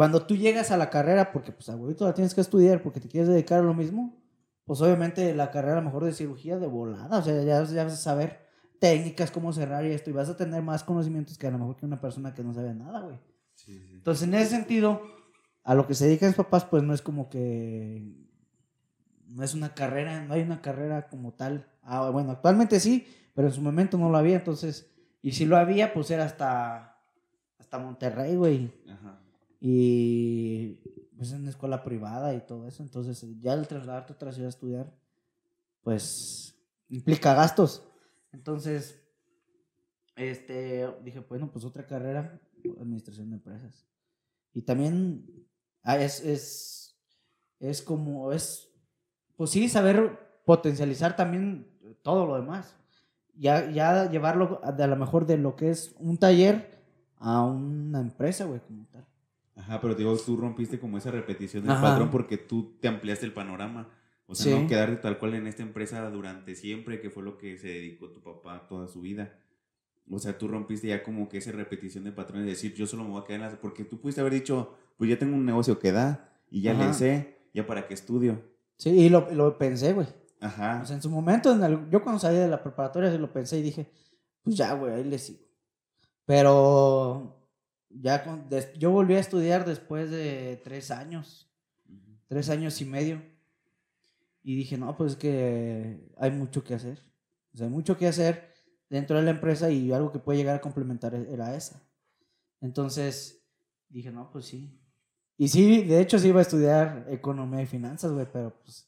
cuando 0.00 0.24
tú 0.24 0.34
llegas 0.34 0.70
a 0.70 0.78
la 0.78 0.88
carrera, 0.88 1.30
porque 1.30 1.52
pues 1.52 1.68
abuelito 1.68 2.06
la 2.06 2.14
tienes 2.14 2.34
que 2.34 2.40
estudiar 2.40 2.80
porque 2.80 3.00
te 3.00 3.08
quieres 3.08 3.28
dedicar 3.28 3.58
a 3.58 3.62
lo 3.62 3.74
mismo, 3.74 4.18
pues 4.64 4.80
obviamente 4.80 5.34
la 5.34 5.50
carrera 5.50 5.74
a 5.74 5.80
lo 5.80 5.84
mejor 5.84 6.06
de 6.06 6.14
cirugía 6.14 6.58
de 6.58 6.66
volada, 6.66 7.18
o 7.18 7.22
sea, 7.22 7.34
ya, 7.42 7.62
ya 7.64 7.84
vas 7.84 7.92
a 7.92 7.96
saber 7.96 8.40
técnicas, 8.78 9.30
cómo 9.30 9.52
cerrar 9.52 9.84
y 9.84 9.90
esto, 9.90 10.08
y 10.08 10.14
vas 10.14 10.30
a 10.30 10.38
tener 10.38 10.62
más 10.62 10.84
conocimientos 10.84 11.36
que 11.36 11.48
a 11.48 11.50
lo 11.50 11.58
mejor 11.58 11.76
que 11.76 11.84
una 11.84 12.00
persona 12.00 12.32
que 12.32 12.42
no 12.42 12.54
sabe 12.54 12.72
nada, 12.72 13.02
güey. 13.02 13.18
Sí, 13.54 13.78
sí. 13.78 13.92
Entonces, 13.92 14.26
en 14.26 14.32
ese 14.32 14.48
sentido, 14.52 15.02
a 15.64 15.74
lo 15.74 15.86
que 15.86 15.92
se 15.92 16.06
dedican 16.06 16.30
mis 16.30 16.36
papás, 16.36 16.64
pues 16.64 16.82
no 16.82 16.94
es 16.94 17.02
como 17.02 17.28
que. 17.28 18.02
No 19.26 19.44
es 19.44 19.52
una 19.52 19.74
carrera, 19.74 20.24
no 20.24 20.32
hay 20.32 20.40
una 20.40 20.62
carrera 20.62 21.08
como 21.10 21.34
tal. 21.34 21.66
Ah, 21.82 22.08
bueno, 22.08 22.30
actualmente 22.30 22.80
sí, 22.80 23.06
pero 23.34 23.48
en 23.48 23.52
su 23.54 23.60
momento 23.60 23.98
no 23.98 24.08
lo 24.08 24.16
había, 24.16 24.36
entonces. 24.36 24.90
Y 25.20 25.32
si 25.32 25.44
lo 25.44 25.58
había, 25.58 25.92
pues 25.92 26.10
era 26.10 26.24
hasta. 26.24 26.86
Hasta 27.58 27.78
Monterrey, 27.78 28.34
güey. 28.36 28.72
Ajá. 28.88 29.19
Y. 29.60 30.80
Pues 31.16 31.32
en 31.32 31.42
una 31.42 31.50
escuela 31.50 31.84
privada 31.84 32.34
y 32.34 32.40
todo 32.40 32.66
eso. 32.66 32.82
Entonces, 32.82 33.24
ya 33.40 33.52
el 33.52 33.68
trasladarte 33.68 34.12
a 34.12 34.16
otra 34.16 34.32
ciudad 34.32 34.46
a 34.46 34.50
estudiar, 34.50 34.92
pues. 35.82 36.56
implica 36.88 37.34
gastos. 37.34 37.82
Entonces. 38.32 39.00
Este. 40.16 40.88
Dije, 41.04 41.20
bueno, 41.20 41.50
pues 41.52 41.64
otra 41.64 41.86
carrera, 41.86 42.40
administración 42.80 43.30
de 43.30 43.36
empresas. 43.36 43.86
Y 44.52 44.62
también 44.62 45.24
ah, 45.82 45.98
es, 45.98 46.24
es, 46.24 46.96
es 47.58 47.82
como, 47.82 48.32
es, 48.32 48.68
pues 49.36 49.50
sí, 49.50 49.68
saber 49.68 50.42
potencializar 50.44 51.16
también 51.16 51.70
todo 52.02 52.26
lo 52.26 52.36
demás. 52.36 52.76
Ya, 53.34 53.70
ya 53.70 54.10
llevarlo 54.10 54.60
de 54.76 54.82
a 54.82 54.86
lo 54.86 54.96
mejor 54.96 55.26
de 55.26 55.38
lo 55.38 55.56
que 55.56 55.70
es 55.70 55.94
un 55.98 56.18
taller 56.18 56.78
a 57.16 57.42
una 57.42 58.00
empresa, 58.00 58.44
güey, 58.44 58.60
como 58.60 58.86
tal. 58.86 59.06
Ajá, 59.60 59.80
pero 59.80 59.94
digo, 59.94 60.16
tú 60.16 60.36
rompiste 60.36 60.78
como 60.78 60.98
esa 60.98 61.10
repetición 61.10 61.62
del 61.62 61.72
Ajá. 61.72 61.82
patrón 61.82 62.10
porque 62.10 62.38
tú 62.38 62.76
te 62.80 62.88
ampliaste 62.88 63.26
el 63.26 63.32
panorama. 63.32 63.88
O 64.26 64.34
sea, 64.34 64.54
Sí. 64.56 64.62
no 64.62 64.68
quedarte 64.68 64.96
tal 64.96 65.18
cual 65.18 65.34
en 65.34 65.46
esta 65.46 65.62
empresa 65.62 66.08
durante 66.10 66.54
siempre, 66.54 67.00
que 67.00 67.10
fue 67.10 67.22
lo 67.22 67.36
que 67.36 67.58
se 67.58 67.68
dedicó 67.68 68.10
tu 68.10 68.22
papá 68.22 68.66
toda 68.68 68.86
su 68.88 69.00
vida. 69.00 69.36
O 70.08 70.18
sea, 70.18 70.38
tú 70.38 70.48
rompiste 70.48 70.88
ya 70.88 71.02
como 71.02 71.28
que 71.28 71.38
esa 71.38 71.52
repetición 71.52 72.04
de 72.04 72.12
patrón 72.12 72.42
y 72.42 72.46
decir, 72.46 72.74
yo 72.74 72.86
solo 72.86 73.04
me 73.04 73.10
voy 73.10 73.20
a 73.22 73.24
quedar 73.24 73.40
en 73.40 73.46
las... 73.46 73.54
Porque 73.56 73.84
tú 73.84 74.00
pudiste 74.00 74.20
haber 74.20 74.32
dicho, 74.34 74.74
pues 74.96 75.10
ya 75.10 75.18
tengo 75.18 75.36
un 75.36 75.44
negocio 75.46 75.78
que 75.78 75.92
da 75.92 76.32
y 76.50 76.62
ya 76.62 76.72
Ajá. 76.72 76.86
le 76.88 76.94
sé, 76.94 77.38
ya 77.54 77.66
para 77.66 77.86
qué 77.86 77.94
estudio. 77.94 78.40
Sí, 78.76 78.90
y 78.90 79.08
lo, 79.08 79.30
lo 79.32 79.58
pensé, 79.58 79.92
güey. 79.92 80.06
Ajá. 80.40 80.80
O 80.82 80.86
sea, 80.86 80.96
en 80.96 81.02
su 81.02 81.10
momento, 81.10 81.52
en 81.52 81.62
el- 81.62 81.90
yo 81.90 82.02
cuando 82.02 82.18
salí 82.20 82.38
de 82.38 82.48
la 82.48 82.62
preparatoria, 82.62 83.10
lo 83.18 83.32
pensé 83.32 83.58
y 83.58 83.62
dije, 83.62 83.90
pues 84.42 84.56
ya, 84.56 84.72
güey, 84.74 84.94
ahí 84.94 85.04
le 85.04 85.18
sigo. 85.18 85.40
Pero 86.24 87.36
ya 87.90 88.24
con- 88.24 88.48
des- 88.48 88.72
yo 88.78 88.90
volví 88.90 89.14
a 89.14 89.20
estudiar 89.20 89.64
después 89.66 90.10
de 90.10 90.60
tres 90.64 90.90
años, 90.90 91.50
tres 92.28 92.48
años 92.48 92.80
y 92.80 92.84
medio. 92.84 93.22
Y 94.42 94.56
dije, 94.56 94.78
no, 94.78 94.96
pues 94.96 95.12
es 95.12 95.18
que 95.18 96.08
hay 96.16 96.30
mucho 96.30 96.64
que 96.64 96.74
hacer. 96.74 96.98
O 97.52 97.58
sea, 97.58 97.66
hay 97.66 97.72
mucho 97.72 97.96
que 97.98 98.06
hacer 98.06 98.48
dentro 98.88 99.16
de 99.18 99.22
la 99.24 99.30
empresa 99.32 99.70
y 99.70 99.92
algo 99.92 100.10
que 100.12 100.18
puede 100.18 100.38
llegar 100.38 100.56
a 100.56 100.60
complementar 100.60 101.14
e- 101.14 101.32
era 101.32 101.54
esa. 101.54 101.82
Entonces 102.60 103.42
dije, 103.88 104.10
no, 104.10 104.30
pues 104.30 104.46
sí. 104.46 104.76
Y 105.36 105.48
sí, 105.48 105.82
de 105.84 106.00
hecho 106.00 106.18
sí 106.18 106.28
iba 106.28 106.38
a 106.40 106.42
estudiar 106.42 107.06
economía 107.10 107.62
y 107.62 107.66
finanzas, 107.66 108.12
güey, 108.12 108.26
pero 108.32 108.54
pues 108.62 108.86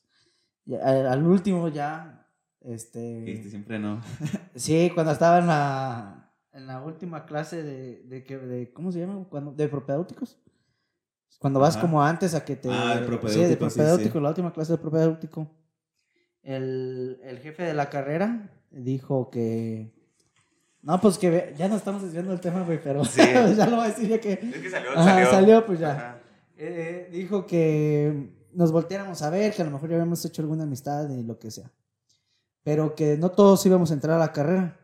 al 0.82 1.26
último 1.26 1.68
ya, 1.68 2.26
Este, 2.60 3.32
este... 3.32 3.50
siempre 3.50 3.78
no. 3.78 4.00
Sí, 4.54 4.90
cuando 4.94 5.12
estaba 5.12 5.38
en 5.38 5.46
la, 5.48 6.21
en 6.52 6.66
la 6.66 6.82
última 6.82 7.24
clase 7.26 7.62
de, 7.62 8.02
de, 8.04 8.24
que- 8.24 8.38
de 8.38 8.72
¿cómo 8.72 8.92
se 8.92 9.00
llama? 9.00 9.24
Cuando, 9.28 9.52
de 9.52 9.68
propedéuticos. 9.68 10.38
Cuando 11.38 11.58
vas 11.60 11.74
Ajá. 11.76 11.80
como 11.82 12.02
antes 12.02 12.34
a 12.34 12.44
que 12.44 12.56
te... 12.56 12.68
Ah, 12.70 12.88
de 12.88 12.94
Sí, 12.94 13.00
de 13.00 13.06
propedéutico, 13.06 13.48
sí, 13.48 13.56
propedéutico, 13.56 14.18
sí. 14.18 14.22
la 14.22 14.28
última 14.28 14.52
clase 14.52 14.72
de 14.72 14.78
propedéutico. 14.78 15.50
El, 16.42 17.20
el 17.24 17.38
jefe 17.38 17.62
de 17.64 17.74
la 17.74 17.88
carrera 17.90 18.50
dijo 18.70 19.30
que... 19.30 19.92
No, 20.82 21.00
pues 21.00 21.16
que 21.18 21.30
ve- 21.30 21.54
ya 21.56 21.68
no 21.68 21.76
estamos 21.76 22.02
desviando 22.02 22.32
del 22.32 22.40
tema, 22.40 22.62
güey, 22.64 22.80
pero 22.82 23.04
Sí. 23.04 23.20
ya 23.56 23.66
lo 23.66 23.76
voy 23.76 23.86
a 23.86 23.88
decir 23.88 24.08
ya 24.08 24.20
que... 24.20 24.32
Es 24.32 24.40
que 24.60 24.70
salió, 24.70 24.90
Ajá, 24.96 25.26
salió, 25.30 25.64
pues 25.66 25.78
ya. 25.78 26.20
Eh, 26.56 27.08
dijo 27.12 27.46
que 27.46 28.30
nos 28.52 28.70
volteáramos 28.72 29.22
a 29.22 29.30
ver, 29.30 29.52
que 29.54 29.62
a 29.62 29.64
lo 29.64 29.70
mejor 29.70 29.88
ya 29.88 29.96
habíamos 29.96 30.24
hecho 30.24 30.42
alguna 30.42 30.64
amistad 30.64 31.08
y 31.08 31.22
lo 31.22 31.38
que 31.38 31.50
sea. 31.50 31.70
Pero 32.64 32.94
que 32.94 33.16
no 33.16 33.30
todos 33.30 33.64
íbamos 33.66 33.90
a 33.90 33.94
entrar 33.94 34.16
a 34.16 34.20
la 34.20 34.32
carrera. 34.32 34.78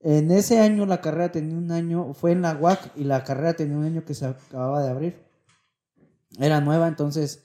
En 0.00 0.30
ese 0.30 0.60
año 0.60 0.86
la 0.86 1.00
carrera 1.00 1.32
tenía 1.32 1.56
un 1.56 1.70
año, 1.72 2.14
fue 2.14 2.32
en 2.32 2.42
la 2.42 2.56
UAC 2.56 2.92
y 2.96 3.04
la 3.04 3.24
carrera 3.24 3.54
tenía 3.54 3.76
un 3.76 3.84
año 3.84 4.04
que 4.04 4.14
se 4.14 4.26
acababa 4.26 4.82
de 4.82 4.90
abrir. 4.90 5.24
Era 6.38 6.60
nueva, 6.60 6.86
entonces 6.88 7.42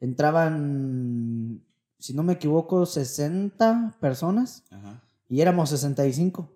entraban, 0.00 1.62
si 1.98 2.14
no 2.14 2.22
me 2.22 2.34
equivoco, 2.34 2.86
60 2.86 3.96
personas 4.00 4.64
Ajá. 4.70 5.02
y 5.28 5.40
éramos 5.40 5.70
65. 5.70 6.52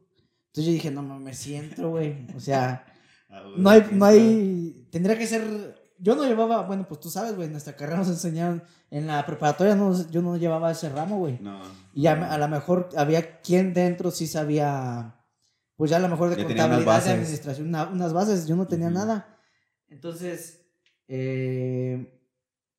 Entonces 0.46 0.64
yo 0.66 0.72
dije, 0.72 0.90
no 0.90 1.02
mames, 1.02 1.38
si 1.38 1.54
entro, 1.54 1.90
güey. 1.90 2.26
O 2.36 2.40
sea, 2.40 2.84
Ah, 3.32 3.42
no 3.56 3.70
hay, 3.70 3.82
¿quién 3.82 3.98
no 3.98 4.04
hay, 4.06 4.88
tendría 4.90 5.16
que 5.16 5.26
ser, 5.26 5.92
yo 5.98 6.16
no 6.16 6.24
llevaba, 6.24 6.62
bueno, 6.62 6.84
pues 6.88 6.98
tú 6.98 7.10
sabes, 7.10 7.36
güey, 7.36 7.46
en 7.46 7.52
nuestra 7.52 7.76
carrera 7.76 7.98
nos 7.98 8.08
enseñaron, 8.08 8.64
en 8.90 9.06
la 9.06 9.24
preparatoria 9.24 9.76
no, 9.76 10.10
yo 10.10 10.20
no 10.20 10.36
llevaba 10.36 10.72
ese 10.72 10.88
ramo, 10.88 11.18
güey. 11.18 11.38
No. 11.40 11.60
Y 11.94 12.08
a, 12.08 12.32
a 12.32 12.38
lo 12.38 12.48
mejor 12.48 12.88
había 12.96 13.40
quien 13.40 13.72
dentro 13.72 14.10
sí 14.10 14.26
sabía, 14.26 15.14
pues 15.80 15.90
ya 15.90 15.96
a 15.96 16.00
lo 16.00 16.08
mejor 16.10 16.28
de 16.28 16.36
Ya 16.36 16.44
contabilidad, 16.44 17.04
de 17.04 17.10
administración, 17.10 17.68
una- 17.68 17.88
unas 17.88 18.12
bases, 18.12 18.46
yo 18.46 18.54
no 18.54 18.66
tenía 18.66 18.90
nada. 18.90 19.38
Entonces, 19.88 20.60
eh, 21.08 22.20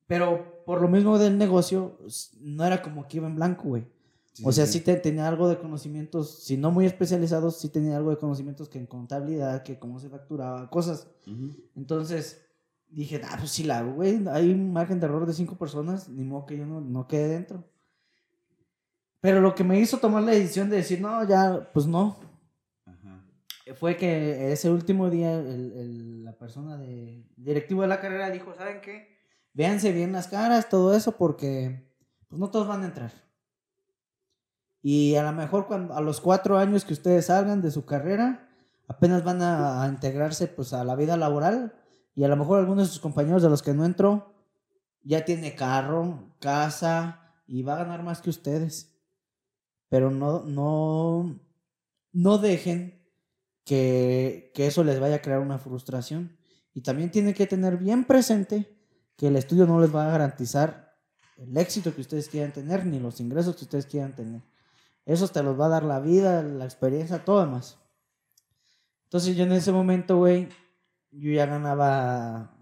pero 0.06 0.64
por 0.68 0.82
lo 0.82 0.88
mismo 0.88 1.18
del 1.18 1.36
negocio, 1.40 1.98
no 2.42 2.64
era 2.64 2.84
como 2.84 3.08
que 3.08 3.18
iba 3.18 3.26
en 3.28 3.36
blanco, 3.36 3.64
güey. 3.70 3.88
Sí, 4.34 4.44
O 4.46 4.52
sea, 4.52 4.68
sí. 4.68 4.74
sí 4.74 4.82
te, 4.82 4.96
tenía 4.98 5.28
algo 5.28 5.50
de 5.50 5.58
conocimientos, 5.58 6.44
si 6.44 6.58
no 6.58 6.70
muy 6.70 6.86
especializados, 6.86 7.58
sí 7.60 7.70
tenía 7.70 7.98
algo 7.98 8.12
de 8.12 8.18
conocimientos 8.18 8.70
que 8.70 8.78
en 8.78 8.86
contabilidad, 8.86 9.64
que 9.64 9.80
cómo 9.80 10.00
se 10.00 10.08
facturaba, 10.08 10.70
cosas. 10.70 11.08
Entonces 11.76 12.40
dije, 12.88 13.20
ah, 13.26 13.36
pues 13.40 13.50
sí 13.50 13.64
la 13.64 13.80
hago, 13.80 13.94
güey. 13.94 14.26
Hay 14.30 14.52
un 14.52 14.72
margen 14.72 15.00
de 15.00 15.08
error 15.08 15.26
de 15.26 15.34
cinco 15.34 15.56
personas, 15.58 16.08
ni 16.08 16.24
modo 16.24 16.46
que 16.46 16.56
yo 16.56 16.68
no, 16.68 16.80
no 16.82 17.08
quede 17.08 17.30
dentro. 17.30 17.64
Pero 19.22 19.42
lo 19.42 19.54
que 19.56 19.64
me 19.64 19.80
hizo 19.80 19.98
tomar 19.98 20.24
la 20.24 20.32
decisión 20.34 20.70
de 20.70 20.78
decir, 20.78 21.02
no, 21.02 21.28
ya, 21.28 21.70
pues 21.74 21.88
no. 21.88 22.30
Fue 23.76 23.98
que 23.98 24.52
ese 24.52 24.70
último 24.70 25.10
día 25.10 25.34
el- 25.40 26.24
la 26.24 26.34
persona 26.38 26.78
de 26.78 27.26
directivo 27.38 27.82
de 27.82 27.88
la 27.88 28.00
carrera 28.00 28.30
dijo, 28.30 28.54
¿saben 28.54 28.82
qué? 28.82 29.18
Véanse 29.54 29.92
bien 29.92 30.12
las 30.12 30.28
caras, 30.28 30.70
todo 30.70 30.96
eso, 30.96 31.18
porque 31.18 31.92
pues 32.28 32.40
no 32.40 32.50
todos 32.50 32.68
van 32.68 32.84
a 32.84 32.86
entrar. 32.86 33.12
Y 34.82 35.16
a 35.16 35.24
lo 35.24 35.32
mejor 35.34 35.68
cuando, 35.68 35.94
a 35.94 36.02
los 36.02 36.20
cuatro 36.22 36.58
años 36.58 36.86
que 36.86 36.94
ustedes 36.94 37.26
salgan 37.28 37.62
de 37.62 37.72
su 37.72 37.86
carrera, 37.86 38.50
apenas 38.88 39.24
van 39.24 39.42
a, 39.42 39.84
a 39.84 39.88
integrarse 39.88 40.48
pues 40.48 40.74
a 40.74 40.84
la 40.84 40.96
vida 40.96 41.18
laboral 41.18 41.74
y 42.16 42.24
a 42.24 42.28
lo 42.28 42.36
mejor 42.36 42.60
algunos 42.60 42.88
de 42.88 42.92
sus 42.94 43.02
compañeros 43.02 43.42
de 43.44 43.50
los 43.50 43.62
que 43.62 43.74
no 43.74 43.86
entró 43.86 44.34
ya 45.04 45.26
tiene 45.26 45.56
carro, 45.56 46.36
casa 46.40 47.34
y 47.48 47.64
va 47.64 47.74
a 47.74 47.84
ganar 47.84 48.04
más 48.04 48.22
que 48.22 48.30
ustedes. 48.30 48.96
Pero 49.90 50.10
no, 50.12 50.44
no, 50.44 51.40
no 52.14 52.38
dejen 52.38 53.01
que, 53.65 54.52
que 54.54 54.67
eso 54.67 54.84
les 54.84 55.00
vaya 55.00 55.17
a 55.17 55.21
crear 55.21 55.39
una 55.39 55.60
frustración. 55.60 56.38
Y 56.74 56.82
también 56.82 57.12
tienen 57.12 57.34
que 57.34 57.47
tener 57.47 57.78
bien 57.78 58.06
presente 58.06 58.78
que 59.15 59.28
el 59.28 59.36
estudio 59.36 59.67
no 59.67 59.80
les 59.80 59.93
va 59.93 60.08
a 60.08 60.12
garantizar 60.12 60.95
el 61.38 61.56
éxito 61.58 61.93
que 61.93 62.02
ustedes 62.02 62.30
quieran 62.30 62.54
tener, 62.54 62.86
ni 62.86 63.00
los 63.00 63.19
ingresos 63.19 63.56
que 63.56 63.65
ustedes 63.65 63.86
quieran 63.86 64.15
tener. 64.15 64.41
Eso 65.06 65.28
te 65.28 65.43
los 65.43 65.60
va 65.60 65.65
a 65.65 65.69
dar 65.69 65.84
la 65.84 66.00
vida, 66.00 66.43
la 66.43 66.65
experiencia, 66.65 67.26
todo 67.26 67.41
demás. 67.41 67.78
Entonces 69.06 69.36
yo 69.36 69.43
en 69.43 69.52
ese 69.52 69.71
momento, 69.71 70.17
güey, 70.17 70.47
yo 71.12 71.32
ya 71.32 71.45
ganaba, 71.45 72.56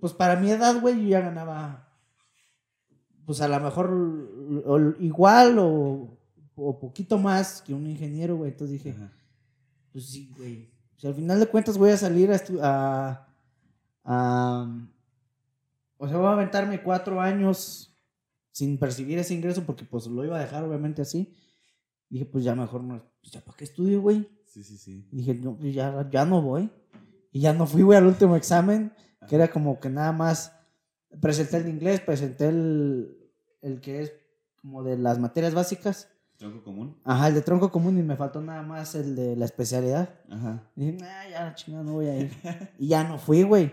pues 0.00 0.12
para 0.12 0.36
mi 0.36 0.50
edad, 0.50 0.80
güey, 0.80 1.02
yo 1.02 1.08
ya 1.08 1.20
ganaba, 1.20 1.88
pues 3.24 3.40
a 3.40 3.48
lo 3.48 3.58
mejor 3.60 4.96
igual 5.00 5.58
o, 5.58 6.18
o 6.56 6.78
poquito 6.78 7.18
más 7.18 7.62
que 7.62 7.72
un 7.72 7.86
ingeniero, 7.86 8.36
güey. 8.36 8.50
Entonces 8.50 8.82
dije. 8.82 8.94
Pues 9.94 10.06
sí, 10.10 10.30
güey. 10.36 10.70
Si 10.96 11.06
al 11.06 11.14
final 11.14 11.38
de 11.40 11.46
cuentas 11.46 11.78
voy 11.78 11.90
a 11.90 11.96
salir 11.96 12.30
a, 12.30 12.36
a, 12.60 13.28
a- 14.04 14.88
O 15.98 16.08
sea, 16.08 16.16
voy 16.18 16.26
a 16.26 16.32
aventarme 16.32 16.82
cuatro 16.82 17.20
años 17.20 17.96
sin 18.50 18.76
percibir 18.78 19.18
ese 19.18 19.34
ingreso 19.34 19.64
porque 19.64 19.84
pues 19.84 20.06
lo 20.08 20.24
iba 20.24 20.36
a 20.36 20.40
dejar 20.40 20.64
obviamente 20.64 21.00
así. 21.00 21.32
Dije, 22.10 22.26
pues 22.26 22.44
ya 22.44 22.54
mejor 22.54 22.82
no... 22.82 23.00
Pues 23.20 23.32
ya 23.32 23.40
para 23.40 23.56
qué 23.56 23.64
estudio, 23.64 24.02
güey. 24.02 24.28
Sí, 24.46 24.62
sí, 24.64 24.76
sí. 24.76 25.08
Dije, 25.10 25.34
no, 25.34 25.56
pues 25.56 25.72
ya, 25.74 26.08
ya 26.10 26.24
no 26.26 26.42
voy. 26.42 26.70
Y 27.32 27.40
ya 27.40 27.52
no 27.52 27.66
fui, 27.66 27.82
güey, 27.82 27.96
al 27.98 28.06
último 28.06 28.36
examen, 28.36 28.92
que 29.28 29.36
era 29.36 29.48
como 29.48 29.80
que 29.80 29.88
nada 29.88 30.12
más 30.12 30.52
presenté 31.20 31.56
el 31.58 31.64
de 31.64 31.70
inglés, 31.70 32.00
presenté 32.00 32.48
el, 32.48 33.16
el 33.62 33.80
que 33.80 34.02
es 34.02 34.12
como 34.60 34.82
de 34.82 34.98
las 34.98 35.18
materias 35.18 35.54
básicas. 35.54 36.08
Tronco 36.44 36.62
común. 36.62 37.00
Ajá, 37.04 37.28
el 37.28 37.34
de 37.34 37.40
tronco 37.40 37.72
común 37.72 37.98
y 37.98 38.02
me 38.02 38.16
faltó 38.16 38.42
nada 38.42 38.60
más 38.60 38.94
el 38.94 39.16
de 39.16 39.34
la 39.34 39.46
especialidad. 39.46 40.20
Ajá. 40.30 40.70
Y 40.76 40.84
dije, 40.84 40.98
nah, 40.98 41.26
ya 41.26 41.54
chingada 41.54 41.84
no 41.84 41.94
voy 41.94 42.06
a 42.08 42.18
ir. 42.18 42.32
y 42.78 42.88
ya 42.88 43.02
no 43.02 43.18
fui, 43.18 43.44
güey. 43.44 43.72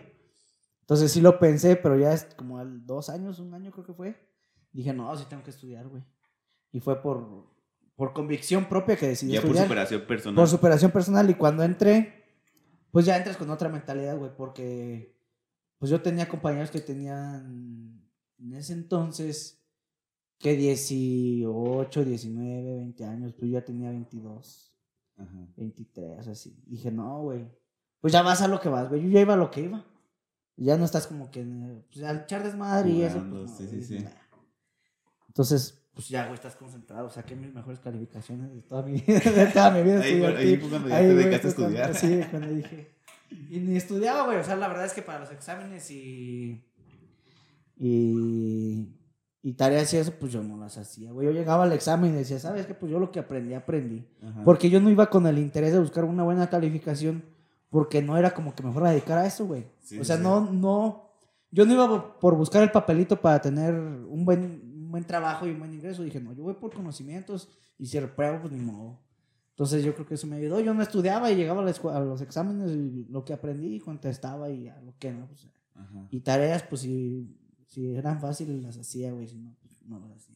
Entonces 0.80 1.12
sí 1.12 1.20
lo 1.20 1.38
pensé, 1.38 1.76
pero 1.76 2.00
ya 2.00 2.14
es 2.14 2.24
como 2.38 2.60
al 2.60 2.86
dos 2.86 3.10
años, 3.10 3.40
un 3.40 3.54
año 3.54 3.72
creo 3.72 3.86
que 3.86 3.94
fue. 3.94 4.16
Dije, 4.72 4.94
no, 4.94 5.14
sí 5.18 5.26
tengo 5.28 5.44
que 5.44 5.50
estudiar, 5.50 5.86
güey. 5.90 6.02
Y 6.72 6.80
fue 6.80 7.02
por, 7.02 7.50
por 7.98 8.14
convicción 8.14 8.64
propia 8.64 8.96
que 8.96 9.08
decidí 9.10 9.34
Ya 9.34 9.42
por 9.42 9.50
estudiar. 9.50 9.68
superación 9.68 10.08
personal. 10.08 10.36
Por 10.36 10.48
superación 10.48 10.92
personal. 10.92 11.30
Y 11.30 11.34
cuando 11.34 11.64
entré, 11.64 12.24
pues 12.92 13.06
ya 13.06 13.18
entras 13.18 13.36
con 13.36 13.50
otra 13.50 13.68
mentalidad, 13.68 14.18
güey, 14.18 14.32
porque 14.34 15.14
pues 15.78 15.92
yo 15.92 16.02
tenía 16.02 16.30
compañeros 16.30 16.72
que 16.72 16.80
tenían 16.80 18.02
en 18.40 18.54
ese 18.54 18.72
entonces 18.72 19.61
que 20.42 20.56
18, 20.56 22.06
19, 22.06 22.76
20 22.78 23.06
años, 23.06 23.34
pues 23.34 23.52
yo 23.52 23.60
ya 23.60 23.66
tenía 23.66 23.90
22, 23.90 24.74
Ajá. 25.18 25.48
23, 25.56 26.28
así. 26.28 26.56
Dije, 26.66 26.92
no, 26.92 27.22
güey, 27.22 27.48
pues 28.00 28.12
ya 28.14 28.22
vas 28.22 28.42
a 28.42 28.48
lo 28.48 28.60
que 28.60 28.70
vas, 28.70 28.90
güey, 28.90 29.04
yo 29.04 29.10
ya 29.10 29.22
iba 29.22 29.34
a 29.36 29.38
lo 29.38 29.52
que 29.52 29.62
iba. 29.62 29.86
Ya 30.58 30.78
no 30.78 30.86
estás 30.86 31.08
como 31.08 31.32
que 31.32 31.44
pues, 31.92 32.04
al 32.06 32.22
echar 32.22 32.44
desmadre 32.44 32.90
y 32.92 33.02
eso. 33.04 33.18
pues, 33.20 33.30
Jugando, 33.30 33.42
no, 33.44 33.58
sí, 33.58 33.64
sí, 33.68 33.76
güey, 33.76 33.84
sí. 33.84 34.00
nah. 34.04 34.12
Entonces, 35.28 35.82
pues 35.94 36.10
ya, 36.10 36.24
güey, 36.24 36.36
estás 36.36 36.56
concentrado. 36.56 37.10
Saqué 37.10 37.36
mis 37.36 37.54
mejores 37.54 37.80
calificaciones 37.80 38.54
de 38.54 38.62
toda 38.62 38.84
mi, 38.84 39.00
de 39.02 39.50
toda 39.54 39.72
mi 39.72 39.82
vida. 39.84 40.02
Ahí 40.04 40.20
fue- 40.20 40.38
ahí 40.38 40.58
fue 40.58 40.70
cuando 40.70 40.90
ya 40.90 40.96
Ahí, 40.98 41.08
te 41.08 41.16
dedicaste 41.16 41.48
a 41.48 41.56
cuando- 41.56 41.80
estudiar. 41.80 41.96
Sí, 41.96 42.30
cuando 42.30 42.48
dije. 42.50 42.92
Y 43.50 43.60
ni 43.60 43.76
estudiaba, 43.78 44.26
güey. 44.26 44.38
O 44.40 44.44
sea, 44.44 44.56
la 44.58 44.68
verdad 44.68 44.86
es 44.86 44.94
que 44.94 45.02
para 45.02 45.20
los 45.20 45.32
exámenes 45.32 45.90
y. 45.90 46.64
Y, 47.78 48.88
y 49.44 49.54
tareas 49.54 49.94
y 49.94 49.98
eso, 49.98 50.14
pues 50.20 50.32
yo 50.32 50.44
no 50.44 50.58
las 50.58 50.78
hacía, 50.78 51.12
güey. 51.12 51.26
Yo 51.28 51.34
llegaba 51.34 51.64
al 51.64 51.74
examen 51.74 52.12
y 52.14 52.18
decía, 52.18 52.40
¿sabes 52.40 52.66
qué? 52.68 52.74
Pues 52.76 52.92
yo 52.92 53.00
lo 53.00 53.12
que 53.12 53.20
aprendí, 53.20 53.54
aprendí. 53.54 54.06
Ajá. 54.22 54.44
Porque 54.44 54.70
yo 54.70 54.80
no 54.80 54.90
iba 54.90 55.10
con 55.10 55.26
el 55.28 55.38
interés 55.40 55.74
de 55.74 55.80
buscar 55.80 56.04
una 56.06 56.24
buena 56.24 56.50
calificación, 56.50 57.24
porque 57.70 58.02
no 58.02 58.18
era 58.18 58.34
como 58.34 58.54
que 58.54 58.64
me 58.64 58.72
fuera 58.72 58.90
a 58.90 58.92
dedicar 58.92 59.18
a 59.18 59.26
eso, 59.26 59.46
güey. 59.48 59.66
Sí, 59.82 60.00
o 60.00 60.04
sea, 60.04 60.18
sí. 60.18 60.24
no, 60.24 60.42
no, 60.52 61.10
yo 61.50 61.66
no 61.66 61.74
iba 61.74 62.20
por- 62.20 62.36
buscar 62.36 62.62
el 62.64 62.72
papelito 62.72 63.20
para 63.20 63.42
tener 63.42 63.74
un 63.74 64.24
buen, 64.26 64.42
un 64.44 64.92
buen 64.92 65.04
trabajo 65.06 65.48
y 65.48 65.52
un 65.52 65.60
buen 65.60 65.74
ingreso. 65.74 66.04
Dije, 66.04 66.20
no, 66.20 66.34
yo 66.34 66.44
voy 66.44 66.54
por 66.54 66.72
conocimientos 66.74 67.50
y 67.80 67.88
si 67.88 68.00
repruebo, 68.00 68.42
pues 68.42 68.54
ni 68.54 68.60
modo. 68.60 69.00
Entonces 69.52 69.84
yo 69.84 69.94
creo 69.96 70.06
que 70.06 70.14
eso 70.16 70.28
me 70.28 70.36
ayudó. 70.38 70.60
Yo 70.60 70.74
no 70.74 70.82
estudiaba 70.84 71.32
y 71.32 71.36
llegaba 71.36 71.62
a, 71.62 71.66
la 71.66 71.72
escue- 71.72 71.94
a 71.96 72.00
los 72.00 72.22
exámenes 72.22 72.72
y 72.72 73.06
lo 73.10 73.24
que 73.26 73.34
aprendí 73.34 73.80
contestaba 73.80 74.50
y 74.50 74.68
a 74.68 74.80
lo 74.82 74.94
que 75.00 75.12
no. 75.12 75.26
Pues, 75.28 75.48
y 76.12 76.20
tareas, 76.22 76.62
pues 76.64 76.82
si, 76.82 77.28
si 77.72 77.96
eran 77.96 78.20
fáciles 78.20 78.62
las 78.62 78.78
hacía, 78.78 79.14
güey. 79.14 79.28
Si 79.28 79.38
no, 79.38 79.56
pues 79.62 79.82
no 79.86 79.98
las 80.00 80.12
hacía. 80.12 80.36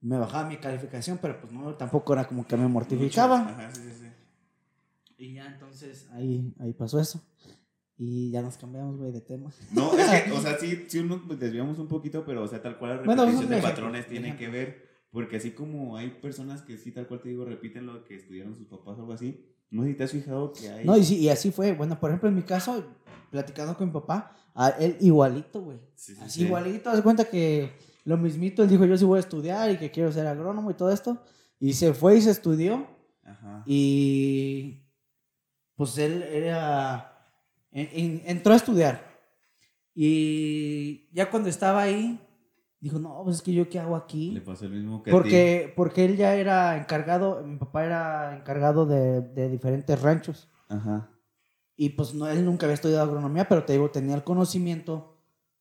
Me 0.00 0.18
bajaba 0.18 0.48
mi 0.48 0.56
calificación, 0.56 1.18
pero 1.22 1.40
pues 1.40 1.52
no, 1.52 1.74
tampoco 1.76 2.12
era 2.12 2.26
como 2.26 2.46
que 2.46 2.56
me 2.56 2.66
mortificaba. 2.66 3.40
Ajá, 3.40 3.70
sí, 3.72 3.82
sí, 3.82 3.92
sí. 4.00 4.06
Y 5.16 5.34
ya 5.34 5.46
entonces 5.46 6.08
ahí, 6.12 6.52
ahí 6.58 6.72
pasó 6.72 6.98
eso. 6.98 7.24
Y 7.96 8.32
ya 8.32 8.42
nos 8.42 8.58
cambiamos, 8.58 8.96
güey, 8.96 9.12
de 9.12 9.20
tema. 9.20 9.50
No, 9.70 9.96
es 9.96 10.22
que, 10.24 10.32
o 10.32 10.40
sea, 10.40 10.58
sí, 10.58 10.86
sí 10.88 11.04
nos 11.04 11.38
desviamos 11.38 11.78
un 11.78 11.86
poquito, 11.86 12.24
pero, 12.24 12.42
o 12.42 12.48
sea, 12.48 12.60
tal 12.60 12.78
cual 12.78 12.96
la 12.96 13.02
Bueno, 13.04 13.24
repetición 13.24 13.52
un 13.52 13.56
de 13.56 13.62
patrones 13.62 14.08
tiene 14.08 14.36
que 14.36 14.48
ver, 14.48 14.88
porque 15.12 15.36
así 15.36 15.52
como 15.52 15.96
hay 15.96 16.10
personas 16.10 16.62
que 16.62 16.76
sí, 16.76 16.90
tal 16.90 17.06
cual 17.06 17.20
te 17.20 17.28
digo, 17.28 17.44
repiten 17.44 17.86
lo 17.86 18.04
que 18.04 18.16
estudiaron 18.16 18.56
sus 18.56 18.66
papás 18.66 18.98
o 18.98 19.02
algo 19.02 19.12
así, 19.12 19.40
no 19.70 19.84
sé 19.84 19.90
si 19.90 19.94
te 19.94 20.04
has 20.04 20.10
fijado 20.10 20.52
que 20.52 20.68
hay... 20.68 20.84
No, 20.84 20.96
y, 20.96 21.04
sí, 21.04 21.18
y 21.18 21.28
así 21.28 21.52
fue. 21.52 21.72
Bueno, 21.72 22.00
por 22.00 22.10
ejemplo, 22.10 22.28
en 22.28 22.34
mi 22.34 22.42
caso, 22.42 22.84
platicando 23.30 23.76
con 23.76 23.86
mi 23.86 23.92
papá, 23.92 24.36
a 24.54 24.68
él 24.70 24.96
igualito, 25.00 25.60
güey. 25.62 25.78
Sí, 25.94 26.14
sí, 26.14 26.20
Así 26.22 26.40
sí. 26.40 26.44
igualito, 26.46 26.90
haz 26.90 27.00
cuenta 27.02 27.24
que 27.24 27.72
lo 28.04 28.16
mismito, 28.16 28.62
él 28.62 28.68
dijo, 28.68 28.84
yo 28.84 28.96
sí 28.96 29.04
voy 29.04 29.16
a 29.16 29.20
estudiar 29.20 29.70
y 29.70 29.76
que 29.78 29.90
quiero 29.90 30.12
ser 30.12 30.26
agrónomo 30.26 30.70
y 30.70 30.74
todo 30.74 30.90
esto. 30.92 31.18
Y 31.58 31.72
se 31.72 31.92
fue 31.94 32.16
y 32.16 32.20
se 32.22 32.30
estudió. 32.30 32.86
Ajá. 33.24 33.62
Y 33.66 34.82
pues 35.76 35.96
él 35.98 36.22
era. 36.22 37.10
en- 37.72 37.88
en- 37.92 38.22
entró 38.26 38.52
a 38.52 38.56
estudiar. 38.56 39.02
Y 39.94 41.08
ya 41.12 41.30
cuando 41.30 41.48
estaba 41.48 41.82
ahí, 41.82 42.20
dijo: 42.80 42.98
No, 42.98 43.22
pues 43.24 43.36
es 43.36 43.42
que 43.42 43.52
yo 43.52 43.68
qué 43.68 43.78
hago 43.78 43.96
Le 43.96 44.02
aquí. 44.02 44.40
pasó 44.44 44.66
el 44.66 44.72
mismo 44.72 45.02
que 45.02 45.10
a 45.10 45.12
ti. 45.12 45.16
Porque, 45.16 45.72
porque 45.76 46.04
él 46.04 46.16
ya 46.16 46.34
era 46.34 46.76
encargado, 46.76 47.42
mi 47.44 47.56
papá 47.56 47.84
era 47.84 48.36
encargado 48.36 48.86
de, 48.86 49.20
de 49.22 49.48
diferentes 49.48 50.00
ranchos. 50.02 50.48
Ajá. 50.68 51.10
Y 51.76 51.90
pues 51.90 52.14
no, 52.14 52.28
él 52.28 52.44
nunca 52.44 52.66
había 52.66 52.74
estudiado 52.74 53.02
agronomía, 53.02 53.48
pero 53.48 53.64
te 53.64 53.72
digo, 53.72 53.90
tenía 53.90 54.14
el 54.14 54.22
conocimiento 54.24 55.16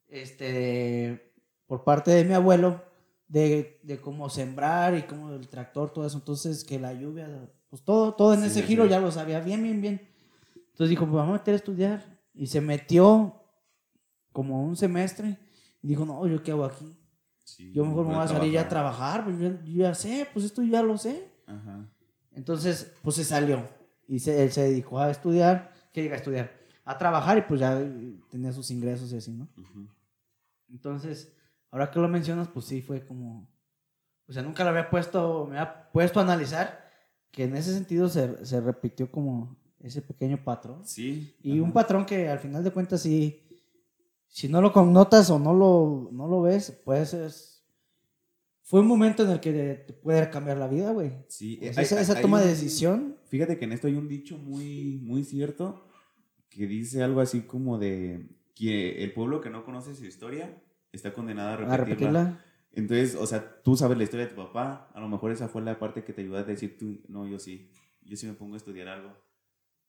este, 0.08 1.34
por 1.66 1.84
parte 1.84 2.12
de 2.12 2.24
mi 2.24 2.34
abuelo 2.34 2.84
de, 3.28 3.80
de 3.84 4.00
cómo 4.00 4.30
sembrar 4.30 4.96
y 4.96 5.04
cómo 5.04 5.32
el 5.32 5.48
tractor, 5.48 5.92
todo 5.92 6.06
eso. 6.06 6.18
Entonces, 6.18 6.64
que 6.64 6.80
la 6.80 6.94
lluvia, 6.94 7.50
pues 7.70 7.84
todo, 7.84 8.14
todo 8.14 8.34
en 8.34 8.42
Sí, 8.42 8.46
ese 8.48 8.62
sí, 8.62 8.68
giro 8.68 8.86
ya 8.86 9.00
lo 9.00 9.12
sabía 9.12 9.40
bien, 9.40 9.64
bien, 9.64 9.82
bien. 9.82 10.08
Entonces 10.56 10.90
dijo, 10.90 11.06
pues 11.06 11.16
vamos 11.16 11.30
a 11.36 11.40
meter 11.40 11.54
a 11.54 11.58
estudiar. 11.58 12.20
Y 12.36 12.48
se 12.48 12.62
metió 12.62 13.42
como 14.32 14.64
un 14.64 14.76
semestre 14.76 15.38
y 15.82 15.88
dijo, 15.88 16.06
no, 16.06 16.26
¿yo 16.28 16.42
qué 16.44 16.52
hago 16.52 16.66
aquí? 16.66 16.96
Sí, 17.44 17.72
Yo 17.74 17.86
mejor 17.86 18.06
me 18.08 18.14
voy 18.16 18.24
a 18.24 18.28
salir 18.28 18.52
ya 18.52 18.62
a 18.62 18.70
trabajar. 18.70 19.24
trabajar, 19.24 19.26
pues 19.26 19.40
yo, 19.40 19.66
yo 19.66 19.84
ya 19.84 19.96
sé, 19.96 20.28
pues 20.32 20.46
esto 20.46 20.62
ya 20.64 20.82
lo 20.82 20.98
sé. 20.98 21.28
Ajá. 21.48 21.90
Entonces, 22.32 22.94
pues 23.02 23.16
se 23.18 23.24
salió 23.24 23.68
y 24.08 24.20
se, 24.20 24.44
él 24.44 24.52
se 24.52 24.62
dedicó 24.64 25.00
a 25.00 25.12
estudiar, 25.12 25.73
que 25.94 26.02
diga 26.02 26.16
a 26.16 26.18
estudiar, 26.18 26.52
a 26.84 26.98
trabajar 26.98 27.38
y 27.38 27.42
pues 27.44 27.62
ya 27.62 27.80
tenía 28.30 28.52
sus 28.52 28.70
ingresos 28.72 29.14
y 29.14 29.18
así, 29.18 29.32
¿no? 29.32 29.48
Entonces, 30.68 31.34
ahora 31.72 31.90
que 31.90 32.00
lo 32.00 32.10
mencionas, 32.10 32.50
pues 32.50 32.66
sí 32.66 32.82
fue 32.82 33.06
como, 33.06 33.48
o 34.28 34.34
sea, 34.34 34.44
nunca 34.44 34.64
lo 34.64 34.72
había 34.72 34.90
puesto, 34.90 35.46
me 35.46 35.58
había 35.58 35.90
puesto 35.92 36.20
a 36.20 36.24
analizar 36.24 36.84
que 37.32 37.46
en 37.46 37.56
ese 37.56 37.74
sentido 37.74 38.10
se, 38.10 38.46
se 38.46 38.60
repitió 38.60 39.10
como 39.12 39.58
ese 39.80 40.02
pequeño 40.02 40.44
patrón. 40.44 40.86
Sí. 40.86 41.36
Y 41.42 41.60
un 41.60 41.72
patrón 41.72 42.06
que 42.06 42.30
al 42.30 42.40
final 42.40 42.64
de 42.64 42.72
cuentas 42.72 43.02
sí, 43.02 43.62
si 44.28 44.48
no 44.48 44.62
lo 44.62 44.74
connotas 44.74 45.30
o 45.30 45.38
no 45.38 45.54
lo, 45.54 46.10
no 46.12 46.28
lo 46.28 46.42
ves, 46.42 46.82
pues 46.84 47.14
es... 47.14 47.53
Fue 48.64 48.80
un 48.80 48.88
momento 48.88 49.24
en 49.24 49.30
el 49.32 49.40
que 49.40 49.52
te 49.86 49.94
puede 49.94 50.30
cambiar 50.30 50.58
la 50.58 50.68
vida, 50.68 50.92
güey. 50.92 51.12
Sí, 51.28 51.58
sea, 51.62 51.70
hay- 51.78 51.84
esa, 51.84 52.00
esa 52.02 52.16
hay 52.16 52.22
toma 52.22 52.40
de 52.40 52.46
un- 52.46 52.52
decisión. 52.52 53.18
Fíjate 53.28 53.58
que 53.58 53.66
en 53.66 53.74
esto 53.74 53.88
hay 53.88 53.96
un 53.96 54.08
dicho 54.08 54.38
muy, 54.38 55.00
muy 55.04 55.24
cierto 55.24 55.86
que 56.50 56.66
dice 56.68 57.04
algo 57.04 57.20
así 57.22 57.42
como 57.42 57.78
de 57.78 58.28
que 58.56 59.04
el 59.04 59.12
pueblo 59.14 59.42
que 59.42 59.50
no 59.50 59.66
conoce 59.66 59.96
su 59.96 60.06
historia 60.06 60.62
está 60.92 61.14
condenado 61.14 61.50
a 61.50 61.58
repetirla. 61.58 61.74
A 61.74 61.86
repetirla. 61.86 62.46
Entonces, 62.76 63.16
o 63.16 63.26
sea, 63.28 63.62
tú 63.64 63.76
sabes 63.76 63.98
la 63.98 64.04
historia 64.04 64.26
de 64.28 64.32
tu 64.34 64.38
papá, 64.42 64.90
a 64.94 65.00
lo 65.00 65.08
mejor 65.10 65.32
esa 65.32 65.48
fue 65.48 65.62
la 65.62 65.78
parte 65.78 66.04
que 66.04 66.14
te 66.14 66.22
ayudó 66.22 66.38
a 66.38 66.44
decir 66.44 66.78
tú, 66.78 67.02
no, 67.08 67.28
yo 67.28 67.38
sí, 67.40 67.70
yo 68.04 68.16
sí 68.16 68.26
me 68.28 68.34
pongo 68.34 68.54
a 68.56 68.58
estudiar 68.58 68.88
algo. 68.88 69.10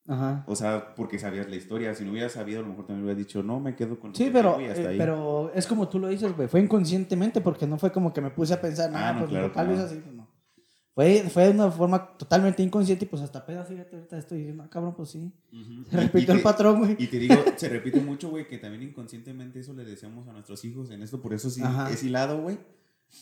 Ajá. 0.07 0.43
O 0.47 0.55
sea, 0.55 0.93
porque 0.95 1.17
sabías 1.17 1.49
la 1.49 1.55
historia, 1.55 1.95
si 1.95 2.03
no 2.05 2.11
hubieras 2.11 2.33
sabido, 2.33 2.59
a 2.59 2.61
lo 2.63 2.69
mejor 2.69 2.85
también 2.85 3.05
hubieras 3.05 3.17
dicho, 3.17 3.41
no, 3.41 3.59
me 3.59 3.75
quedo 3.75 3.99
con 3.99 4.13
Sí, 4.13 4.29
pero, 4.31 4.61
y 4.61 4.65
hasta 4.65 4.81
eh, 4.83 4.87
ahí. 4.89 4.97
pero 4.97 5.51
es 5.55 5.65
como 5.65 5.87
tú 5.89 5.97
lo 5.99 6.07
dices, 6.09 6.35
güey. 6.35 6.47
Fue 6.47 6.59
inconscientemente 6.61 7.41
porque 7.41 7.65
no 7.65 7.77
fue 7.79 7.91
como 7.91 8.13
que 8.13 8.21
me 8.21 8.29
puse 8.29 8.53
a 8.53 8.61
pensar, 8.61 8.89
Ah, 8.89 8.93
nada, 8.93 9.13
no, 9.13 9.19
pues 9.27 9.51
claro 9.51 9.67
no. 9.69 9.73
hizo 9.73 9.83
así, 9.85 10.01
no. 10.13 10.25
Fue, 10.93 11.23
fue 11.29 11.43
de 11.45 11.49
una 11.51 11.69
forma 11.71 12.07
totalmente 12.17 12.63
inconsciente 12.63 13.03
y 13.03 13.07
pues 13.07 13.21
hasta 13.21 13.45
pedo, 13.45 13.65
fíjate, 13.65 13.95
ahorita 13.97 14.17
estoy 14.17 14.37
diciendo, 14.37 14.63
ah, 14.63 14.69
cabrón, 14.69 14.93
pues 14.95 15.09
sí. 15.09 15.29
Ujú. 15.51 15.83
Se 15.89 15.95
Y- 15.97 15.99
y 15.99 16.03
repitió 16.03 16.33
el 16.35 16.41
patrón, 16.41 16.79
güey. 16.79 16.95
Y 16.99 17.07
te 17.07 17.17
digo, 17.19 17.35
se 17.57 17.67
repite 17.67 17.99
mucho, 17.99 18.29
güey, 18.29 18.47
que 18.47 18.57
también 18.59 18.83
inconscientemente 18.83 19.59
eso 19.59 19.73
le 19.73 19.83
deseamos 19.83 20.27
a 20.27 20.31
nuestros 20.33 20.63
hijos 20.65 20.91
en 20.91 21.01
esto, 21.01 21.21
por 21.21 21.33
eso 21.33 21.49
sí 21.49 21.61
Ajá. 21.63 21.89
es 21.91 22.01
hilado, 22.03 22.41
güey. 22.41 22.57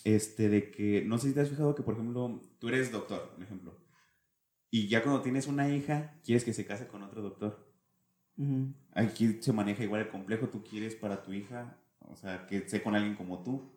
Este, 0.03 0.49
de 0.49 0.69
que, 0.69 1.03
no 1.05 1.17
sé 1.17 1.29
si 1.29 1.33
te 1.33 1.41
has 1.41 1.49
fijado 1.49 1.73
que, 1.75 1.81
por 1.83 1.93
ejemplo, 1.95 2.41
tú 2.59 2.67
eres 2.67 2.91
doctor, 2.91 3.29
por 3.35 3.43
ejemplo, 3.43 3.73
y 4.73 4.87
ya 4.87 5.03
cuando 5.03 5.21
tienes 5.21 5.45
una 5.45 5.69
hija, 5.69 6.15
quieres 6.25 6.43
que 6.43 6.51
se 6.51 6.65
case 6.65 6.87
con 6.87 7.03
otro 7.03 7.21
doctor. 7.21 7.63
Ujú. 8.37 8.73
Aquí 8.93 9.37
se 9.39 9.53
maneja 9.53 9.83
igual 9.83 10.01
el 10.01 10.09
complejo, 10.09 10.49
tú 10.49 10.63
quieres 10.63 10.95
para 10.95 11.21
tu 11.21 11.31
hija, 11.31 11.77
o 11.99 12.15
sea, 12.15 12.47
que 12.47 12.67
sea 12.67 12.81
con 12.81 12.95
alguien 12.95 13.13
como 13.15 13.43
tú, 13.43 13.69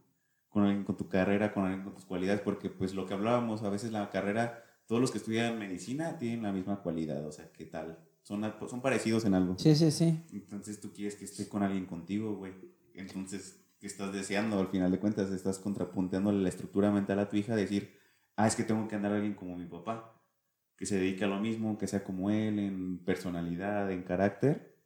con 0.49 0.63
alguien 0.63 0.85
con 0.85 0.97
tu 0.97 1.07
carrera, 1.07 1.53
con 1.53 1.65
alguien 1.65 1.85
con 1.85 1.93
tus 1.93 2.07
cualidades, 2.07 2.41
porque 2.41 2.71
pues 2.71 2.95
lo 2.95 3.05
que 3.05 3.13
hablábamos, 3.13 3.63
a 3.63 3.69
veces 3.69 3.93
la 3.93 4.09
carrera, 4.09 4.65
todos 4.87 4.99
los 4.99 5.11
que 5.11 5.19
estudian 5.19 5.59
medicina 5.59 6.19
tienen 6.19 6.43
la 6.43 6.51
misma 6.51 6.81
cualidad, 6.81 7.27
o 7.27 7.31
sea, 7.31 7.53
¿qué 7.53 7.67
tal? 7.67 7.99
Son, 8.23 8.43
son 8.67 8.81
parecidos 8.81 9.27
en 9.27 9.35
algo. 9.35 9.59
Sí, 9.59 9.77
sí, 9.77 9.91
sí. 9.91 10.25
Entonces 10.33 10.81
tú 10.81 10.95
quieres 10.95 11.17
que 11.17 11.27
esté 11.27 11.47
con 11.47 11.63
alguien 11.63 11.85
contigo, 11.85 12.37
güey. 12.37 12.55
Entonces, 12.95 13.61
¿qué 13.79 13.87
estás 13.87 14.15
deseando 14.15 14.59
al 14.59 14.69
final 14.69 14.91
de 14.91 14.99
cuentas? 14.99 15.31
Estás 15.31 15.59
contrapunteándole 15.59 16.43
la 16.43 16.49
estructura 16.49 16.91
mental 16.91 17.19
a 17.19 17.29
tu 17.29 17.37
hija, 17.37 17.55
decir, 17.55 17.99
ah, 18.37 18.47
es 18.47 18.57
que 18.57 18.65
tengo 18.65 18.89
que 18.89 18.95
andar 18.95 19.13
a 19.13 19.17
alguien 19.17 19.35
como 19.35 19.59
mi 19.59 19.67
papá, 19.67 20.16
que 20.77 20.87
se 20.87 20.97
dedique 20.97 21.25
a 21.25 21.29
lo 21.29 21.41
mismo, 21.41 21.79
que 21.79 21.87
sea 21.87 22.05
como 22.05 22.31
él 22.31 22.59
en 22.59 22.99
personalidad, 23.05 23.91
en 23.91 24.03
carácter. 24.03 24.77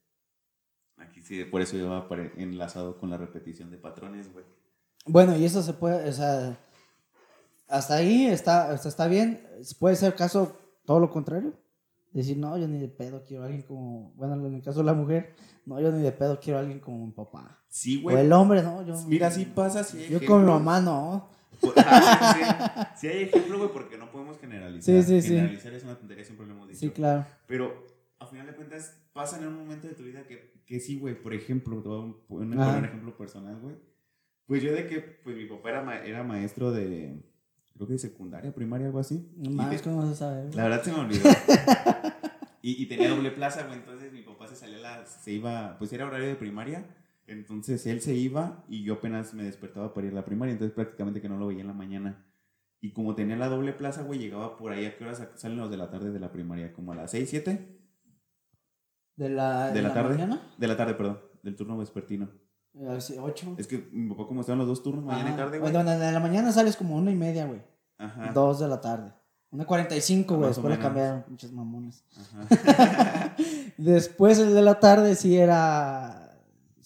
Aquí 0.97 1.22
sí, 1.22 1.45
por 1.45 1.62
eso 1.62 1.76
yo 1.76 1.88
va 1.88 2.07
enlazado 2.36 2.99
con 2.99 3.11
la 3.11 3.16
repetición 3.16 3.70
de 3.70 3.78
patrones, 3.78 4.32
güey. 4.32 4.45
Bueno, 5.07 5.36
y 5.36 5.45
eso 5.45 5.62
se 5.62 5.72
puede, 5.72 6.09
o 6.09 6.12
sea, 6.12 6.59
hasta 7.68 7.95
ahí 7.97 8.26
está, 8.26 8.74
está 8.74 9.07
bien. 9.07 9.47
Puede 9.78 9.97
ser 9.97 10.14
caso 10.14 10.57
todo 10.84 11.01
lo 11.01 11.11
contrario. 11.11 11.55
Decir, 12.12 12.36
no, 12.36 12.59
yo 12.59 12.66
ni 12.66 12.78
de 12.78 12.88
pedo 12.88 13.24
quiero 13.24 13.45
a 13.45 13.47
alguien 13.47 13.62
como, 13.62 14.12
bueno, 14.16 14.34
en 14.47 14.55
el 14.57 14.62
caso 14.62 14.80
de 14.80 14.86
la 14.86 14.95
mujer, 14.95 15.34
no, 15.64 15.80
yo 15.80 15.93
ni 15.93 16.03
de 16.03 16.11
pedo 16.11 16.41
quiero 16.41 16.59
a 16.59 16.62
alguien 16.62 16.80
como 16.80 17.07
mi 17.07 17.12
papá. 17.12 17.62
Sí, 17.68 17.99
O 18.01 18.03
güey. 18.03 18.18
el 18.18 18.32
hombre, 18.32 18.62
no, 18.62 18.84
yo. 18.84 19.01
Mira, 19.07 19.30
sí 19.30 19.45
pasa, 19.45 19.84
sí 19.84 20.09
Yo 20.11 20.24
con 20.26 20.41
mi 20.45 20.49
mamá, 20.51 20.80
no. 20.80 21.30
Por- 21.74 21.74
ah, 21.76 22.34
sí, 22.36 22.42
sí, 22.44 23.00
sí 23.00 23.06
hay 23.08 23.22
ejemplo, 23.24 23.58
güey, 23.58 23.70
porque 23.72 23.98
no 23.98 24.11
podemos 24.11 24.38
generalizar. 24.38 24.82
Sí, 24.82 25.02
sí, 25.02 25.22
sí. 25.22 25.28
Generalizar 25.34 25.74
es 25.74 25.84
una 25.84 25.96
tontería, 25.96 26.24
siempre 26.24 26.46
lo 26.46 26.52
hemos 26.54 26.68
dicho. 26.68 26.80
Sí, 26.80 26.90
claro. 26.90 27.26
Pero 27.46 27.86
a 28.18 28.26
final 28.26 28.46
de 28.46 28.54
cuentas 28.54 28.96
pasan 29.12 29.42
en 29.42 29.48
un 29.48 29.56
momento 29.56 29.86
de 29.88 29.94
tu 29.94 30.02
vida 30.04 30.22
que, 30.26 30.52
que 30.66 30.80
sí, 30.80 30.98
güey. 30.98 31.14
Por 31.20 31.34
ejemplo, 31.34 31.82
te 31.82 31.88
voy 31.88 32.11
a 32.11 32.26
poner 32.28 32.58
Ajá. 32.61 32.78
un 32.78 32.84
ejemplo 32.84 33.16
personal, 33.16 33.56
güey. 33.61 33.76
Pues 34.46 34.62
yo 34.62 34.72
de 34.72 34.86
que 34.86 35.00
pues 35.00 35.36
mi 35.36 35.46
papá 35.46 35.70
era, 35.70 35.82
ma- 35.82 35.98
era 36.04 36.22
maestro 36.24 36.72
de, 36.72 37.22
creo 37.74 37.86
que 37.86 37.92
de 37.94 37.98
secundaria, 37.98 38.52
primaria, 38.54 38.86
algo 38.86 38.98
así. 38.98 39.30
No 39.36 39.68
te- 39.70 39.80
¿cómo 39.80 40.06
se 40.08 40.16
sabe? 40.16 40.50
la 40.54 40.64
verdad 40.64 40.82
se 40.82 40.92
me 40.92 40.98
olvidó. 41.00 41.22
y, 42.62 42.82
y 42.82 42.86
tenía 42.86 43.08
doble 43.11 43.30
plaza, 43.30 43.62
güey. 43.64 43.78
Entonces 43.78 44.12
mi 44.12 44.22
papá 44.22 44.48
se 44.48 44.56
salía, 44.56 44.78
la, 44.78 45.06
se 45.06 45.30
iba, 45.32 45.76
pues 45.78 45.92
era 45.92 46.06
horario 46.06 46.26
de 46.28 46.34
primaria. 46.36 46.84
Entonces 47.30 47.86
él 47.86 48.00
se 48.00 48.14
iba 48.14 48.64
y 48.68 48.82
yo 48.82 48.94
apenas 48.94 49.34
me 49.34 49.44
despertaba 49.44 49.94
para 49.94 50.08
ir 50.08 50.12
a 50.12 50.16
la 50.16 50.24
primaria. 50.24 50.52
Entonces 50.52 50.74
prácticamente 50.74 51.20
que 51.20 51.28
no 51.28 51.38
lo 51.38 51.46
veía 51.46 51.60
en 51.60 51.68
la 51.68 51.72
mañana. 51.72 52.26
Y 52.80 52.92
como 52.92 53.14
tenía 53.14 53.36
la 53.36 53.48
doble 53.48 53.72
plaza, 53.72 54.02
güey, 54.02 54.18
llegaba 54.18 54.56
por 54.56 54.72
ahí. 54.72 54.84
¿A 54.84 54.96
qué 54.96 55.04
horas 55.04 55.22
salen 55.36 55.58
los 55.58 55.70
de 55.70 55.76
la 55.76 55.90
tarde 55.90 56.10
de 56.10 56.18
la 56.18 56.32
primaria? 56.32 56.72
¿Como 56.72 56.92
a 56.92 56.96
las 56.96 57.12
6, 57.12 57.30
7? 57.30 57.78
¿De 59.16 59.28
la, 59.28 59.70
¿De 59.70 59.80
la 59.80 59.94
tarde? 59.94 60.14
mañana? 60.14 60.42
De 60.58 60.66
la 60.66 60.76
tarde, 60.76 60.94
perdón. 60.94 61.20
Del 61.42 61.54
turno 61.54 61.78
vespertino. 61.78 62.28
A 62.74 62.94
las 62.94 63.10
ocho. 63.10 63.54
Es 63.58 63.68
que 63.68 63.88
mi 63.92 64.08
papá, 64.08 64.26
como 64.26 64.40
estaban 64.40 64.58
los 64.58 64.66
dos 64.66 64.82
turnos, 64.82 65.04
mañana 65.04 65.30
y 65.30 65.32
Ajá. 65.34 65.36
tarde, 65.44 65.58
güey. 65.60 65.72
Bueno, 65.72 65.88
de 65.88 66.12
la 66.12 66.20
mañana 66.20 66.50
sales 66.50 66.76
como 66.76 66.96
una 66.96 67.12
y 67.12 67.16
media, 67.16 67.46
güey. 67.46 67.62
Ajá. 67.98 68.32
Dos 68.32 68.58
de 68.58 68.66
la 68.66 68.80
tarde. 68.80 69.12
Una 69.50 69.66
cuarenta 69.66 69.96
y 69.96 70.00
cinco, 70.00 70.36
güey. 70.36 70.48
Después 70.48 70.74
le 70.74 70.80
cambiaron, 70.82 71.22
pinches 71.24 71.52
mamones. 71.52 72.04
Ajá. 72.16 73.36
Después 73.76 74.38
el 74.38 74.52
de 74.54 74.62
la 74.62 74.80
tarde 74.80 75.14
sí 75.14 75.36
era 75.36 76.19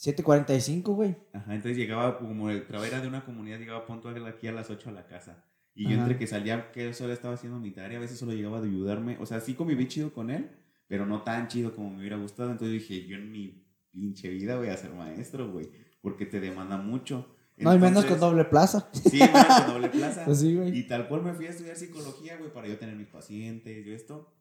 7.45, 0.04 0.82
güey. 0.94 1.16
Ajá, 1.32 1.54
entonces 1.54 1.78
llegaba, 1.78 2.18
como 2.18 2.50
el 2.50 2.66
trabajo 2.66 2.88
era 2.88 3.00
de 3.00 3.08
una 3.08 3.24
comunidad, 3.24 3.58
llegaba 3.58 3.86
puntual 3.86 4.26
aquí 4.26 4.48
a 4.48 4.52
las 4.52 4.68
8 4.68 4.90
a 4.90 4.92
la 4.92 5.06
casa. 5.06 5.44
Y 5.74 5.88
yo 5.88 5.98
entre 5.98 6.16
que 6.16 6.26
salía, 6.26 6.70
que 6.70 6.92
solo 6.92 7.12
estaba 7.12 7.34
haciendo 7.34 7.58
mi 7.58 7.70
tarea, 7.70 7.98
a 7.98 8.00
veces 8.00 8.18
solo 8.18 8.32
llegaba 8.32 8.58
a 8.58 8.62
ayudarme. 8.62 9.16
O 9.18 9.26
sea, 9.26 9.40
sí 9.40 9.54
conviví 9.54 9.88
chido 9.88 10.12
con 10.12 10.30
él, 10.30 10.50
pero 10.86 11.06
no 11.06 11.22
tan 11.22 11.48
chido 11.48 11.74
como 11.74 11.90
me 11.90 11.98
hubiera 11.98 12.16
gustado. 12.16 12.50
Entonces 12.50 12.80
dije, 12.80 13.06
yo 13.06 13.16
en 13.16 13.32
mi 13.32 13.64
pinche 13.90 14.28
vida 14.28 14.56
voy 14.56 14.68
a 14.68 14.76
ser 14.76 14.92
maestro, 14.92 15.50
güey, 15.50 15.70
porque 16.00 16.26
te 16.26 16.38
demanda 16.38 16.76
mucho. 16.76 17.34
No 17.56 17.70
hay 17.70 17.78
menos 17.78 18.04
con 18.04 18.20
doble 18.20 18.44
plaza. 18.44 18.88
Sí, 18.92 19.18
menos 19.18 19.46
con 19.46 19.66
doble 19.74 19.88
plaza. 19.88 20.22
Pues 20.26 20.40
sí, 20.40 20.54
güey. 20.54 20.76
Y 20.76 20.86
tal 20.86 21.08
cual 21.08 21.22
me 21.22 21.32
fui 21.32 21.46
a 21.46 21.50
estudiar 21.50 21.76
psicología, 21.76 22.36
güey, 22.36 22.52
para 22.52 22.68
yo 22.68 22.78
tener 22.78 22.94
mis 22.94 23.08
pacientes 23.08 23.86
y 23.86 23.92
esto. 23.92 24.32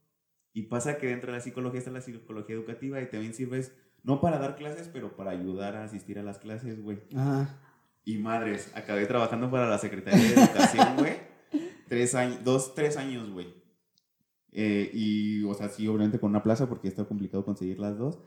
Y 0.51 0.63
pasa 0.63 0.97
que 0.97 1.07
dentro 1.07 1.31
de 1.31 1.37
la 1.37 1.43
psicología 1.43 1.79
está 1.79 1.89
la 1.89 2.01
psicología 2.01 2.55
educativa 2.55 3.01
y 3.01 3.09
también 3.09 3.33
sirves, 3.33 3.71
no 4.03 4.21
para 4.21 4.37
dar 4.37 4.55
clases, 4.55 4.89
pero 4.91 5.15
para 5.15 5.31
ayudar 5.31 5.75
a 5.75 5.85
asistir 5.85 6.19
a 6.19 6.23
las 6.23 6.37
clases, 6.37 6.81
güey. 6.81 6.99
Ajá. 7.15 7.59
Y 8.05 8.17
madres, 8.17 8.71
acabé 8.75 9.05
trabajando 9.05 9.49
para 9.49 9.69
la 9.69 9.77
Secretaría 9.77 10.21
de 10.21 10.33
Educación, 10.33 10.87
güey. 10.97 11.13
Tres 11.87 12.15
años, 12.15 12.39
dos, 12.43 12.75
tres 12.75 12.97
años, 12.97 13.29
güey. 13.31 13.53
Eh, 14.51 14.91
y, 14.93 15.43
o 15.45 15.53
sea, 15.53 15.69
sí, 15.69 15.87
obviamente 15.87 16.19
con 16.19 16.29
una 16.29 16.43
plaza 16.43 16.67
porque 16.67 16.87
está 16.87 17.05
complicado 17.05 17.45
conseguir 17.45 17.79
las 17.79 17.97
dos. 17.97 18.19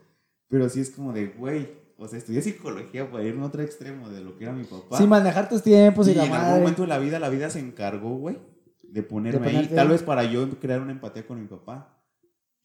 Pero 0.49 0.67
sí 0.69 0.79
es 0.79 0.89
como 0.89 1.13
de, 1.13 1.27
güey, 1.27 1.69
o 1.97 2.07
sea, 2.07 2.17
estudié 2.17 2.41
psicología 2.41 3.09
para 3.09 3.23
ir 3.23 3.33
en 3.33 3.43
otro 3.43 3.61
extremo 3.61 4.09
de 4.09 4.21
lo 4.21 4.37
que 4.37 4.45
era 4.45 4.53
mi 4.53 4.63
papá. 4.63 4.97
Sí, 4.97 5.05
manejar 5.05 5.49
tus 5.49 5.61
tiempos 5.61 6.07
y, 6.07 6.11
y 6.11 6.15
la 6.15 6.25
en 6.25 6.33
algún 6.33 6.59
momento 6.59 6.81
de 6.83 6.87
la 6.87 6.99
vida, 6.99 7.19
la 7.19 7.29
vida 7.29 7.49
se 7.49 7.59
encargó, 7.59 8.17
güey, 8.17 8.37
de 8.83 9.03
ponerme 9.03 9.51
De 9.51 9.57
ahí. 9.57 9.67
Tal 9.67 9.89
vez 9.89 10.03
para 10.03 10.23
yo 10.23 10.49
crear 10.59 10.81
una 10.81 10.91
empatía 10.91 11.25
con 11.27 11.39
mi 11.39 11.47
papá. 11.47 11.96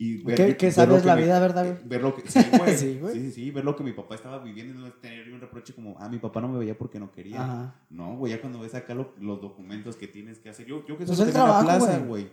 Y 0.05 0.22
ver, 0.24 0.57
¿Qué, 0.57 0.66
lo 0.66 0.72
sabes 0.72 1.03
que 1.03 1.07
la 1.07 1.14
mi- 1.16 1.22
vida, 1.22 1.38
verdad? 1.38 1.78
Ver 1.84 2.03
lo 2.03 2.14
que, 2.14 2.28
sí, 2.28 2.40
güey. 2.59 2.76
Sí, 2.76 2.76
sí, 2.94 2.98
güey. 2.98 3.14
sí, 3.14 3.30
sí, 3.30 3.50
ver 3.53 3.64
lo 3.64 3.76
que 3.76 3.84
mi 3.84 3.92
papá 3.92 4.16
estaba 4.16 4.38
viviendo 4.42 4.74
y 4.74 4.82
no 4.82 4.92
tener 4.94 5.32
un 5.32 5.40
reproche 5.40 5.74
como, 5.74 5.94
ah, 6.00 6.09
mi 6.09 6.18
papá 6.18 6.40
no 6.40 6.48
me 6.48 6.59
veía 6.59 6.76
porque 6.76 6.98
no 6.98 7.12
quería. 7.12 7.42
Ajá. 7.44 7.86
No, 7.88 8.16
güey, 8.16 8.32
ya 8.32 8.40
cuando 8.40 8.59
ves 8.61 8.74
acá 8.74 8.94
lo- 8.94 9.14
los 9.20 9.40
documentos 9.40 9.94
que 9.96 10.09
tienes 10.09 10.38
que 10.40 10.48
hacer. 10.48 10.66
Yo, 10.66 10.80
yo 10.86 10.98
que 10.98 11.05
Pues 11.05 11.16
tenía 11.18 11.24
una 11.24 11.32
trabajo, 11.34 11.64
plaza, 11.64 11.98
güey. 12.00 12.28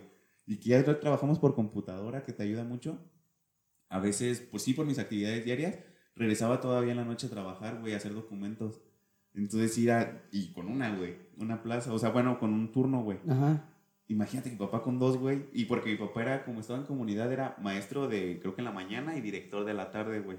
Y 0.46 0.56
que 0.56 0.70
ya 0.70 0.84
tra- 0.84 0.98
trabajamos 0.98 1.38
por 1.38 1.54
computadora, 1.54 2.24
que 2.24 2.32
te 2.32 2.42
ayuda 2.42 2.64
mucho. 2.64 2.98
A 3.88 4.00
veces, 4.00 4.40
pues 4.50 4.62
sí, 4.64 4.74
por 4.74 4.84
mis 4.86 4.98
actividades 4.98 5.44
diarias, 5.44 5.76
regresaba 6.16 6.60
todavía 6.60 6.90
en 6.90 6.96
la 6.98 7.04
noche 7.04 7.28
a 7.28 7.30
trabajar, 7.30 7.78
güey, 7.80 7.94
a 7.94 7.98
hacer 7.98 8.14
documentos. 8.14 8.80
Entonces 9.32 9.76
ir 9.78 9.92
a, 9.92 10.22
y 10.32 10.52
con 10.52 10.66
una, 10.66 10.96
güey, 10.96 11.16
una 11.38 11.62
plaza, 11.62 11.92
o 11.92 11.98
sea, 12.00 12.08
bueno, 12.10 12.38
con 12.40 12.52
un 12.52 12.72
turno, 12.72 13.02
güey. 13.04 13.18
Ajá. 13.28 13.64
Imagínate 14.10 14.50
que 14.50 14.56
mi 14.56 14.58
papá 14.58 14.82
con 14.82 14.98
dos, 14.98 15.16
güey. 15.16 15.44
Y 15.52 15.66
porque 15.66 15.90
mi 15.90 15.96
papá 15.96 16.22
era, 16.22 16.44
como 16.44 16.60
estaba 16.60 16.80
en 16.80 16.84
comunidad, 16.84 17.32
era 17.32 17.56
maestro 17.62 18.08
de, 18.08 18.40
creo 18.40 18.56
que 18.56 18.60
en 18.60 18.64
la 18.64 18.72
mañana 18.72 19.16
y 19.16 19.20
director 19.20 19.64
de 19.64 19.72
la 19.72 19.92
tarde, 19.92 20.18
güey. 20.18 20.36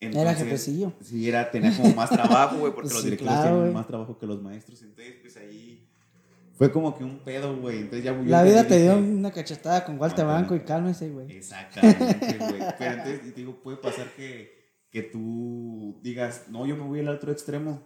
Era 0.00 0.34
jefecillo. 0.34 0.94
Sí, 1.02 1.28
era, 1.28 1.50
tenía 1.50 1.76
como 1.76 1.94
más 1.94 2.08
trabajo, 2.08 2.56
güey, 2.56 2.72
porque 2.72 2.88
los 2.94 3.04
directores 3.04 3.34
claro, 3.34 3.56
tienen 3.56 3.74
más 3.74 3.86
trabajo 3.86 4.18
que 4.18 4.26
los 4.26 4.40
maestros. 4.40 4.80
Entonces, 4.80 5.16
pues 5.20 5.36
ahí 5.36 5.90
fue 6.54 6.72
como 6.72 6.96
que 6.96 7.04
un 7.04 7.18
pedo, 7.18 7.54
güey. 7.54 7.80
Entonces 7.80 8.02
ya 8.02 8.12
La 8.12 8.42
vida 8.42 8.66
te 8.66 8.80
dio 8.80 8.96
dije, 8.96 9.12
una 9.12 9.30
cachetada 9.30 9.84
con 9.84 10.00
Walter 10.00 10.24
Ajá. 10.24 10.32
Banco 10.32 10.54
y 10.54 10.60
cálmese, 10.60 11.10
güey. 11.10 11.30
Exactamente, 11.30 12.38
güey. 12.38 12.62
Pero 12.78 12.92
entonces, 12.92 13.34
digo, 13.34 13.62
puede 13.62 13.76
pasar 13.76 14.06
que, 14.16 14.58
que 14.90 15.02
tú 15.02 16.00
digas, 16.02 16.46
no, 16.48 16.64
yo 16.64 16.76
me 16.76 16.84
voy 16.84 17.00
al 17.00 17.08
otro 17.08 17.30
extremo. 17.30 17.82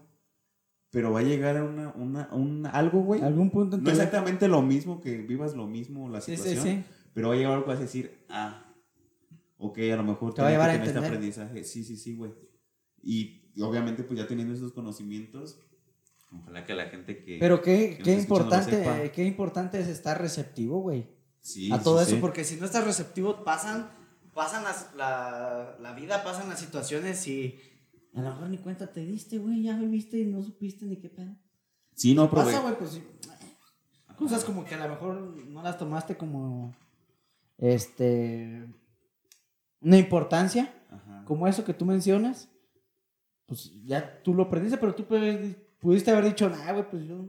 Pero 0.95 1.13
va 1.13 1.19
a 1.19 1.23
llegar 1.25 1.57
a 1.57 1.65
una, 1.65 1.93
una, 1.97 2.29
un 2.33 2.67
algo, 2.67 3.01
güey. 3.01 3.21
Algún 3.21 3.51
punto 3.51 3.77
en 3.77 3.83
No 3.83 3.91
exactamente 3.91 4.47
lo 4.47 4.63
mismo, 4.63 5.01
que 5.01 5.19
vivas 5.19 5.55
lo 5.55 5.67
mismo, 5.67 6.09
la 6.09 6.21
Sí, 6.21 6.37
sí, 6.37 6.43
situación. 6.45 6.65
sí. 6.65 6.85
Pero 7.13 7.29
va 7.29 7.35
a 7.35 7.37
llegar 7.37 7.53
algo 7.53 7.65
que 7.65 7.71
vas 7.71 7.81
a 7.81 7.83
decir, 7.83 8.25
ah, 8.29 8.65
ok, 9.59 9.79
a 9.93 9.97
lo 9.97 10.05
mejor 10.05 10.35
Te 10.35 10.43
va 10.43 10.49
a 10.49 10.51
llevar 10.53 10.71
que 10.71 10.83
a 10.83 10.85
este 10.85 10.99
aprendizaje. 10.99 11.65
Sí, 11.65 11.83
sí, 11.83 11.97
sí, 11.97 12.15
güey. 12.15 12.33
Y, 13.03 13.51
y 13.57 13.63
obviamente, 13.63 14.05
pues 14.05 14.21
ya 14.21 14.29
teniendo 14.29 14.55
esos 14.55 14.73
conocimientos, 14.73 15.59
ojalá 16.33 16.65
que 16.65 16.75
la 16.75 16.87
gente 16.87 17.25
que. 17.25 17.39
Pero 17.41 17.61
qué, 17.61 17.97
que 17.97 18.03
qué 18.05 18.13
importante, 18.15 19.11
qué 19.13 19.25
importante 19.25 19.81
es 19.81 19.89
estar 19.89 20.21
receptivo, 20.23 20.81
güey. 20.81 21.09
Sí, 21.41 21.73
a 21.73 21.79
sí, 21.79 21.85
todo 21.85 22.05
sí. 22.05 22.13
eso, 22.13 22.21
porque 22.21 22.45
si 22.45 22.57
no 22.57 22.67
estás 22.67 22.85
receptivo, 22.85 23.43
pasan, 23.43 23.91
pasan 24.33 24.63
las, 24.63 24.95
la, 24.97 25.77
la 25.81 25.93
vida, 25.93 26.23
pasan 26.23 26.49
las 26.49 26.61
situaciones 26.61 27.27
y 27.27 27.59
a 28.15 28.23
lo 28.23 28.31
mejor 28.31 28.49
ni 28.49 28.59
cuenta 28.59 28.93
te 28.93 29.01
diste, 29.01 29.39
güey, 29.39 29.63
ya 29.63 29.77
viviste 29.77 30.19
y 30.19 30.27
no 30.27 30.43
supiste 30.43 30.85
ni 30.87 30.97
qué 30.97 31.09
pedo. 31.09 31.35
Sí, 31.95 32.15
no, 32.15 32.31
pero. 32.31 32.45
Pasa, 32.45 32.61
güey, 32.61 32.79
pues 32.79 32.91
sí. 32.91 33.03
Cosas 34.17 34.45
como 34.45 34.65
que 34.65 34.75
a 34.75 34.87
lo 34.87 34.89
mejor 34.89 35.15
no 35.49 35.63
las 35.63 35.77
tomaste 35.77 36.17
como, 36.17 36.73
este, 37.59 38.65
una 39.81 39.99
importancia, 39.99 40.73
Ajá. 40.91 41.25
como 41.25 41.49
eso 41.49 41.65
que 41.65 41.75
tú 41.75 41.85
mencionas, 41.85 42.49
pues 43.47 43.73
ya 43.85 44.23
tú 44.23 44.33
lo 44.33 44.45
aprendiste, 44.45 44.79
pero 44.79 44.95
tú 44.95 45.05
pudiste, 45.81 46.11
haber 46.13 46.27
dicho, 46.27 46.49
nah, 46.49 46.73
güey, 46.73 46.89
pues 46.89 47.05
yo, 47.07 47.27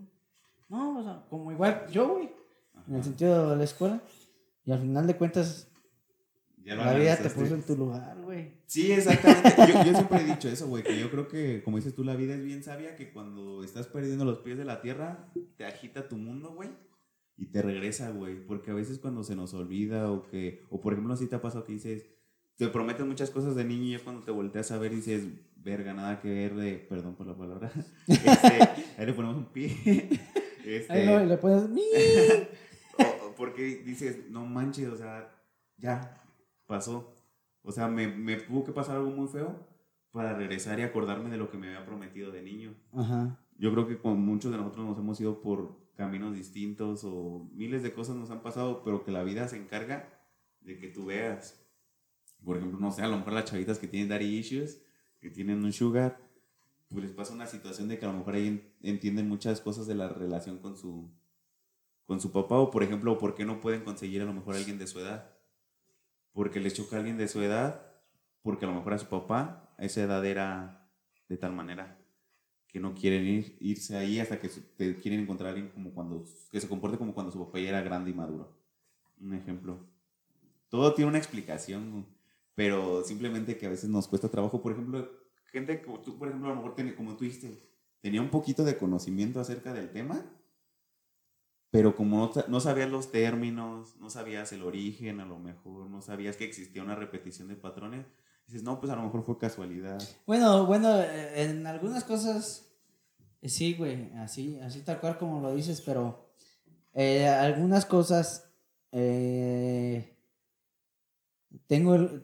no, 0.69 0.99
o 0.99 1.03
sea, 1.03 1.25
como 1.29 1.51
igual 1.51 1.87
yo, 1.91 2.07
güey, 2.07 2.31
en 2.87 2.95
el 2.95 3.03
sentido 3.03 3.49
de 3.49 3.55
la 3.55 3.63
escuela, 3.63 4.01
y 4.63 4.71
al 4.71 4.79
final 4.79 5.07
de 5.07 5.17
cuentas, 5.17 5.67
Ya 6.65 6.75
lo 6.75 6.83
la 6.83 6.93
vida 6.95 7.15
te 7.17 7.29
puso 7.29 7.53
en 7.53 7.61
tu 7.61 7.75
lugar, 7.77 8.17
güey. 8.23 8.53
Sí, 8.65 8.91
exactamente. 8.91 9.53
Yo, 9.71 9.83
yo 9.85 9.93
siempre 9.93 10.21
he 10.21 10.23
dicho 10.25 10.49
eso, 10.49 10.67
güey, 10.67 10.83
que 10.83 10.99
yo 10.99 11.11
creo 11.11 11.27
que, 11.27 11.61
como 11.63 11.77
dices 11.77 11.93
tú, 11.93 12.03
la 12.03 12.15
vida 12.15 12.33
es 12.33 12.43
bien 12.43 12.63
sabia, 12.63 12.95
que 12.95 13.11
cuando 13.11 13.63
estás 13.63 13.85
perdiendo 13.87 14.25
los 14.25 14.39
pies 14.39 14.57
de 14.57 14.65
la 14.65 14.81
tierra, 14.81 15.31
te 15.57 15.65
agita 15.65 16.07
tu 16.07 16.17
mundo, 16.17 16.49
güey, 16.55 16.69
y 17.37 17.45
te 17.47 17.61
regresa, 17.61 18.09
güey. 18.09 18.43
Porque 18.47 18.71
a 18.71 18.73
veces 18.73 18.97
cuando 18.97 19.23
se 19.23 19.35
nos 19.35 19.53
olvida 19.53 20.11
o 20.11 20.23
que, 20.23 20.63
o 20.71 20.81
por 20.81 20.93
ejemplo, 20.93 21.15
si 21.15 21.27
te 21.27 21.35
ha 21.35 21.41
pasado 21.41 21.65
que 21.65 21.73
dices, 21.73 22.07
te 22.57 22.67
prometen 22.69 23.07
muchas 23.07 23.29
cosas 23.29 23.55
de 23.55 23.63
niño 23.63 23.83
y 23.83 23.91
ya 23.91 23.99
cuando 24.03 24.23
te 24.23 24.31
volteas 24.31 24.71
a 24.71 24.79
ver 24.79 24.89
dices, 24.95 25.23
verga, 25.57 25.93
nada 25.93 26.19
que 26.19 26.29
ver 26.29 26.55
de, 26.55 26.77
perdón 26.77 27.13
por 27.15 27.27
la 27.27 27.35
palabra, 27.37 27.71
este, 28.07 28.63
ahí 28.97 29.05
le 29.05 29.13
ponemos 29.13 29.37
un 29.37 29.45
pie. 29.45 30.09
Este, 30.65 30.91
Ahí 30.93 31.05
lo- 31.05 31.23
le 31.23 31.37
pones, 31.37 31.61
o 32.97 33.35
porque 33.35 33.83
dices, 33.85 34.31
no 34.31 34.47
manches, 34.47 34.87
o 34.87 34.97
sea, 34.97 35.31
ya 35.77 36.24
pasó. 36.67 37.13
O 37.63 37.71
sea, 37.71 37.87
me, 37.87 38.07
me 38.07 38.35
tuvo 38.37 38.63
que 38.63 38.71
pasar 38.71 38.97
algo 38.97 39.09
muy 39.11 39.27
feo 39.27 39.67
para 40.11 40.33
regresar 40.33 40.79
y 40.79 40.83
acordarme 40.83 41.29
de 41.29 41.37
lo 41.37 41.49
que 41.49 41.57
me 41.57 41.67
había 41.67 41.85
prometido 41.85 42.31
de 42.31 42.41
niño. 42.41 42.73
Ajá. 42.93 43.39
Yo 43.57 43.71
creo 43.71 43.87
que 43.87 43.97
con 43.97 44.21
muchos 44.21 44.51
de 44.51 44.57
nosotros 44.57 44.85
nos 44.85 44.97
hemos 44.97 45.19
ido 45.19 45.41
por 45.41 45.75
caminos 45.95 46.35
distintos 46.35 47.03
o 47.03 47.49
miles 47.53 47.81
de 47.83 47.93
cosas 47.93 48.15
nos 48.15 48.29
han 48.29 48.41
pasado, 48.41 48.83
pero 48.83 49.03
que 49.03 49.11
la 49.11 49.23
vida 49.23 49.47
se 49.47 49.57
encarga 49.57 50.09
de 50.61 50.77
que 50.77 50.87
tú 50.89 51.05
veas. 51.05 51.61
Por 52.43 52.57
ejemplo, 52.57 52.79
no 52.79 52.91
sé, 52.91 53.01
a 53.01 53.07
lo 53.07 53.17
mejor 53.17 53.33
las 53.33 53.45
chavitas 53.45 53.79
que 53.79 53.87
tienen 53.87 54.09
daddy 54.09 54.25
issues, 54.37 54.81
que 55.19 55.29
tienen 55.29 55.63
un 55.63 55.73
sugar, 55.73 56.19
pues 56.89 57.03
les 57.03 57.13
pasa 57.13 57.33
una 57.33 57.47
situación 57.47 57.87
de 57.87 57.97
que 57.97 58.05
a 58.05 58.11
lo 58.11 58.17
mejor 58.19 58.35
ahí 58.35 58.47
en- 58.47 58.73
entienden 58.83 59.27
muchas 59.27 59.59
cosas 59.61 59.87
de 59.87 59.95
la 59.95 60.07
relación 60.09 60.59
con 60.59 60.77
su, 60.77 61.09
con 62.05 62.19
su 62.21 62.31
papá, 62.31 62.57
o 62.59 62.69
por 62.69 62.83
ejemplo, 62.83 63.17
por 63.17 63.33
qué 63.35 63.45
no 63.45 63.59
pueden 63.59 63.83
conseguir 63.83 64.21
a 64.21 64.25
lo 64.25 64.33
mejor 64.33 64.53
a 64.55 64.57
alguien 64.57 64.77
de 64.77 64.85
su 64.87 64.99
edad. 64.99 65.31
Porque 66.35 66.59
les 66.59 66.73
choca 66.75 66.97
a 66.97 66.99
alguien 66.99 67.17
de 67.17 67.29
su 67.29 67.41
edad, 67.41 67.81
porque 68.43 68.65
a 68.65 68.67
lo 68.67 68.75
mejor 68.75 68.93
a 68.93 68.99
su 68.99 69.07
papá 69.07 69.73
a 69.77 69.85
esa 69.85 70.03
edad 70.03 70.23
era 70.25 70.87
de 71.29 71.37
tal 71.37 71.53
manera 71.53 71.97
que 72.67 72.79
no 72.81 72.93
quieren 72.93 73.25
ir, 73.25 73.57
irse 73.61 73.95
ahí 73.95 74.19
hasta 74.19 74.39
que 74.41 74.49
te 74.49 74.99
quieren 74.99 75.21
encontrar 75.21 75.47
a 75.47 75.53
alguien 75.53 75.71
como 75.71 75.91
cuando, 75.93 76.25
que 76.51 76.59
se 76.59 76.67
comporte 76.67 76.97
como 76.97 77.13
cuando 77.13 77.31
su 77.31 77.39
papá 77.43 77.57
ya 77.59 77.69
era 77.69 77.81
grande 77.81 78.11
y 78.11 78.13
maduro. 78.13 78.53
Un 79.21 79.33
ejemplo. 79.33 79.79
Todo 80.67 80.93
tiene 80.93 81.07
una 81.07 81.17
explicación, 81.17 82.05
pero 82.53 83.01
simplemente 83.05 83.57
que 83.57 83.65
a 83.67 83.69
veces 83.69 83.89
nos 83.89 84.09
cuesta 84.09 84.27
trabajo. 84.29 84.61
Por 84.61 84.73
ejemplo, 84.73 85.09
gente 85.53 85.81
como 85.81 86.01
tú, 86.01 86.17
por 86.17 86.27
ejemplo, 86.27 86.49
a 86.49 86.51
lo 86.51 86.57
mejor, 86.57 86.75
tiene- 86.75 86.95
como 86.95 87.15
tú 87.15 87.23
dijiste, 87.23 87.57
tenía 88.01 88.21
un 88.21 88.29
poquito 88.29 88.65
de 88.65 88.77
conocimiento 88.77 89.39
acerca 89.39 89.73
del 89.73 89.89
tema, 89.91 90.25
pero 91.71 91.95
como 91.95 92.17
no, 92.25 92.33
sa- 92.33 92.45
no 92.47 92.59
sabías 92.59 92.89
los 92.89 93.11
términos, 93.11 93.95
no 93.99 94.09
sabías 94.09 94.51
el 94.53 94.63
origen, 94.63 95.19
a 95.19 95.25
lo 95.25 95.39
mejor 95.39 95.89
no 95.89 96.01
sabías 96.01 96.37
que 96.37 96.45
existía 96.45 96.81
una 96.83 96.95
repetición 96.95 97.47
de 97.47 97.55
patrones, 97.55 98.05
dices, 98.47 98.63
no, 98.63 98.79
pues 98.79 98.91
a 98.91 98.95
lo 98.95 99.03
mejor 99.03 99.23
fue 99.23 99.37
casualidad. 99.37 100.01
Bueno, 100.25 100.65
bueno, 100.65 101.01
eh, 101.01 101.43
en 101.43 101.65
algunas 101.67 102.03
cosas 102.03 102.71
eh, 103.41 103.49
sí, 103.49 103.73
güey, 103.73 104.11
así, 104.13 104.59
así 104.59 104.81
tal 104.81 104.99
cual 104.99 105.17
como 105.17 105.41
lo 105.41 105.53
dices, 105.53 105.81
pero 105.81 106.29
eh, 106.93 107.27
algunas 107.27 107.85
cosas 107.85 108.49
eh, 108.91 110.17
tengo 111.67 111.95
el- 111.95 112.23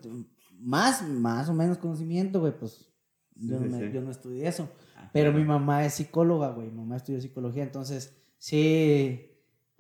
más, 0.60 1.02
más 1.08 1.50
o 1.50 1.54
menos 1.54 1.78
conocimiento, 1.78 2.40
güey, 2.40 2.58
pues 2.58 2.88
yo, 3.36 3.58
Sí, 3.58 3.64
no 3.64 3.64
sí, 3.64 3.70
me- 3.70 3.88
sí. 3.88 3.94
yo 3.94 4.02
no 4.02 4.12
estudié 4.12 4.48
eso, 4.48 4.70
Ah, 4.96 5.10
pero 5.12 5.34
mi 5.34 5.44
mamá 5.44 5.84
es 5.86 5.96
psicóloga, 5.96 6.52
güey, 6.52 6.68
mi 6.70 6.78
mamá 6.78 6.98
estudió 6.98 7.20
psicología, 7.20 7.64
entonces 7.64 8.16
sí, 8.38 9.31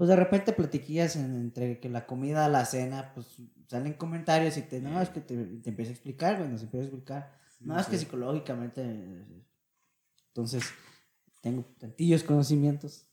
pues 0.01 0.09
de 0.09 0.15
repente 0.15 0.51
platiquillas 0.51 1.15
en- 1.15 1.35
entre 1.35 1.79
que 1.79 1.87
la 1.87 2.07
comida, 2.07 2.49
la 2.49 2.65
cena, 2.65 3.11
pues 3.13 3.37
salen 3.67 3.93
comentarios 3.93 4.57
y 4.57 4.63
te, 4.63 4.81
no, 4.81 4.99
es 4.99 5.09
que 5.09 5.19
te, 5.21 5.35
te 5.37 5.69
empieza 5.69 5.91
a 5.91 5.93
explicar, 5.93 6.37
güey, 6.39 6.49
nos 6.49 6.63
empieza 6.63 6.85
a 6.85 6.87
explicar. 6.87 7.39
No, 7.59 7.79
es 7.79 7.85
que 7.85 7.99
Sí. 7.99 8.05
psicológicamente. 8.05 8.81
Entonces, 10.29 10.63
tengo 11.41 11.65
tantillos 11.77 12.23
conocimientos. 12.23 13.05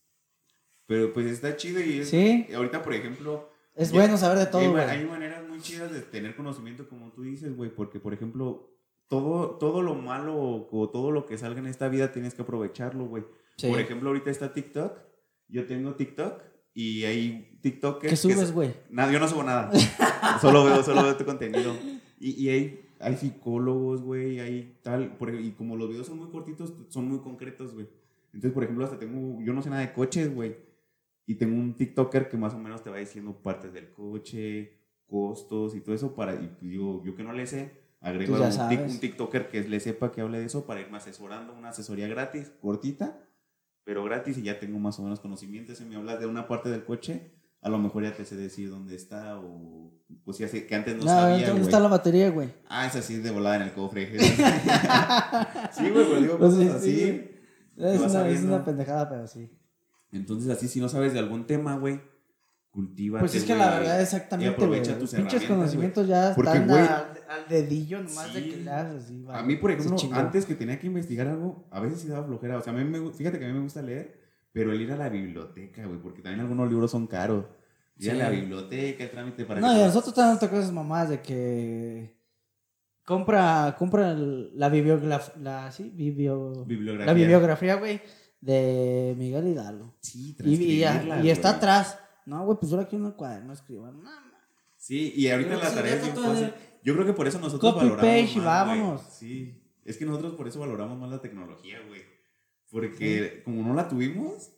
Pero 0.86 1.12
pues 1.12 1.26
está 1.26 1.55
chido 1.57 1.78
y 1.82 1.99
es- 1.99 2.09
Sí. 2.09 2.47
ahorita, 2.55 2.82
por 2.82 2.95
ejemplo... 2.95 3.51
Es 3.74 3.91
ya- 3.93 3.99
bueno 4.01 4.16
saber 4.16 4.39
de 4.39 4.45
hay, 4.45 4.51
todo, 4.51 4.70
güey. 4.70 4.84
hay 4.84 5.05
maneras 5.05 5.47
muy 5.47 5.61
chidas 5.61 5.93
de 5.93 6.01
tener 6.01 6.34
conocimiento, 6.36 6.89
como 6.89 7.12
tú 7.12 7.22
dices, 7.22 7.55
güey, 7.55 7.68
porque, 7.68 8.01
por 8.01 8.14
ejemplo, 8.14 8.70
todo, 9.09 9.59
todo 9.59 9.82
lo 9.82 9.95
malo 9.95 10.66
o 10.72 10.89
todo 10.91 11.11
lo 11.11 11.26
que 11.26 11.36
salga 11.36 11.61
en 11.61 11.66
esta 11.66 11.89
vida 11.91 12.12
tienes 12.12 12.32
que 12.32 12.41
aprovecharlo, 12.41 13.05
güey. 13.07 13.24
Sí. 13.59 13.68
Por 13.68 13.78
ejemplo, 13.78 14.09
ahorita 14.09 14.30
está 14.30 14.55
TikTok. 14.55 14.99
Yo 15.49 15.66
tengo 15.66 15.95
TikTok 15.95 16.47
y 16.79 17.05
hay 17.05 17.59
TikTokers. 17.61 18.09
¿Qué 18.09 18.16
subes, 18.16 18.53
güey? 18.53 18.72
Nada, 18.89 19.11
yo 19.11 19.18
no 19.18 19.26
subo 19.26 19.43
nada. 19.43 19.68
solo 20.41 20.64
veo, 20.64 20.81
solo 20.85 21.03
veo 21.03 21.16
tu 21.16 21.24
contenido. 21.24 21.74
Y, 22.20 22.45
y 22.45 22.51
hay, 22.51 22.89
hay 23.01 23.16
psicólogos, 23.16 24.01
güey, 24.01 24.39
hay 24.39 24.79
tal. 24.85 25.16
por 25.16 25.35
y 25.35 25.51
como 25.51 25.74
los 25.74 25.89
videos 25.89 26.07
son 26.07 26.18
muy 26.18 26.31
cortitos, 26.31 26.72
son 26.89 27.09
muy 27.09 27.18
concretos, 27.18 27.74
güey. 27.74 27.89
Entonces, 28.33 28.53
por 28.53 28.62
ejemplo, 28.62 28.85
hasta 28.85 28.97
tengo. 28.97 29.43
Yo 29.43 29.53
no 29.55 29.61
sé 29.61 29.70
nada 29.70 29.83
de 29.83 29.93
coches, 29.93 30.33
güey. 30.33 30.55
Y 31.26 31.35
tengo 31.35 31.57
un 31.57 31.74
TikToker 31.74 32.29
que 32.29 32.37
más 32.37 32.55
o 32.55 32.61
menos 32.61 32.85
te 32.85 32.91
va 32.91 32.99
diciendo 32.99 33.33
partes 33.43 33.72
del 33.72 33.91
coche, 33.91 34.79
costos 35.09 35.74
y 35.74 35.81
todo 35.81 35.97
eso. 35.97 36.14
para 36.14 36.35
Y 36.35 36.57
digo, 36.61 37.03
yo 37.05 37.16
que 37.16 37.24
no 37.24 37.33
le 37.33 37.49
sé, 37.49 37.72
agrego 38.01 38.39
ya 38.39 38.68
un, 38.68 38.83
un 38.89 39.01
TikToker 39.01 39.49
que 39.49 39.64
le 39.64 39.81
sepa 39.81 40.12
que 40.12 40.20
hable 40.20 40.39
de 40.39 40.45
eso 40.45 40.64
para 40.64 40.81
irme 40.81 40.99
asesorando. 40.99 41.55
Una 41.55 41.70
asesoría 41.70 42.07
gratis, 42.07 42.53
cortita, 42.61 43.20
pero 43.89 44.05
gratis. 44.05 44.36
Y 44.36 44.43
ya 44.43 44.61
tengo 44.61 44.78
más 44.78 44.99
o 44.99 45.03
menos 45.03 45.18
conocimiento. 45.18 45.74
Si 45.74 45.82
me 45.86 45.97
hablas 45.97 46.20
de 46.20 46.26
una 46.26 46.47
parte 46.47 46.68
del 46.68 46.84
coche, 46.84 47.32
a 47.62 47.70
lo 47.70 47.78
mejor 47.78 48.03
ya 48.03 48.12
te 48.12 48.26
sé 48.26 48.36
decir 48.36 48.68
dónde 48.68 48.95
está 48.95 49.39
o 49.39 49.91
pues 50.26 50.36
ya 50.36 50.47
sé 50.47 50.66
que 50.66 50.74
antes 50.74 50.95
no, 50.95 51.05
No, 51.05 51.11
sabía, 51.11 51.49
¿dónde 51.49 51.62
está 51.62 51.80
la 51.80 51.89
batería, 51.89 52.28
güey? 52.30 52.51
Ah, 52.68 52.86
es 52.86 52.95
así 52.97 53.16
de 53.16 53.30
volada 53.30 53.57
en 53.57 53.62
el 53.62 53.72
cofre. 53.72 54.11
sí, 55.72 55.91
güey, 55.91 56.07
pero 56.07 56.20
digo 56.20 56.39
Pues 56.39 56.55
sí, 56.55 56.68
así. 56.68 56.97
sí, 56.97 57.30
Es 57.78 58.01
una, 58.03 58.28
es 58.28 58.43
una 58.43 58.62
pendejada, 58.62 59.09
pero 59.09 59.26
sí. 59.26 59.51
Entonces, 60.12 60.51
así 60.51 60.68
si 60.68 60.80
no 60.80 60.91
sabes 60.91 61.14
de 61.14 61.20
algún 61.20 61.47
tema, 61.47 61.78
güey, 61.78 61.99
cultiva. 62.79 63.18
Pues 63.18 63.35
es 63.35 63.43
que 63.43 63.57
la 63.57 63.70
verdad, 63.79 64.01
exactamente, 64.01 64.55
güey. 64.55 64.55
aprovecha 64.79 64.93
Los 64.93 65.01
tus 65.01 65.14
pinches 65.14 65.43
conocimientos 65.45 66.07
ya 66.07 66.33
Porque, 66.37 66.59
están 66.59 66.70
al, 66.70 66.87
al 67.29 67.49
dedillo 67.49 68.01
nomás 68.05 68.33
de 68.33 68.49
que 68.49 68.57
le 68.59 68.70
haces 68.70 69.05
así. 69.05 69.24
A 69.29 69.43
mí, 69.43 69.57
por 69.57 69.72
ejemplo, 69.72 69.97
antes 70.12 70.47
que 70.47 70.55
tenía 70.55 70.79
que 70.79 70.87
investigar 70.87 71.26
algo, 71.26 71.66
a 71.72 71.81
veces 71.81 72.01
sí 72.03 72.07
daba 72.09 72.24
flojera. 72.24 72.57
O 72.57 72.62
sea, 72.62 72.72
a 72.72 72.76
mí 72.76 72.85
me, 72.85 73.12
fíjate 73.12 73.39
que 73.41 73.45
a 73.47 73.49
mí 73.49 73.55
me 73.55 73.62
gusta 73.62 73.83
leer, 73.83 74.20
pero 74.53 74.72
el 74.72 74.81
ir 74.81 74.93
a 74.93 74.97
la 74.97 75.09
biblioteca, 75.09 75.85
güey, 75.87 75.99
porque 76.01 76.22
también 76.22 76.41
algunos 76.41 76.68
libros 76.70 76.91
son 76.93 77.09
caros. 77.09 77.47
Ir 77.99 78.12
a 78.12 78.14
la 78.14 78.31
biblioteca, 78.31 79.03
el 79.03 79.11
trámite 79.11 79.45
para 79.45 79.61
No, 79.61 79.72
que 79.72 79.79
y 79.81 79.83
a 79.83 79.87
nosotros 79.87 80.14
también 80.14 80.35
nos 80.35 80.41
tocó 80.41 80.57
esas 80.59 80.70
mamadas 80.72 81.09
de 81.09 81.20
que 81.20 82.16
compra, 83.05 83.74
compra 83.76 84.12
el- 84.12 84.51
la 84.57 84.68
bibliografía, 84.68 85.35
la, 85.43 85.72
sí, 85.72 85.93
biblio- 85.97 86.64
bibliografía. 86.64 87.07
la 87.07 87.12
bibliografía, 87.12 87.74
güey, 87.74 88.01
de 88.41 89.14
Miguel 89.18 89.49
Hidalgo. 89.49 89.95
Sí, 90.01 90.37
Y, 90.45 90.55
y, 90.55 90.85
y 91.24 91.31
está 91.31 91.51
atrás. 91.57 91.99
No, 92.29 92.45
güey, 92.45 92.59
pues 92.61 92.70
yo 92.70 92.79
aquí 92.81 92.97
en 92.97 93.07
el 93.07 93.14
cuaderno 93.14 93.53
escribo. 93.53 93.87
No, 93.87 93.93
mames. 93.93 94.33
Sí, 94.76 95.12
y 95.16 95.29
ahorita 95.29 95.57
la 95.57 95.74
tarea 95.74 95.95
es 95.97 96.03
bien 96.03 96.14
fácil. 96.16 96.53
Yo 96.85 96.95
creo 96.95 97.05
que 97.07 97.12
por 97.12 97.26
eso 97.26 97.39
nosotros 97.41 97.61
Copy 97.72 97.87
valoramos 97.87 98.05
paste 98.22 98.33
y 98.33 98.37
más, 98.43 98.66
güey. 98.66 98.79
vámonos. 98.81 99.03
Sí, 99.11 99.62
es 99.85 99.97
que 99.97 100.05
nosotros 100.05 100.35
por 100.35 100.47
eso 100.47 100.61
valoramos 100.61 100.99
más 100.99 101.11
la 101.11 101.20
tecnología, 101.20 101.79
güey. 101.89 102.03
Porque 102.70 103.43
como 103.45 103.62
no 103.66 103.74
la 103.74 103.89
tuvimos, 103.89 104.53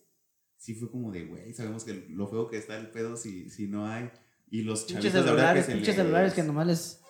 sí 0.57 0.75
fue 0.75 0.91
como 0.91 1.11
de, 1.11 1.25
güey, 1.25 1.53
sabemos 1.53 1.83
que 1.83 2.05
lo 2.09 2.27
feo 2.27 2.49
que 2.49 2.57
está 2.57 2.77
el 2.77 2.89
pedo 2.91 3.15
si, 3.17 3.49
si 3.49 3.67
no 3.67 3.87
hay. 3.87 4.11
Y 4.49 4.63
los 4.63 4.85
chavitos 4.85 5.13
de 5.13 5.19
ahora 5.19 5.53
que 5.53 5.63
celulares, 5.63 5.65
se 5.65 5.75
les- 5.75 5.95
celulares 5.95 6.33
que 6.33 6.43
nomás 6.43 6.67
les 6.67 7.00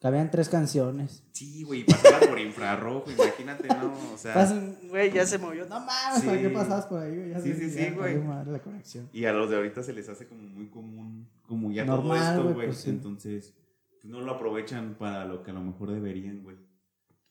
cabían 0.00 0.30
tres 0.30 0.48
canciones. 0.48 1.22
Sí, 1.32 1.62
güey, 1.62 1.84
pasaba 1.84 2.20
por 2.20 2.38
infrarrojo, 2.40 3.10
imagínate, 3.10 3.68
¿no? 3.68 3.92
O 4.14 4.18
sea... 4.18 4.34
Pasan, 4.34 4.76
güey, 4.88 5.12
ya 5.12 5.26
se 5.26 5.38
movió. 5.38 5.66
No 5.66 5.78
mames, 5.80 6.22
¿para 6.24 6.36
Sí. 6.36 6.42
qué 6.42 6.50
pasabas 6.50 6.86
por 6.86 7.02
ahí? 7.02 7.14
güey? 7.16 7.42
Sí, 7.42 7.54
sí, 7.54 7.70
sí, 7.70 7.90
güey. 7.90 8.22
la 8.46 8.60
conexión. 8.62 9.08
Y 9.12 9.24
a 9.26 9.32
los 9.32 9.50
de 9.50 9.56
ahorita 9.56 9.82
se 9.82 9.92
les 9.92 10.08
hace 10.08 10.26
como 10.26 10.42
muy 10.42 10.68
común, 10.68 11.28
como 11.46 11.70
ya 11.70 11.84
Normal, 11.84 12.18
todo 12.18 12.28
esto, 12.28 12.42
güey, 12.42 12.54
güey. 12.54 12.66
pues. 12.68 12.86
Entonces, 12.86 13.54
pues 13.92 14.04
no 14.06 14.20
lo 14.20 14.32
aprovechan 14.32 14.96
para 14.98 15.24
lo 15.26 15.42
que 15.42 15.50
a 15.50 15.54
lo 15.54 15.60
mejor 15.60 15.92
deberían, 15.92 16.42
güey. 16.42 16.56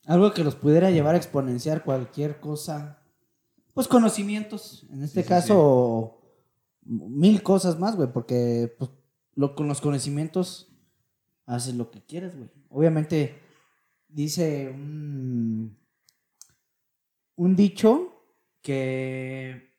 Algo 0.06 0.32
que 0.34 0.44
los 0.44 0.56
pudiera 0.56 0.92
llevar 0.92 1.16
a 1.16 1.18
exponenciar 1.18 1.84
cualquier 1.84 2.40
cosa. 2.40 3.02
Pues 3.74 3.88
conocimientos. 3.88 4.86
En 4.92 5.04
este 5.04 5.24
sí, 5.24 5.28
caso, 5.28 6.22
mil 6.84 7.42
cosas 7.44 7.80
más, 7.80 7.96
güey. 7.96 8.12
Porque 8.12 8.76
pues, 8.78 8.92
lo, 9.36 9.56
con 9.56 9.68
los 9.68 9.82
conocimientos 9.82 10.69
haces 11.50 11.76
lo 11.76 11.90
que 11.90 12.02
quieres, 12.06 12.38
güey. 12.38 12.50
Obviamente, 12.70 13.40
dice 14.08 14.70
un, 14.70 15.78
un 17.36 17.56
dicho 17.56 18.24
que 18.62 19.74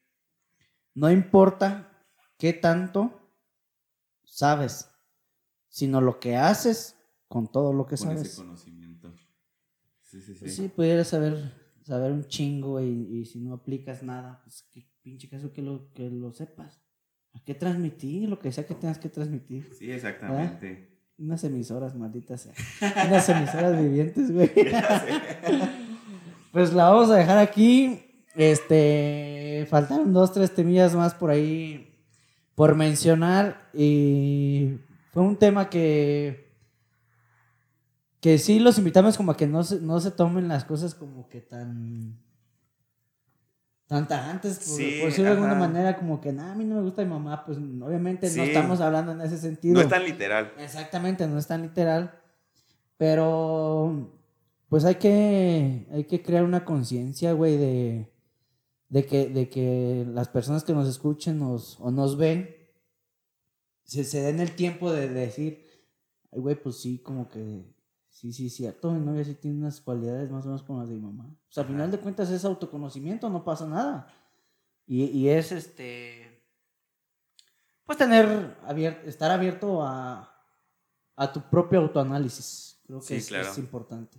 no 0.95 1.11
importa 1.11 2.05
qué 2.37 2.53
tanto 2.53 3.21
sabes, 4.25 4.91
sino 5.69 6.01
lo 6.01 6.19
que 6.19 6.37
haces 6.37 6.97
con 7.29 7.47
todo 7.51 7.73
lo 7.73 7.87
que 7.87 7.97
Con 7.97 8.09
sabes. 8.09 8.23
ese 8.23 8.37
conocimiento. 8.37 9.15
Sí, 10.03 10.21
sí, 10.21 10.35
sí. 10.35 10.41
Pues 10.41 10.57
sí, 10.57 10.69
pudieras 10.69 11.09
saber, 11.09 11.55
saber 11.83 12.11
un 12.11 12.27
chingo 12.27 12.81
y, 12.81 13.19
y 13.19 13.25
si 13.27 13.41
no 13.41 13.55
aplicas 13.55 14.03
nada, 14.03 14.41
pues 14.43 14.65
qué 14.73 14.91
pinche 15.03 15.29
caso 15.29 15.53
que 15.53 15.63
lo, 15.63 15.93
que 15.93 16.11
lo 16.11 16.33
sepas. 16.33 16.83
¿A 17.33 17.45
qué 17.45 17.55
transmitir? 17.55 18.29
Lo 18.29 18.41
que 18.41 18.51
sea 18.51 18.67
que 18.67 18.75
tengas 18.75 18.99
que 18.99 19.09
transmitir. 19.09 19.73
Sí, 19.73 19.93
exactamente. 19.93 20.90
Unas 21.21 21.45
emisoras, 21.45 21.95
malditas 21.95 22.41
sea. 22.41 22.55
Unas 23.07 23.29
emisoras 23.29 23.79
vivientes, 23.79 24.33
güey. 24.33 24.51
pues 26.53 26.73
la 26.73 26.89
vamos 26.89 27.11
a 27.11 27.17
dejar 27.17 27.37
aquí. 27.37 28.03
Este, 28.35 29.67
faltaron 29.69 30.15
dos, 30.15 30.33
tres 30.33 30.55
temillas 30.55 30.95
más 30.95 31.13
por 31.13 31.29
ahí 31.29 31.95
por 32.55 32.75
mencionar. 32.75 33.69
Y 33.75 34.79
fue 35.13 35.23
un 35.23 35.37
tema 35.37 35.69
que, 35.69 36.55
que 38.21 38.39
sí 38.39 38.59
los 38.59 38.79
invitamos 38.79 39.19
como 39.19 39.33
a 39.33 39.37
que 39.37 39.47
no 39.47 39.63
se, 39.63 39.79
no 39.81 40.01
se 40.01 40.13
tomen 40.13 40.49
las 40.49 40.65
cosas 40.65 40.95
como 40.95 41.29
que 41.29 41.43
tan, 41.43 42.19
tan 43.91 44.07
tajantes, 44.07 44.57
por, 44.59 44.65
Sí, 44.77 44.99
por 45.01 45.09
decirlo 45.09 45.31
de 45.31 45.37
alguna 45.37 45.57
manera, 45.57 45.97
como 45.97 46.21
que, 46.21 46.33
"Nah, 46.33 46.53
a 46.53 46.55
mí 46.55 46.65
no 46.65 46.77
me 46.77 46.83
gusta 46.83 47.03
mi 47.03 47.11
mamá, 47.11 47.45
pues 47.45 47.59
obviamente 47.59 48.29
Sí. 48.31 48.39
no 48.39 48.45
estamos 48.45 48.81
hablando 48.81 49.11
en 49.11 49.21
ese 49.21 49.37
sentido. 49.37 49.75
No 49.75 49.81
es 49.81 49.89
tan 49.89 50.05
literal. 50.05 50.53
Exactamente, 50.59 51.27
no 51.27 51.37
es 51.37 51.47
tan 51.49 51.63
literal. 51.63 52.13
Pero 52.97 54.13
pues 54.69 54.85
hay 54.85 54.95
que, 54.95 55.89
hay 55.91 56.05
que 56.05 56.23
crear 56.23 56.45
una 56.45 56.65
conciencia, 56.65 57.33
güey, 57.33 57.57
de, 57.57 58.13
de, 58.91 59.07
que, 59.07 59.29
de 59.29 59.49
que 59.49 60.07
las 60.09 60.29
personas 60.29 60.63
que 60.63 60.73
nos 60.73 60.89
escuchen 60.89 61.41
nos, 61.41 61.81
o 61.81 61.91
nos 61.91 62.17
ven 62.17 62.49
se, 63.83 64.05
se 64.05 64.21
den 64.21 64.39
el 64.39 64.53
tiempo 64.53 64.93
de, 64.93 65.09
decir, 65.09 65.67
ay, 66.31 66.39
güey, 66.39 66.55
pues 66.55 66.81
sí, 66.81 67.01
como 67.01 67.29
que 67.29 67.65
sí, 68.21 68.33
sí, 68.33 68.51
cierto, 68.51 68.93
mi 68.93 69.01
novia 69.01 69.25
sí 69.25 69.35
tiene 69.35 69.59
unas 69.59 69.81
cualidades 69.81 70.31
más 70.31 70.45
o 70.45 70.49
menos 70.49 70.63
como 70.63 70.81
las 70.81 70.89
de 70.89 70.97
mi 70.97 71.01
mamá. 71.01 71.27
Pues 71.47 71.59
al 71.59 71.67
final 71.67 71.91
de 71.91 71.99
cuentas 71.99 72.31
es 72.31 72.45
autoconocimiento, 72.45 73.31
no 73.31 73.43
pasa 73.45 73.67
nada. 73.67 74.07
Y, 74.87 75.05
y 75.05 75.29
es 75.29 75.53
este, 75.53 76.43
pues 77.85 77.99
tener, 77.99 78.57
abierto, 78.67 79.09
estar 79.09 79.31
abierto 79.31 79.83
a, 79.83 80.33
a 81.17 81.33
tu 81.33 81.41
propio 81.43 81.81
autoanálisis. 81.81 82.81
Creo 82.87 83.01
que 83.01 83.07
Sí, 83.07 83.15
es, 83.17 83.29
claro. 83.29 83.51
es 83.51 83.59
importante. 83.59 84.19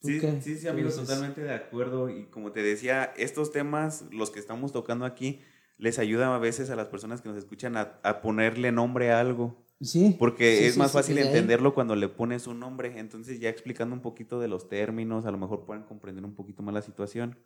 ¿Tú 0.00 0.08
Sí, 0.08 0.20
qué- 0.20 0.40
sí, 0.40 0.54
sí, 0.56 0.62
qué 0.62 0.68
amigo, 0.68 0.88
dices? 0.88 1.06
totalmente 1.06 1.42
de 1.42 1.54
acuerdo. 1.54 2.08
Y 2.10 2.26
como 2.26 2.52
te 2.52 2.62
decía, 2.62 3.04
estos 3.16 3.52
temas, 3.52 4.04
los 4.12 4.30
que 4.30 4.40
estamos 4.40 4.72
tocando 4.72 5.04
aquí, 5.04 5.40
les 5.76 5.98
ayudan 5.98 6.30
a 6.30 6.38
veces 6.38 6.70
a 6.70 6.76
las 6.76 6.88
personas 6.88 7.20
que 7.20 7.28
nos 7.28 7.38
escuchan 7.38 7.76
a, 7.76 7.98
a 8.02 8.20
ponerle 8.20 8.70
nombre 8.72 9.12
a 9.12 9.20
algo. 9.20 9.63
Sí. 9.84 10.16
Porque 10.18 10.58
sí, 10.58 10.64
es 10.64 10.74
sí, 10.74 10.78
más 10.78 10.90
sí, 10.90 10.98
fácil 10.98 11.18
entenderlo 11.18 11.74
cuando 11.74 11.94
le 11.96 12.08
pones 12.08 12.46
un 12.46 12.60
nombre. 12.60 12.98
Entonces, 12.98 13.40
ya 13.40 13.48
explicando 13.48 13.94
un 13.94 14.02
poquito 14.02 14.40
de 14.40 14.48
los 14.48 14.68
términos, 14.68 15.26
a 15.26 15.30
lo 15.30 15.38
mejor 15.38 15.64
pueden 15.64 15.84
comprender 15.84 16.24
un 16.24 16.34
poquito 16.34 16.62
más 16.62 16.74
la 16.74 16.82
situación. 16.82 17.38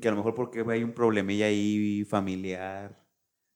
Que 0.00 0.08
a 0.08 0.10
lo 0.10 0.18
mejor 0.18 0.34
porque 0.34 0.64
hay 0.68 0.82
un 0.82 0.92
problemilla 0.92 1.46
ahí 1.46 2.04
familiar 2.04 3.08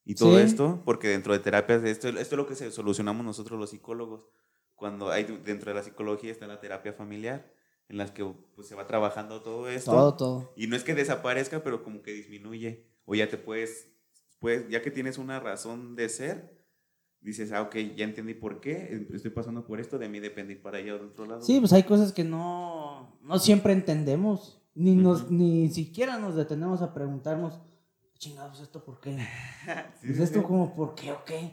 y 0.04 0.14
todo 0.14 0.38
esto, 0.38 0.82
porque 0.84 1.08
dentro 1.08 1.32
de 1.32 1.38
terapias, 1.38 1.84
esto, 1.84 2.08
esto 2.08 2.20
es 2.20 2.32
lo 2.32 2.46
que 2.46 2.54
solucionamos 2.54 3.24
nosotros 3.24 3.58
los 3.58 3.70
psicólogos. 3.70 4.26
Cuando 4.74 5.10
hay 5.10 5.24
dentro 5.24 5.70
de 5.70 5.74
la 5.74 5.84
psicología 5.84 6.32
está 6.32 6.46
la 6.46 6.58
terapia 6.58 6.92
familiar, 6.92 7.52
en 7.88 7.98
las 7.98 8.10
que 8.10 8.24
pues, 8.56 8.66
se 8.66 8.74
va 8.74 8.86
trabajando 8.86 9.42
todo 9.42 9.68
esto. 9.68 9.92
Todo, 9.92 10.16
todo. 10.16 10.52
Y 10.56 10.66
no 10.66 10.74
es 10.74 10.82
que 10.82 10.94
desaparezca, 10.94 11.62
pero 11.62 11.84
como 11.84 12.02
que 12.02 12.12
disminuye. 12.12 12.88
O 13.04 13.14
ya 13.14 13.28
te 13.28 13.36
puedes, 13.36 13.92
puedes, 14.40 14.68
ya 14.68 14.82
que 14.82 14.90
tienes 14.90 15.18
una 15.18 15.38
razón 15.38 15.94
de 15.94 16.08
ser, 16.08 16.61
dices, 17.22 17.52
ah, 17.52 17.62
ok, 17.62 17.76
ya 17.96 18.04
entendí 18.04 18.34
por 18.34 18.60
qué, 18.60 19.06
estoy 19.12 19.30
pasando 19.30 19.64
por 19.66 19.80
esto, 19.80 19.98
de 19.98 20.08
mí 20.08 20.20
depende 20.20 20.54
ir 20.54 20.62
para 20.62 20.78
allá 20.78 20.94
de 20.94 21.04
otro 21.04 21.26
lado. 21.26 21.42
Sí, 21.42 21.60
pues 21.60 21.72
hay 21.72 21.84
cosas 21.84 22.12
que 22.12 22.24
no, 22.24 23.16
no 23.22 23.38
siempre 23.38 23.72
entendemos. 23.72 24.58
Ni, 24.74 24.94
nos, 24.96 25.30
ni 25.30 25.68
siquiera 25.68 26.18
nos 26.18 26.34
detenemos 26.34 26.80
a 26.80 26.94
preguntarnos, 26.94 27.60
chingados, 28.18 28.60
¿esto 28.60 28.84
por 28.84 29.00
qué? 29.00 29.16
Sí, 30.00 30.06
Pues 30.06 30.16
sí, 30.16 30.22
esto 30.22 30.40
sí. 30.40 30.44
como, 30.46 30.74
¿por 30.74 30.94
qué 30.94 31.12
o 31.12 31.24
qué? 31.24 31.52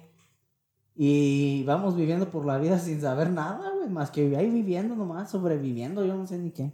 Y 0.96 1.64
vamos 1.64 1.96
viviendo 1.96 2.30
por 2.30 2.46
la 2.46 2.58
vida 2.58 2.80
sin 2.80 3.00
saber 3.02 3.30
nada, 3.30 3.72
güey, 3.76 3.90
más 3.90 4.12
que 4.12 4.36
ahí 4.36 4.50
viviendo 4.50 4.96
nomás, 4.96 5.32
sobreviviendo, 5.32 6.06
yo 6.06 6.16
no 6.16 6.28
sé 6.28 6.38
ni 6.38 6.52
qué. 6.52 6.74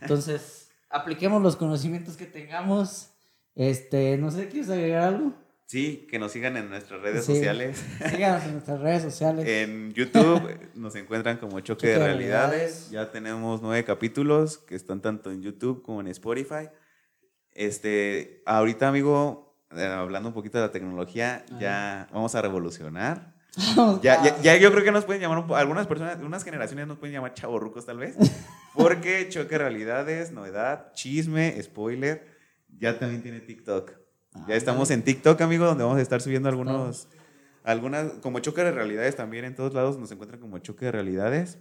Entonces, 0.00 0.70
apliquemos 0.90 1.42
los 1.42 1.56
conocimientos 1.56 2.16
que 2.16 2.26
tengamos. 2.26 3.10
Este, 3.54 4.16
no 4.18 4.30
sé, 4.30 4.48
¿quieres 4.48 4.70
agregar 4.70 5.14
algo? 5.14 5.32
Sí, 5.68 6.06
que 6.10 6.18
nos 6.18 6.32
sigan 6.32 6.56
en 6.56 6.70
nuestras 6.70 7.02
redes 7.02 7.26
Sí. 7.26 7.34
sociales. 7.34 7.84
Síganos 8.10 8.42
en 8.44 8.52
nuestras 8.52 8.80
redes 8.80 9.02
sociales. 9.02 9.46
En 9.46 9.92
YouTube 9.92 10.58
nos 10.74 10.94
encuentran 10.96 11.36
como 11.36 11.60
Choque, 11.60 11.64
Choque 11.82 11.86
de 11.88 11.92
de 11.98 11.98
Realidades. 12.06 12.50
Realidades. 12.50 12.90
Ya 12.90 13.10
tenemos 13.12 13.60
nueve 13.60 13.84
capítulos 13.84 14.56
que 14.56 14.74
están 14.74 15.02
tanto 15.02 15.30
en 15.30 15.42
YouTube 15.42 15.82
como 15.82 16.00
en 16.00 16.06
Spotify. 16.08 16.70
Este, 17.52 18.42
ahorita, 18.46 18.88
amigo, 18.88 19.62
eh, 19.76 19.84
hablando 19.84 20.30
un 20.30 20.34
poquito 20.34 20.56
de 20.56 20.64
la 20.64 20.72
tecnología, 20.72 21.44
ya 21.60 22.08
vamos 22.12 22.34
a 22.34 22.40
revolucionar. 22.40 23.34
Ya, 24.02 24.22
ya, 24.22 24.40
ya 24.40 24.56
yo 24.56 24.70
creo 24.70 24.84
que 24.84 24.92
nos 24.92 25.04
pueden 25.04 25.20
llamar, 25.20 25.44
algunas 25.58 25.86
personas, 25.86 26.16
unas 26.22 26.44
generaciones 26.44 26.86
nos 26.86 26.96
pueden 26.96 27.12
llamar 27.12 27.34
chavorrucos 27.34 27.84
tal 27.84 27.98
vez, 27.98 28.14
porque 28.74 29.28
Choque 29.28 29.48
de 29.50 29.58
Realidades, 29.58 30.30
novedad, 30.32 30.92
chisme, 30.94 31.60
spoiler, 31.62 32.24
ya 32.78 32.98
también 32.98 33.20
tiene 33.22 33.40
TikTok. 33.40 33.90
Ya 34.46 34.54
estamos 34.54 34.90
en 34.90 35.02
TikTok, 35.02 35.40
amigo, 35.42 35.64
donde 35.66 35.84
vamos 35.84 35.98
a 35.98 36.02
estar 36.02 36.20
subiendo 36.20 36.48
algunos, 36.48 37.08
algunas, 37.64 38.12
como 38.22 38.38
Choque 38.40 38.62
de 38.62 38.70
Realidades 38.72 39.16
también 39.16 39.44
en 39.44 39.54
todos 39.54 39.74
lados 39.74 39.98
nos 39.98 40.10
encuentran 40.12 40.40
como 40.40 40.58
Choque 40.58 40.86
de 40.86 40.92
Realidades. 40.92 41.58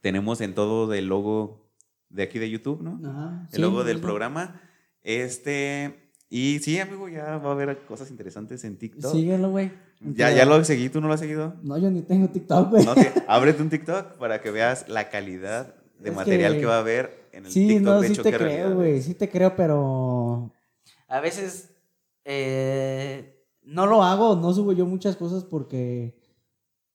Tenemos 0.00 0.40
en 0.40 0.54
todo 0.54 0.92
el 0.94 1.06
logo 1.08 1.66
de 2.08 2.22
aquí 2.22 2.38
de 2.38 2.48
YouTube, 2.50 2.80
¿no? 2.82 3.00
Ajá, 3.08 3.46
El 3.50 3.56
sí, 3.56 3.60
logo 3.60 3.84
del 3.84 4.00
programa. 4.00 4.60
Este, 5.02 6.10
y 6.30 6.58
sí, 6.60 6.78
amigo, 6.78 7.08
ya 7.08 7.38
va 7.38 7.50
a 7.50 7.52
haber 7.52 7.78
cosas 7.86 8.10
interesantes 8.10 8.64
en 8.64 8.76
TikTok. 8.78 9.12
Síguelo, 9.12 9.50
güey. 9.50 9.72
Ya, 10.00 10.30
ya 10.30 10.44
lo 10.44 10.62
seguí, 10.64 10.88
¿tú 10.90 11.00
no 11.00 11.08
lo 11.08 11.14
has 11.14 11.20
seguido? 11.20 11.54
No, 11.62 11.78
yo 11.78 11.90
ni 11.90 12.02
tengo 12.02 12.28
TikTok, 12.28 12.70
güey. 12.70 12.84
No, 12.84 12.94
te- 12.94 13.12
ábrete 13.28 13.62
un 13.62 13.70
TikTok 13.70 14.12
para 14.18 14.40
que 14.42 14.50
veas 14.50 14.88
la 14.88 15.08
calidad 15.08 15.74
de 15.98 16.10
Es 16.10 16.16
material 16.16 16.54
que, 16.54 16.60
que- 16.60 16.66
va 16.66 16.76
a 16.76 16.80
haber 16.80 17.28
en 17.32 17.46
el 17.46 17.50
Sí, 17.52 17.66
TikTok 17.66 17.84
no, 17.86 18.00
de 18.02 18.08
sí 18.08 18.14
Choque 18.16 18.30
te 18.30 18.38
Realidades. 18.38 18.66
creo, 18.66 18.76
güey. 18.76 19.02
Sí 19.02 19.14
te 19.14 19.28
creo, 19.30 19.56
pero 19.56 20.52
a 21.08 21.20
veces 21.20 21.70
eh, 22.28 23.46
no 23.62 23.86
lo 23.86 24.02
hago, 24.02 24.34
no 24.36 24.52
subo 24.52 24.72
yo 24.72 24.84
muchas 24.84 25.16
cosas 25.16 25.44
porque 25.44 26.20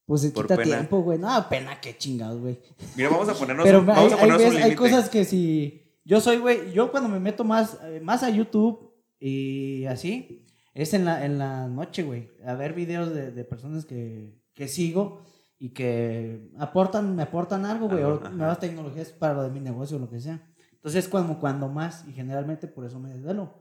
pues 0.05 0.21
se 0.21 0.31
Por 0.31 0.43
quita 0.45 0.57
pena. 0.57 0.75
tiempo, 0.77 1.01
güey. 1.01 1.17
No, 1.17 1.47
pena, 1.49 1.79
qué 1.79 1.97
chingados, 1.97 2.41
güey. 2.41 2.59
Mira, 2.97 3.09
vamos 3.09 3.29
a 3.29 3.33
ponernos, 3.33 3.63
Pero 3.65 3.79
un, 3.79 3.89
hay, 3.89 3.95
vamos 3.95 4.13
a 4.13 4.17
hay 4.17 4.29
un 4.29 4.57
hay 4.63 4.75
cosas 4.75 5.09
que 5.09 5.23
si 5.23 5.81
yo 6.03 6.19
soy, 6.19 6.37
güey, 6.37 6.73
yo 6.73 6.91
cuando 6.91 7.07
me 7.07 7.19
meto 7.19 7.45
más, 7.45 7.77
más 8.01 8.23
a 8.23 8.29
YouTube 8.29 8.93
y 9.19 9.85
así, 9.85 10.45
es 10.73 10.93
en 10.93 11.05
la, 11.05 11.25
en 11.25 11.37
la 11.37 11.67
noche, 11.67 12.03
güey, 12.03 12.29
a 12.45 12.55
ver 12.55 12.73
videos 12.73 13.13
de, 13.13 13.31
de 13.31 13.43
personas 13.45 13.85
que, 13.85 14.37
que 14.53 14.67
sigo 14.67 15.21
y 15.57 15.69
que 15.69 16.51
aportan, 16.57 17.15
me 17.15 17.23
aportan 17.23 17.65
algo, 17.65 17.87
güey, 17.87 18.03
o 18.03 18.19
nuevas 18.31 18.59
tecnologías 18.59 19.11
para 19.11 19.35
lo 19.35 19.43
de 19.43 19.51
mi 19.51 19.61
negocio 19.61 19.95
o 19.95 19.99
lo 19.99 20.09
que 20.09 20.19
sea. 20.19 20.41
Entonces 20.73 21.05
es 21.05 21.09
como 21.09 21.39
cuando 21.39 21.69
más 21.69 22.05
y 22.07 22.11
generalmente 22.13 22.67
por 22.67 22.83
eso 22.85 22.99
me 22.99 23.09
desvelo. 23.11 23.60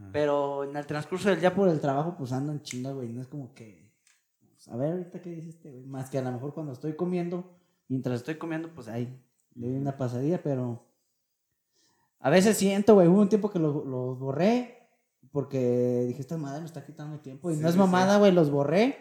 Ajá. 0.00 0.10
Pero 0.12 0.64
en 0.64 0.76
el 0.76 0.86
transcurso 0.86 1.28
del 1.28 1.40
día 1.40 1.54
por 1.54 1.68
el 1.68 1.80
trabajo, 1.80 2.14
pues 2.16 2.32
ando 2.32 2.52
en 2.52 2.62
chinga, 2.62 2.92
güey. 2.92 3.08
No 3.10 3.20
es 3.20 3.28
como 3.28 3.54
que. 3.54 3.92
pues, 4.52 4.68
a 4.68 4.76
ver, 4.76 4.92
ahorita 4.92 5.20
qué 5.20 5.30
dice 5.30 5.50
este, 5.50 5.70
güey. 5.70 5.84
Más 5.84 6.10
que 6.10 6.18
a 6.18 6.22
lo 6.22 6.32
mejor 6.32 6.54
cuando 6.54 6.72
estoy 6.72 6.94
comiendo, 6.94 7.58
mientras 7.88 8.16
estoy 8.16 8.36
comiendo, 8.36 8.70
pues 8.74 8.88
ahí 8.88 9.22
le 9.54 9.68
doy 9.68 9.76
una 9.76 9.96
pasadilla, 9.96 10.42
pero. 10.42 10.84
A 12.18 12.30
veces 12.30 12.56
siento, 12.56 12.94
güey. 12.94 13.08
Hubo 13.08 13.20
un 13.20 13.28
tiempo 13.28 13.50
que 13.50 13.58
los 13.58 14.18
borré 14.18 14.80
porque 15.32 16.04
dije, 16.08 16.20
esta 16.20 16.36
madre 16.36 16.60
me 16.60 16.66
está 16.66 16.84
quitando 16.84 17.20
tiempo. 17.20 17.50
Y 17.50 17.54
Sí, 17.54 17.60
no 17.60 17.68
es 17.68 17.76
mamada, 17.76 18.18
güey. 18.18 18.32
Los 18.32 18.50
borré. 18.50 18.96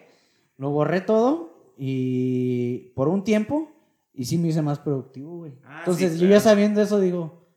Lo 0.58 0.70
borré 0.72 1.02
todo 1.02 1.74
y 1.78 2.92
por 2.96 3.08
un 3.08 3.24
tiempo. 3.24 3.70
Y 4.14 4.26
sí 4.26 4.38
me 4.38 4.50
hice 4.50 4.62
más 4.62 4.80
productivo, 4.80 5.38
güey. 5.38 5.54
Ah, 5.64 5.80
Entonces, 5.80 6.14
sí, 6.14 6.20
yo 6.20 6.28
ya 6.28 6.40
sabiendo 6.40 6.82
eso, 6.82 7.00
digo, 7.00 7.48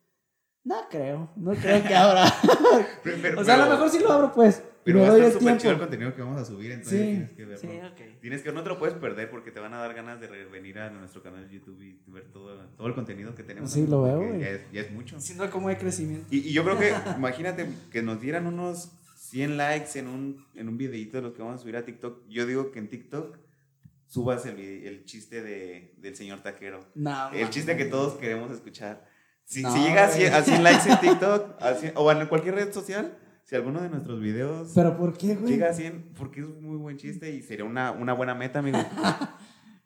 no 0.64 0.76
creo, 0.90 1.30
no 1.36 1.52
creo 1.54 1.82
que 1.82 1.94
ahora. 1.94 2.24
Pero- 3.02 3.18
pero- 3.20 3.40
O 3.40 3.44
sea, 3.44 3.54
a 3.54 3.66
lo 3.66 3.70
mejor 3.72 3.90
sí 3.90 3.98
lo 4.00 4.12
abro, 4.12 4.32
pues. 4.32 4.62
Pero 4.84 4.98
me 4.98 5.02
va 5.04 5.08
a 5.10 5.12
doy 5.12 5.20
estar 5.20 5.32
el 5.34 5.38
súper 5.40 5.58
chido 5.58 5.72
el 5.74 5.78
contenido 5.78 6.12
que 6.16 6.22
vamos 6.22 6.40
a 6.40 6.44
subir, 6.44 6.72
entonces 6.72 6.98
Sí, 7.00 7.06
tienes 7.06 7.30
que 7.30 7.44
verlo. 7.44 7.60
sí, 7.60 7.68
ok. 7.92 8.20
Tienes 8.20 8.42
que, 8.42 8.50
no 8.52 8.62
te 8.64 8.68
lo 8.68 8.78
puedes 8.80 8.96
perder 8.96 9.30
porque 9.30 9.52
te 9.52 9.60
van 9.60 9.72
a 9.74 9.78
dar 9.78 9.94
ganas 9.94 10.20
de 10.20 10.26
venir 10.46 10.80
a 10.80 10.90
nuestro 10.90 11.22
canal 11.22 11.46
de 11.48 11.54
YouTube 11.54 11.80
y 11.82 12.00
ver 12.08 12.24
todo, 12.32 12.56
todo 12.76 12.88
el 12.88 12.94
contenido 12.94 13.32
que 13.36 13.44
tenemos. 13.44 13.70
Sí, 13.70 13.86
lo 13.86 14.02
veo. 14.02 14.36
Ya 14.40 14.48
es, 14.48 14.62
ya 14.72 14.80
es 14.80 14.90
mucho. 14.90 15.20
Si 15.20 15.34
no, 15.34 15.48
¿cómo 15.50 15.68
hay 15.68 15.76
crecimiento? 15.76 16.26
Y, 16.32 16.38
y 16.48 16.52
yo 16.52 16.64
creo 16.64 16.76
que, 16.80 16.92
imagínate, 17.16 17.68
que 17.92 18.02
nos 18.02 18.20
dieran 18.20 18.46
unos 18.48 18.90
100 19.18 19.56
likes 19.56 19.96
en 20.00 20.08
un, 20.08 20.44
en 20.56 20.68
un 20.68 20.76
videito 20.76 21.16
de 21.18 21.22
los 21.22 21.32
que 21.34 21.42
vamos 21.42 21.60
a 21.60 21.62
subir 21.62 21.76
a 21.76 21.84
TikTok. 21.84 22.26
Yo 22.28 22.44
digo 22.44 22.72
que 22.72 22.80
en 22.80 22.88
TikTok 22.88 23.38
subas 24.08 24.44
el, 24.46 24.58
el 24.58 25.04
chiste 25.04 25.42
de, 25.42 25.94
del 25.98 26.16
señor 26.16 26.40
taquero. 26.42 26.80
No, 26.96 27.30
El 27.32 27.48
chiste 27.50 27.76
que 27.76 27.84
todos 27.84 28.14
queremos 28.14 28.50
escuchar. 28.50 29.06
Si, 29.44 29.62
No, 29.62 29.72
si 29.72 29.80
llega 29.80 30.04
a 30.04 30.06
güey. 30.08 30.18
100, 30.20 30.34
a 30.34 30.42
100 30.42 30.62
likes 30.64 30.90
en 30.90 31.00
TikTok 31.00 31.62
a 31.62 31.74
100 31.74 31.92
o 31.96 32.10
en 32.12 32.26
cualquier 32.28 32.54
red 32.54 32.72
social, 32.72 33.16
si 33.44 33.54
alguno 33.56 33.80
de 33.82 33.90
nuestros 33.90 34.20
videos 34.20 34.72
¿Pero 34.74 34.96
por 34.96 35.16
qué, 35.18 35.34
güey? 35.34 35.52
llega 35.54 35.70
a 35.70 35.74
100, 35.74 36.12
porque 36.16 36.40
es 36.40 36.46
un 36.46 36.62
muy 36.64 36.76
buen 36.76 36.96
chiste 36.96 37.30
y 37.34 37.42
sería 37.42 37.64
una, 37.64 37.90
una 37.92 38.12
buena 38.14 38.34
meta, 38.34 38.60
amigo. 38.60 38.78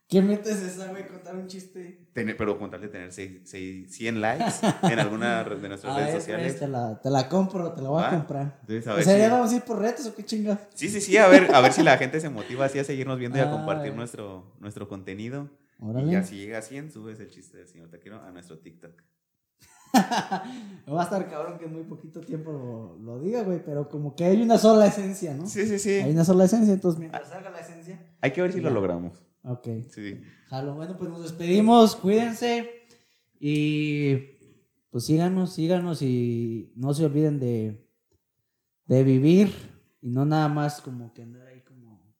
¿Qué 0.09 0.23
metes 0.23 0.63
esa, 0.63 0.87
güey? 0.87 1.05
Contar 1.09 1.35
un 1.35 1.49
chiste. 1.49 2.07
Tener- 2.13 2.37
pero 2.37 2.57
con 2.61 2.71
tal 2.71 2.81
de 2.81 2.87
tener 2.87 3.11
seis- 3.13 3.41
seis- 3.43 3.93
100 3.93 4.21
likes 4.21 4.45
en 4.85 4.99
alguna 5.01 5.43
de 5.61 5.69
nuestras 5.69 5.93
A 5.93 5.99
redes 5.99 6.13
ver, 6.13 6.21
sociales. 6.21 6.47
pues, 6.53 6.61
te 6.61 6.69
la, 6.69 7.01
te 7.03 7.11
la 7.11 7.29
compro, 7.29 7.73
te 7.73 7.83
la 7.83 7.89
voy 7.89 8.05
a 8.05 8.11
comprar. 8.11 8.59
Entonces, 8.61 8.87
a 8.87 8.93
O 8.93 8.97
ver 8.97 9.05
sea, 9.05 9.15
si- 9.15 9.21
¿ya 9.21 9.31
vamos 9.33 9.53
a 9.53 9.57
ir 9.57 9.63
por 9.63 9.81
retos 9.81 10.07
o 10.07 10.15
qué 10.15 10.25
chinga? 10.25 10.61
Sí, 10.75 10.89
sí, 10.89 11.01
sí, 11.01 11.17
a 11.17 11.27
ver, 11.27 11.53
a 11.53 11.61
ver 11.61 11.73
si 11.73 11.83
la 11.83 11.99
gente 11.99 12.21
se 12.21 12.29
motiva 12.31 12.67
así 12.67 12.79
a 12.79 12.85
seguirnos 12.85 13.19
viendo 13.19 13.37
y 13.37 13.41
a 13.41 13.49
Ah, 13.49 13.51
compartir 13.51 13.91
eh. 13.91 13.97
nuestro, 13.97 14.55
nuestro 14.61 14.87
contenido. 14.89 15.51
Órale. 15.81 16.07
Y 16.07 16.13
ya 16.13 16.23
si 16.23 16.37
llega 16.37 16.59
a 16.59 16.63
100, 16.63 16.93
subes 16.93 17.19
el 17.19 17.29
chiste 17.29 17.57
del 17.59 17.67
señor 17.67 17.89
Taquero 17.91 18.23
a 18.23 18.31
nuestro 18.31 18.59
TikTok. 18.61 19.03
Va 20.89 21.01
a 21.01 21.05
estar 21.05 21.29
cabrón 21.29 21.59
que 21.59 21.65
en 21.65 21.73
muy 21.73 21.83
poquito 21.83 22.21
tiempo 22.21 22.53
lo, 22.53 22.97
lo 22.99 23.21
diga, 23.21 23.43
güey. 23.43 23.63
Pero 23.65 23.89
como 23.89 24.15
que 24.15 24.25
hay 24.25 24.41
una 24.41 24.57
sola 24.57 24.87
esencia, 24.87 25.35
¿no? 25.35 25.47
Sí, 25.47 25.67
sí, 25.67 25.79
sí. 25.79 25.91
Hay 25.91 26.13
una 26.13 26.25
sola 26.25 26.45
esencia, 26.45 26.73
entonces 26.73 27.01
mientras 27.01 27.29
salga 27.29 27.51
la 27.51 27.61
esencia. 27.61 28.01
Hay 28.21 28.33
que 28.33 28.43
ver 28.43 28.53
si 28.53 28.61
lo 28.61 28.71
logramos. 28.71 29.23
Ok. 29.43 29.69
Sí. 29.91 30.21
Jalo, 30.49 30.75
bueno, 30.75 30.97
pues 30.97 31.11
nos 31.11 31.23
despedimos, 31.23 31.97
cuídense 31.97 32.87
y 33.41 34.17
pues 34.91 35.05
síganos, 35.05 35.53
síganos 35.53 36.03
y 36.03 36.73
no 36.77 36.95
se 36.95 37.05
olviden 37.05 37.39
de, 37.39 37.85
de 38.87 39.05
vivir 39.05 39.53
y 40.01 40.11
no 40.11 40.25
nada 40.25 40.49
más 40.49 40.81
como 40.81 41.13
que 41.13 41.23
andar 41.23 41.49
ahí 41.49 41.63
como, 41.63 42.15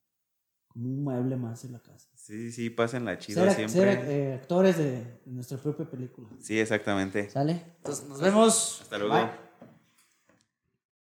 como 0.67 0.89
un 0.89 1.03
mueble 1.03 1.37
más 1.37 1.63
en 1.63 1.71
la 1.71 1.79
casa. 1.79 2.09
Sí, 2.27 2.51
sí, 2.51 2.69
pasen 2.69 3.05
la 3.05 3.17
chida 3.17 3.43
Ser, 3.53 3.69
siempre. 3.69 3.95
ser, 4.01 4.11
eh, 4.11 4.33
actores 4.33 4.77
de, 4.77 4.91
de 4.91 5.31
nuestra 5.31 5.57
propia 5.57 5.89
película. 5.89 6.27
Sí, 6.41 6.59
exactamente. 6.59 7.29
¿Sale? 7.29 7.63
Entonces 7.77 8.05
nos 8.05 8.19
vemos. 8.19 8.79
Hasta 8.81 8.97
luego. 8.97 9.13
Bye. 9.13 9.46